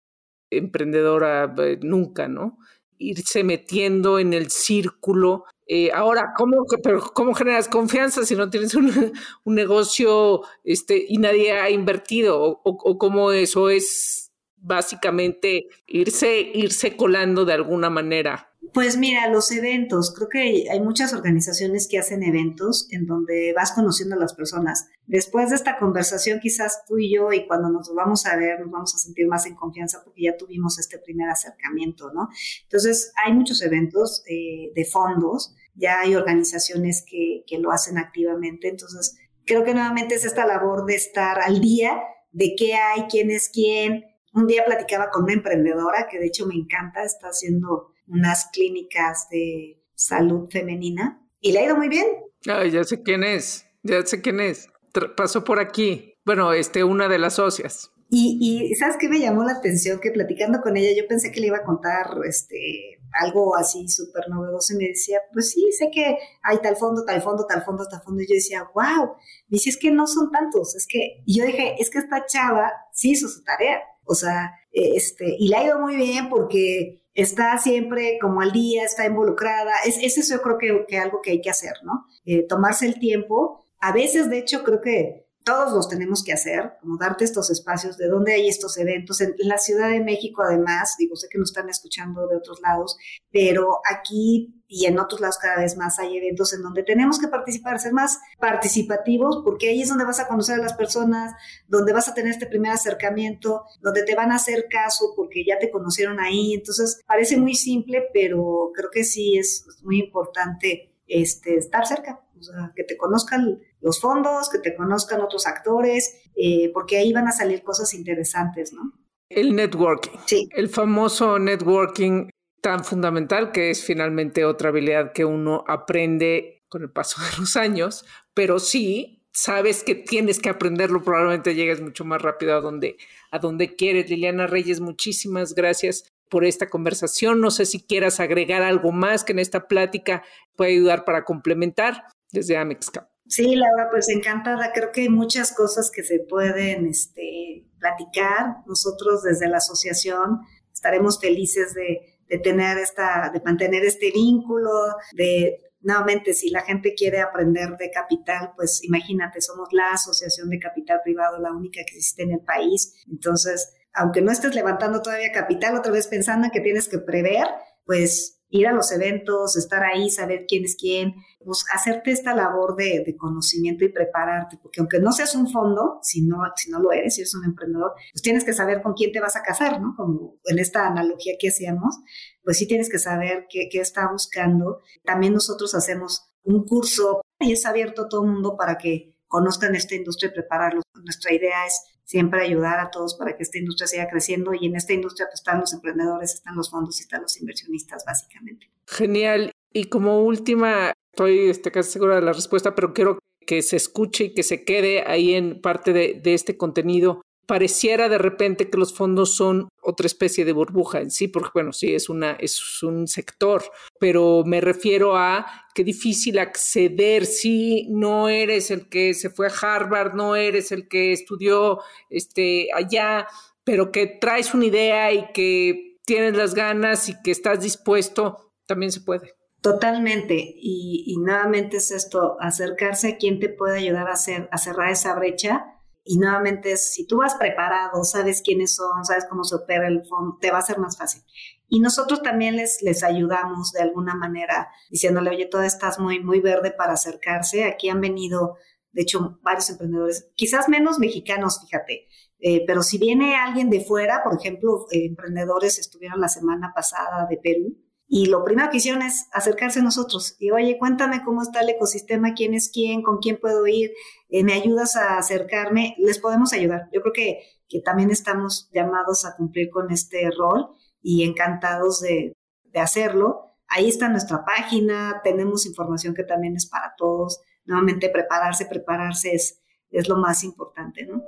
emprendedora 0.52 1.54
eh, 1.58 1.80
nunca, 1.82 2.28
¿no? 2.28 2.58
Irse 2.98 3.44
metiendo 3.44 4.20
en 4.20 4.34
el 4.34 4.52
círculo. 4.52 5.46
Eh, 5.68 5.92
ahora, 5.94 6.34
¿cómo, 6.38 6.66
pero 6.84 7.02
¿cómo 7.14 7.34
generas 7.34 7.68
confianza 7.68 8.24
si 8.24 8.36
no 8.36 8.50
tienes 8.50 8.76
un, 8.76 9.14
un 9.44 9.56
negocio 9.56 10.42
este, 10.64 11.06
y 11.08 11.18
nadie 11.18 11.54
ha 11.54 11.70
invertido? 11.70 12.42
¿O, 12.42 12.62
o 12.64 12.98
cómo 12.98 13.32
eso 13.32 13.70
es 13.70 14.32
básicamente 14.58 15.68
irse, 15.88 16.40
irse 16.40 16.96
colando 16.96 17.46
de 17.46 17.54
alguna 17.54 17.90
manera? 17.90 18.55
Pues 18.74 18.98
mira, 18.98 19.30
los 19.30 19.52
eventos, 19.52 20.14
creo 20.14 20.30
que 20.30 20.70
hay 20.70 20.80
muchas 20.80 21.14
organizaciones 21.14 21.88
que 21.88 22.00
hacen 22.00 22.24
eventos 22.24 22.88
en 22.92 23.06
donde 23.06 23.54
vas 23.54 23.72
conociendo 23.72 24.16
a 24.16 24.20
las 24.20 24.34
personas. 24.34 24.88
Después 25.08 25.50
de 25.50 25.56
esta 25.56 25.78
conversación, 25.78 26.40
quizás 26.40 26.84
tú 26.88 26.98
y 26.98 27.14
yo, 27.14 27.32
y 27.32 27.48
cuando 27.48 27.70
nos 27.70 27.94
vamos 27.94 28.26
a 28.26 28.36
ver, 28.36 28.60
nos 28.60 28.72
vamos 28.72 28.96
a 28.96 28.98
sentir 28.98 29.28
más 29.28 29.46
en 29.46 29.56
confianza 29.56 30.02
porque 30.04 30.24
ya 30.24 30.38
tuvimos 30.38 30.80
este 30.80 31.00
primer 31.00 31.30
acercamiento, 31.30 32.12
¿no? 32.14 32.30
Entonces, 32.64 33.12
hay 33.24 33.34
muchos 33.34 33.62
eventos 33.62 34.24
eh, 34.28 34.72
de 34.74 34.86
fondos, 34.86 35.56
ya 35.76 36.00
hay 36.02 36.16
organizaciones 36.16 37.04
que, 37.08 37.44
que 37.48 37.60
lo 37.60 37.72
hacen 37.72 37.98
activamente, 37.98 38.70
entonces 38.70 39.18
creo 39.46 39.64
que 39.64 39.74
nuevamente 39.74 40.16
es 40.16 40.26
esta 40.26 40.46
labor 40.46 40.86
de 40.86 40.96
estar 40.96 41.40
al 41.42 41.62
día 41.62 42.02
de 42.36 42.54
qué 42.58 42.76
hay, 42.76 43.04
quién 43.10 43.32
es 43.32 43.50
quién. 43.50 44.06
Un 44.34 44.48
día 44.48 44.66
platicaba 44.66 45.10
con 45.10 45.24
una 45.24 45.34
emprendedora 45.34 46.08
que 46.10 46.20
de 46.20 46.28
hecho 46.28 46.46
me 46.46 46.56
encanta, 46.56 47.04
está 47.04 47.28
haciendo 47.28 47.95
unas 48.08 48.50
clínicas 48.52 49.28
de 49.30 49.82
salud 49.96 50.50
femenina 50.50 51.22
y 51.40 51.52
le 51.52 51.60
ha 51.60 51.66
ido 51.66 51.78
muy 51.78 51.90
bien. 51.90 52.06
Ay, 52.48 52.72
ya 52.72 52.84
sé 52.84 53.02
quién 53.02 53.24
es, 53.24 53.66
ya 53.84 54.06
sé 54.06 54.22
quién 54.22 54.40
es. 54.40 54.68
pasó 55.16 55.44
por 55.44 55.60
aquí. 55.60 56.14
Bueno, 56.26 56.54
este, 56.54 56.84
una 56.84 57.08
de 57.08 57.20
las 57.20 57.36
socias. 57.36 57.92
Y, 58.10 58.38
y 58.72 58.76
¿sabes 58.76 58.98
qué 59.00 59.10
me 59.10 59.20
llamó 59.20 59.44
la 59.44 59.54
atención? 59.54 60.00
Que 60.00 60.12
platicando 60.12 60.62
con 60.62 60.78
ella, 60.78 60.96
yo 60.96 61.08
pensé 61.08 61.32
que 61.32 61.40
le 61.40 61.48
iba 61.48 61.58
a 61.58 61.64
contar 61.64 62.18
este, 62.28 63.00
algo 63.20 63.56
así 63.56 63.88
súper 63.88 64.30
novedoso 64.30 64.74
y 64.74 64.78
me 64.78 64.88
decía, 64.90 65.20
pues 65.34 65.52
sí, 65.52 65.72
sé 65.72 65.90
que 65.92 66.18
hay 66.44 66.60
tal 66.60 66.76
fondo, 66.76 67.04
tal 67.04 67.22
fondo, 67.22 67.46
tal 67.48 67.64
fondo, 67.64 67.86
tal 67.88 68.02
fondo. 68.02 68.22
Y 68.22 68.28
yo 68.28 68.36
decía, 68.36 68.70
wow, 68.74 69.16
me 69.48 69.56
dice, 69.58 69.70
es 69.70 69.78
que 69.78 69.92
no 69.92 70.06
son 70.08 70.32
tantos, 70.32 70.76
es 70.76 70.86
que, 70.88 71.24
y 71.26 71.40
yo 71.40 71.46
dije, 71.46 71.76
es 71.80 71.90
que 71.90 72.00
esta 72.00 72.26
chava 72.26 72.72
sí 72.92 73.12
hizo 73.12 73.28
su 73.28 73.44
tarea. 73.44 73.82
O 74.04 74.14
sea, 74.14 74.54
este, 74.72 75.36
y 75.40 75.48
le 75.48 75.56
ha 75.56 75.66
ido 75.66 75.80
muy 75.80 75.96
bien 75.96 76.30
porque 76.30 77.02
está 77.16 77.58
siempre 77.58 78.20
como 78.22 78.42
al 78.42 78.52
día, 78.52 78.84
está 78.84 79.06
involucrada. 79.06 79.72
Es, 79.86 79.98
es 79.98 80.18
eso 80.18 80.42
creo 80.42 80.58
que, 80.58 80.86
que 80.88 81.00
algo 81.00 81.22
que 81.22 81.32
hay 81.32 81.42
que 81.42 81.50
hacer, 81.50 81.74
¿no? 81.84 82.06
Eh, 82.26 82.46
tomarse 82.48 82.86
el 82.86 83.00
tiempo. 83.00 83.66
A 83.80 83.92
veces, 83.92 84.30
de 84.30 84.40
hecho, 84.40 84.64
creo 84.64 84.82
que 84.82 85.25
todos 85.46 85.74
los 85.74 85.88
tenemos 85.88 86.24
que 86.24 86.34
hacer, 86.34 86.74
como 86.82 86.98
darte 86.98 87.24
estos 87.24 87.52
espacios 87.52 87.98
de 87.98 88.08
dónde 88.08 88.34
hay 88.34 88.50
estos 88.50 88.78
eventos. 88.80 89.22
En, 89.22 89.36
la 89.38 89.60
Ciudad 89.60 89.90
de 89.92 90.04
México, 90.04 90.42
además, 90.42 90.96
digo, 90.98 91.16
sé 91.16 91.28
que 91.30 91.38
nos 91.38 91.52
están 91.52 91.70
escuchando 91.70 92.28
de 92.28 92.36
otros 92.36 92.60
lados, 92.62 92.98
pero 93.32 93.80
aquí 93.90 94.64
y 94.68 94.88
en 94.88 94.98
otros 94.98 95.22
lados 95.22 95.38
cada 95.38 95.62
vez 95.62 95.78
más 95.78 96.00
hay 96.00 96.18
eventos 96.18 96.52
en 96.54 96.64
donde 96.64 96.82
tenemos 96.82 97.20
que 97.20 97.28
participar, 97.28 97.80
ser 97.80 97.94
más 97.94 98.20
participativos, 98.40 99.44
porque 99.46 99.70
ahí 99.70 99.84
es 99.84 99.90
donde 99.90 100.06
vas 100.06 100.20
a 100.20 100.28
conocer 100.28 100.60
a 100.60 100.64
las 100.64 100.74
personas, 100.74 101.34
donde 101.68 101.94
vas 101.94 102.10
a 102.10 102.16
tener 102.16 102.32
este 102.32 102.48
primer 102.48 102.72
acercamiento, 102.72 103.66
donde 103.82 104.02
te 104.02 104.16
van 104.16 104.32
a 104.32 104.38
hacer 104.38 104.66
caso 104.68 105.14
porque 105.16 105.46
ya 105.46 105.60
te 105.60 105.70
conocieron 105.70 106.20
ahí. 106.20 106.56
Entonces, 106.56 107.04
parece 107.06 107.38
muy 107.38 107.54
simple, 107.54 108.06
pero 108.12 108.72
creo 108.74 108.90
que 108.92 109.04
sí 109.04 109.38
es 109.38 109.64
muy 109.84 110.00
importante 110.00 110.92
este, 111.08 111.58
estar 111.58 111.86
cerca, 111.86 112.26
o 112.36 112.42
sea, 112.42 112.74
que 112.76 112.84
te 112.84 112.98
conozcan 112.98 113.60
los 113.86 114.02
fondos, 114.02 114.50
que 114.50 114.58
te 114.58 114.76
conozcan 114.76 115.22
otros 115.22 115.46
actores, 115.46 116.20
eh, 116.36 116.72
porque 116.74 116.98
ahí 116.98 117.14
van 117.14 117.28
a 117.28 117.32
salir 117.32 117.62
cosas 117.62 117.94
interesantes, 117.94 118.74
¿no? 118.74 118.92
El 119.30 119.56
networking. 119.56 120.18
Sí. 120.26 120.50
El 120.54 120.70
famoso 120.70 121.38
networking 121.38 122.30
tan 122.62 122.84
fundamental 122.84 123.52
que 123.52 123.70
es 123.70 123.84
finalmente 123.84 124.44
otra 124.44 124.70
habilidad 124.70 125.14
que 125.14 125.24
uno 125.24 125.64
aprende 125.68 126.64
con 126.68 126.82
el 126.82 126.90
paso 126.90 127.22
de 127.22 127.38
los 127.38 127.56
años, 127.56 128.06
pero 128.34 128.58
sí 128.58 129.24
sabes 129.32 129.84
que 129.84 129.94
tienes 129.94 130.40
que 130.40 130.50
aprenderlo, 130.50 131.04
probablemente 131.04 131.54
llegues 131.54 131.80
mucho 131.80 132.06
más 132.06 132.24
rápido 132.24 132.56
a 132.56 132.62
donde, 132.62 132.98
a 133.30 133.38
donde 133.38 133.76
quieres. 133.76 134.10
Liliana 134.10 134.48
Reyes, 134.48 134.80
muchísimas 134.80 135.54
gracias 135.54 136.06
por 136.28 136.44
esta 136.44 136.70
conversación. 136.70 137.40
No 137.40 137.52
sé 137.52 137.68
si 137.68 137.84
quieras 137.84 138.20
agregar 138.20 138.64
algo 138.64 138.92
más 138.92 139.24
que 139.24 139.34
en 139.34 139.40
esta 139.40 139.68
plática 139.68 140.24
puede 140.56 140.72
ayudar 140.72 141.06
para 141.06 141.24
complementar 141.24 142.06
desde 142.32 142.58
Amexcap. 142.58 143.15
Sí, 143.28 143.56
Laura, 143.56 143.90
pues 143.90 144.10
encantada. 144.10 144.72
Creo 144.74 144.92
que 144.92 145.02
hay 145.02 145.10
muchas 145.10 145.54
cosas 145.54 145.92
que 145.92 146.04
se 146.04 146.20
pueden 146.20 146.88
este, 146.88 147.66
platicar. 147.80 148.58
Nosotros 148.68 149.24
desde 149.24 149.48
la 149.48 149.58
asociación 149.58 150.42
estaremos 150.72 151.20
felices 151.20 151.74
de, 151.74 152.20
de 152.28 152.38
tener 152.40 152.78
esta, 152.78 153.32
de 153.34 153.42
mantener 153.42 153.84
este 153.84 154.12
vínculo, 154.12 154.70
de 155.14 155.62
nuevamente, 155.86 156.34
si 156.34 156.50
la 156.50 156.62
gente 156.62 156.96
quiere 156.96 157.22
aprender 157.22 157.78
de 157.78 157.92
capital, 157.92 158.54
pues 158.56 158.84
imagínate, 158.84 159.40
somos 159.40 159.70
la 159.72 159.92
asociación 159.92 160.50
de 160.50 160.58
capital 160.58 161.00
privado, 161.04 161.38
la 161.40 161.54
única 161.54 161.82
que 161.86 161.96
existe 161.96 162.24
en 162.24 162.32
el 162.32 162.40
país. 162.40 163.04
Entonces, 163.08 163.72
aunque 163.94 164.22
no 164.22 164.32
estés 164.32 164.56
levantando 164.56 165.02
todavía 165.04 165.32
capital, 165.32 165.76
otra 165.76 165.92
vez 165.92 166.08
pensando 166.08 166.46
en 166.46 166.52
que 166.52 166.60
tienes 166.60 166.88
que 166.90 166.98
prever, 166.98 167.46
pues 167.86 168.35
ir 168.56 168.68
a 168.68 168.74
los 168.74 168.92
eventos, 168.92 169.56
estar 169.56 169.84
ahí, 169.84 170.10
saber 170.10 170.46
quién 170.48 170.64
es 170.64 170.76
quién, 170.76 171.16
pues 171.44 171.66
hacerte 171.74 172.12
esta 172.12 172.36
labor 172.36 172.76
de, 172.76 173.16
conocimiento 173.18 173.86
y 173.86 173.90
prepararte, 173.90 174.58
porque 174.62 174.80
aunque 174.80 175.00
no 175.00 175.12
seas 175.12 175.36
un 175.36 175.50
fondo, 175.50 176.00
si 176.02 176.22
no, 176.22 176.38
si 176.56 176.70
no 176.72 176.80
lo 176.80 176.92
eres, 176.92 177.16
si 177.16 177.22
eres 177.22 177.36
un 177.36 177.46
emprendedor, 177.46 177.94
pues 178.12 178.22
tienes 178.22 178.44
que 178.44 178.54
saber 178.54 178.82
con 178.82 178.94
quién 178.94 179.12
te 179.12 179.20
vas 179.20 179.36
a 179.36 179.44
casar, 179.44 179.82
¿no? 179.82 179.94
Como 179.96 180.40
en 180.46 180.60
esta 180.60 180.88
analogía 180.88 181.34
que 181.40 181.50
hacíamos, 181.50 181.96
pues 182.44 182.58
sí 182.58 182.68
tienes 182.68 182.90
que 182.90 183.00
saber 183.00 183.46
qué, 183.50 183.70
qué 183.72 183.80
está 183.80 184.10
buscando. 184.12 184.82
También 185.04 185.34
nosotros 185.34 185.76
hacemos 185.76 186.32
un 186.44 186.66
curso 186.66 187.22
y 187.40 187.52
es 187.52 187.66
abierto 187.66 188.04
a 188.04 188.10
todo 188.10 188.24
el 188.24 188.32
mundo 188.32 188.56
para 188.58 188.78
que 188.78 189.16
conozcan 189.28 189.76
esta 189.76 189.96
industria 189.96 190.30
y 190.30 190.34
prepararlos. 190.34 190.84
Nuestra 190.94 191.34
idea 191.34 191.66
es 191.66 191.95
siempre 192.06 192.42
ayudar 192.42 192.80
a 192.80 192.92
todos 192.92 193.16
para 193.16 193.36
que 193.36 193.44
esta 193.44 193.58
industria 193.58 193.88
siga 193.88 194.08
creciendo 194.08 194.54
y 194.54 194.68
en 194.68 194.76
esta 194.76 194.94
industria 194.94 195.28
pues, 195.28 195.42
están 195.42 195.60
los 195.60 195.74
emprendedores, 195.74 196.36
están 196.36 196.56
los 196.56 196.70
fondos 196.70 197.00
y 197.00 197.04
están 197.04 197.24
los 197.24 197.40
inversionistas 197.40 198.06
básicamente. 198.06 198.70
Genial. 198.88 199.52
Y 199.74 199.86
como 199.86 200.24
última, 200.24 200.94
estoy 201.12 201.50
este, 201.50 201.72
casi 201.72 201.92
segura 201.92 202.16
de 202.16 202.22
la 202.22 202.32
respuesta, 202.32 202.76
pero 202.76 202.94
quiero 202.94 203.20
que 203.46 203.62
se 203.62 203.76
escuche 203.76 204.26
y 204.26 204.34
que 204.34 204.44
se 204.44 204.64
quede 204.64 205.04
ahí 205.06 205.34
en 205.34 205.62
parte 205.62 205.92
de, 205.92 206.20
de 206.24 206.34
este 206.34 206.58
contenido 206.58 207.22
pareciera 207.46 208.10
de 208.10 208.18
repente 208.18 208.70
que 208.70 208.78
los 208.78 208.94
fondos 208.94 209.36
son 209.36 209.70
otra 209.82 210.08
especie 210.08 210.46
de 210.46 210.54
burbuja 210.54 211.00
en 211.00 211.12
sí, 211.12 211.28
porque 211.28 211.52
bueno, 211.54 211.74
sí, 211.74 211.94
es, 211.94 212.10
una, 212.10 212.32
es 212.34 212.82
un 212.84 213.08
sector, 213.08 213.64
pero 214.00 214.44
me 214.46 214.62
refiero 214.62 215.16
a 215.16 215.46
qué 215.74 215.84
difícil 215.84 216.40
acceder 216.40 217.26
si 217.26 217.88
no 217.90 218.30
eres 218.30 218.72
el 218.72 218.90
que 218.90 219.14
se 219.14 219.30
fue 219.30 219.48
a 219.48 219.54
Harvard, 219.62 220.14
no 220.14 220.36
eres 220.36 220.72
el 220.72 220.88
que 220.88 221.12
estudió 221.12 221.80
este, 222.10 222.70
allá, 222.74 223.28
pero 223.64 223.92
que 223.92 224.08
traes 224.08 224.54
una 224.54 224.66
idea 224.66 225.14
y 225.14 225.32
que 225.34 225.98
tienes 226.06 226.36
las 226.36 226.54
ganas 226.54 227.10
y 227.10 227.22
que 227.22 227.32
estás 227.32 227.62
dispuesto, 227.62 228.52
también 228.66 228.92
se 228.92 229.02
puede. 229.02 229.36
Totalmente. 229.62 230.36
Y, 230.36 231.06
y 231.08 231.18
nuevamente 231.18 231.78
es 231.78 231.92
esto, 231.92 232.38
acercarse 232.40 233.10
a 233.10 233.18
quien 233.18 233.40
te 233.40 233.50
puede 233.50 233.80
ayudar 233.80 234.08
a, 234.08 234.14
a 234.14 234.58
cerrar 234.58 234.92
esa 234.92 235.16
brecha 235.16 235.75
y 236.08 236.20
nuevamente, 236.20 236.78
si 236.78 237.08
tú 237.08 237.18
vas 237.18 237.34
preparado, 237.34 238.04
sabes 238.04 238.44
quiénes 238.44 238.76
son, 238.76 239.04
sabes 239.04 239.26
cómo 239.28 239.44
se 239.44 239.56
opera 239.56 239.88
el 239.88 240.06
fondo, 240.06 240.38
te 240.40 240.52
va 240.52 240.60
a 240.60 240.62
ser 240.62 240.78
más 240.78 240.98
fácil. 241.00 241.24
Y 241.68 241.80
nosotros 241.80 242.22
también 242.22 242.56
les, 242.56 242.84
les 242.84 243.04
ayudamos 243.04 243.72
de 243.72 243.82
alguna 243.82 244.14
manera, 244.14 244.70
diciéndole, 244.92 245.32
oye, 245.32 245.48
todo 245.48 245.64
estás 245.64 245.98
muy, 245.98 246.24
muy 246.24 246.42
verde 246.42 246.70
para 246.70 246.94
acercarse. 246.94 247.64
Aquí 247.64 247.90
han 247.90 248.02
venido, 248.02 248.58
de 248.92 249.02
hecho, 249.02 249.40
varios 249.42 249.68
emprendedores, 249.72 250.30
quizás 250.36 250.70
menos 250.70 251.00
mexicanos, 251.00 251.60
fíjate, 251.62 252.08
eh, 252.40 252.64
pero 252.68 252.84
si 252.84 253.00
viene 253.00 253.36
alguien 253.36 253.72
de 253.72 253.84
fuera, 253.84 254.22
por 254.24 254.40
ejemplo, 254.40 254.86
eh, 254.92 255.08
emprendedores 255.08 255.80
estuvieron 255.80 256.22
la 256.22 256.30
semana 256.30 256.72
pasada 256.76 257.26
de 257.28 257.38
Perú, 257.38 257.76
y 258.08 258.28
lo 258.28 258.44
primero 258.44 258.70
que 258.70 258.78
hicieron 258.78 259.02
es 259.02 259.28
acercarse 259.34 259.80
a 259.80 259.84
nosotros 259.84 260.36
y, 260.40 260.52
oye, 260.52 260.78
cuéntame 260.78 261.24
cómo 261.24 261.42
está 261.42 261.62
el 261.62 261.70
ecosistema, 261.70 262.34
quién 262.34 262.54
es 262.54 262.70
quién, 262.70 263.02
con 263.02 263.18
quién 263.18 263.40
puedo 263.40 263.66
ir, 263.66 263.92
eh, 264.30 264.44
me 264.44 264.54
ayudas 264.54 264.96
a 264.96 265.18
acercarme, 265.18 265.96
les 265.98 266.20
podemos 266.20 266.54
ayudar. 266.54 266.88
Yo 266.94 267.02
creo 267.02 267.14
que, 267.14 267.40
que 267.68 267.82
también 267.82 268.12
estamos 268.12 268.70
llamados 268.72 269.26
a 269.26 269.36
cumplir 269.36 269.70
con 269.72 269.92
este 269.92 270.30
rol 270.38 270.70
y 271.02 271.24
encantados 271.24 272.02
de, 272.02 272.34
de 272.64 272.80
hacerlo. 272.80 273.42
Ahí 273.68 273.90
está 273.90 274.08
nuestra 274.08 274.46
página, 274.46 275.22
tenemos 275.24 275.66
información 275.66 276.14
que 276.14 276.24
también 276.24 276.56
es 276.56 276.68
para 276.68 276.94
todos. 276.98 277.42
Nuevamente, 277.66 278.10
prepararse, 278.10 278.68
prepararse 278.68 279.34
es, 279.34 279.62
es 279.90 280.08
lo 280.08 280.18
más 280.18 280.44
importante, 280.44 281.08
¿no? 281.08 281.24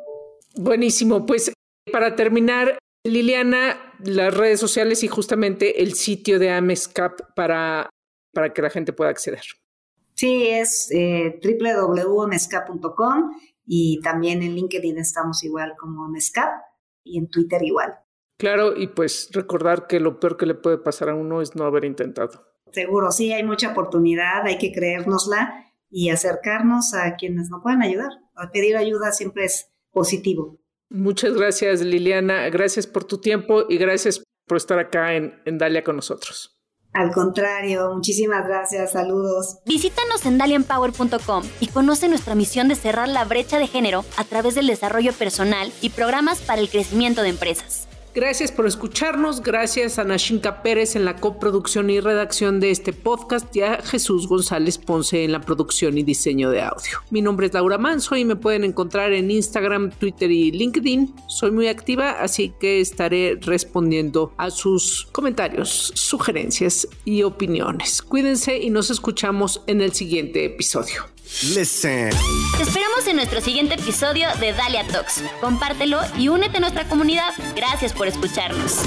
Buenísimo. 0.55 1.25
Pues 1.25 1.51
para 1.91 2.15
terminar, 2.15 2.77
Liliana, 3.07 3.93
las 4.03 4.35
redes 4.35 4.59
sociales 4.59 5.03
y 5.03 5.07
justamente 5.07 5.81
el 5.81 5.93
sitio 5.93 6.39
de 6.39 6.51
Amescap 6.51 7.21
para, 7.35 7.89
para 8.33 8.53
que 8.53 8.61
la 8.61 8.69
gente 8.69 8.93
pueda 8.93 9.09
acceder. 9.09 9.41
Sí, 10.13 10.47
es 10.47 10.89
eh, 10.91 11.39
www.mescap.com 11.43 13.31
y 13.65 13.99
también 14.01 14.41
en 14.41 14.55
LinkedIn 14.55 14.97
estamos 14.97 15.43
igual 15.43 15.75
como 15.77 16.07
Mescap 16.09 16.49
y 17.03 17.17
en 17.17 17.29
Twitter 17.29 17.61
igual. 17.63 17.99
Claro, 18.37 18.75
y 18.75 18.87
pues 18.87 19.29
recordar 19.31 19.87
que 19.87 19.99
lo 19.99 20.19
peor 20.19 20.37
que 20.37 20.45
le 20.45 20.55
puede 20.55 20.77
pasar 20.77 21.09
a 21.09 21.15
uno 21.15 21.41
es 21.41 21.55
no 21.55 21.65
haber 21.65 21.85
intentado. 21.85 22.47
Seguro, 22.71 23.11
sí, 23.11 23.31
hay 23.31 23.43
mucha 23.43 23.71
oportunidad, 23.71 24.45
hay 24.45 24.57
que 24.57 24.71
creérnosla 24.71 25.65
y 25.89 26.09
acercarnos 26.09 26.93
a 26.93 27.15
quienes 27.15 27.49
nos 27.49 27.61
puedan 27.61 27.81
ayudar. 27.81 28.09
pedir 28.51 28.77
ayuda 28.77 29.11
siempre 29.11 29.45
es 29.45 29.71
positivo. 29.91 30.59
Muchas 30.89 31.33
gracias, 31.33 31.81
Liliana. 31.81 32.49
Gracias 32.49 32.87
por 32.87 33.03
tu 33.03 33.19
tiempo 33.19 33.65
y 33.67 33.77
gracias 33.77 34.23
por 34.47 34.57
estar 34.57 34.79
acá 34.79 35.15
en, 35.15 35.41
en 35.45 35.57
Dalia 35.57 35.83
con 35.83 35.97
nosotros. 35.97 36.57
Al 36.93 37.11
contrario, 37.11 37.91
muchísimas 37.93 38.47
gracias, 38.47 38.93
saludos. 38.93 39.57
Visítanos 39.65 40.25
en 40.25 40.37
dalianpower.com 40.37 41.43
y 41.59 41.67
conoce 41.67 42.07
nuestra 42.07 42.33
misión 42.33 42.69
de 42.69 42.75
cerrar 42.75 43.07
la 43.07 43.23
brecha 43.25 43.59
de 43.59 43.67
género 43.67 44.03
a 44.17 44.23
través 44.23 44.55
del 44.55 44.67
desarrollo 44.67 45.13
personal 45.13 45.71
y 45.81 45.89
programas 45.91 46.41
para 46.41 46.61
el 46.61 46.69
crecimiento 46.69 47.21
de 47.21 47.29
empresas. 47.29 47.86
Gracias 48.17 48.51
por 48.51 48.65
escucharnos, 48.65 49.43
gracias 49.43 49.99
a 49.99 50.03
Nashinka 50.03 50.63
Pérez 50.63 50.95
en 50.95 51.05
la 51.05 51.17
coproducción 51.17 51.91
y 51.91 51.99
redacción 51.99 52.59
de 52.59 52.71
este 52.71 52.91
podcast 52.91 53.55
y 53.55 53.61
a 53.61 53.79
Jesús 53.83 54.27
González 54.27 54.79
Ponce 54.79 55.23
en 55.23 55.31
la 55.31 55.41
producción 55.41 55.99
y 55.99 56.01
diseño 56.01 56.49
de 56.49 56.63
audio. 56.63 56.97
Mi 57.11 57.21
nombre 57.21 57.45
es 57.45 57.53
Laura 57.53 57.77
Manso 57.77 58.15
y 58.15 58.25
me 58.25 58.35
pueden 58.35 58.63
encontrar 58.63 59.13
en 59.13 59.29
Instagram, 59.29 59.91
Twitter 59.91 60.31
y 60.31 60.49
LinkedIn. 60.49 61.13
Soy 61.27 61.51
muy 61.51 61.67
activa, 61.67 62.09
así 62.19 62.55
que 62.59 62.81
estaré 62.81 63.37
respondiendo 63.39 64.33
a 64.37 64.49
sus 64.49 65.07
comentarios, 65.11 65.91
sugerencias 65.93 66.87
y 67.05 67.21
opiniones. 67.21 68.01
Cuídense 68.01 68.57
y 68.57 68.71
nos 68.71 68.89
escuchamos 68.89 69.61
en 69.67 69.81
el 69.81 69.93
siguiente 69.93 70.43
episodio. 70.43 71.16
Listen. 71.43 72.09
Te 72.57 72.63
esperamos 72.63 73.05
en 73.07 73.17
nuestro 73.17 73.41
siguiente 73.41 73.75
episodio 73.75 74.27
de 74.39 74.53
Dalia 74.53 74.87
Talks. 74.87 75.23
Compártelo 75.41 75.99
y 76.17 76.29
únete 76.29 76.57
a 76.57 76.59
nuestra 76.61 76.87
comunidad. 76.87 77.33
Gracias 77.55 77.93
por 77.93 78.07
escucharnos. 78.07 78.81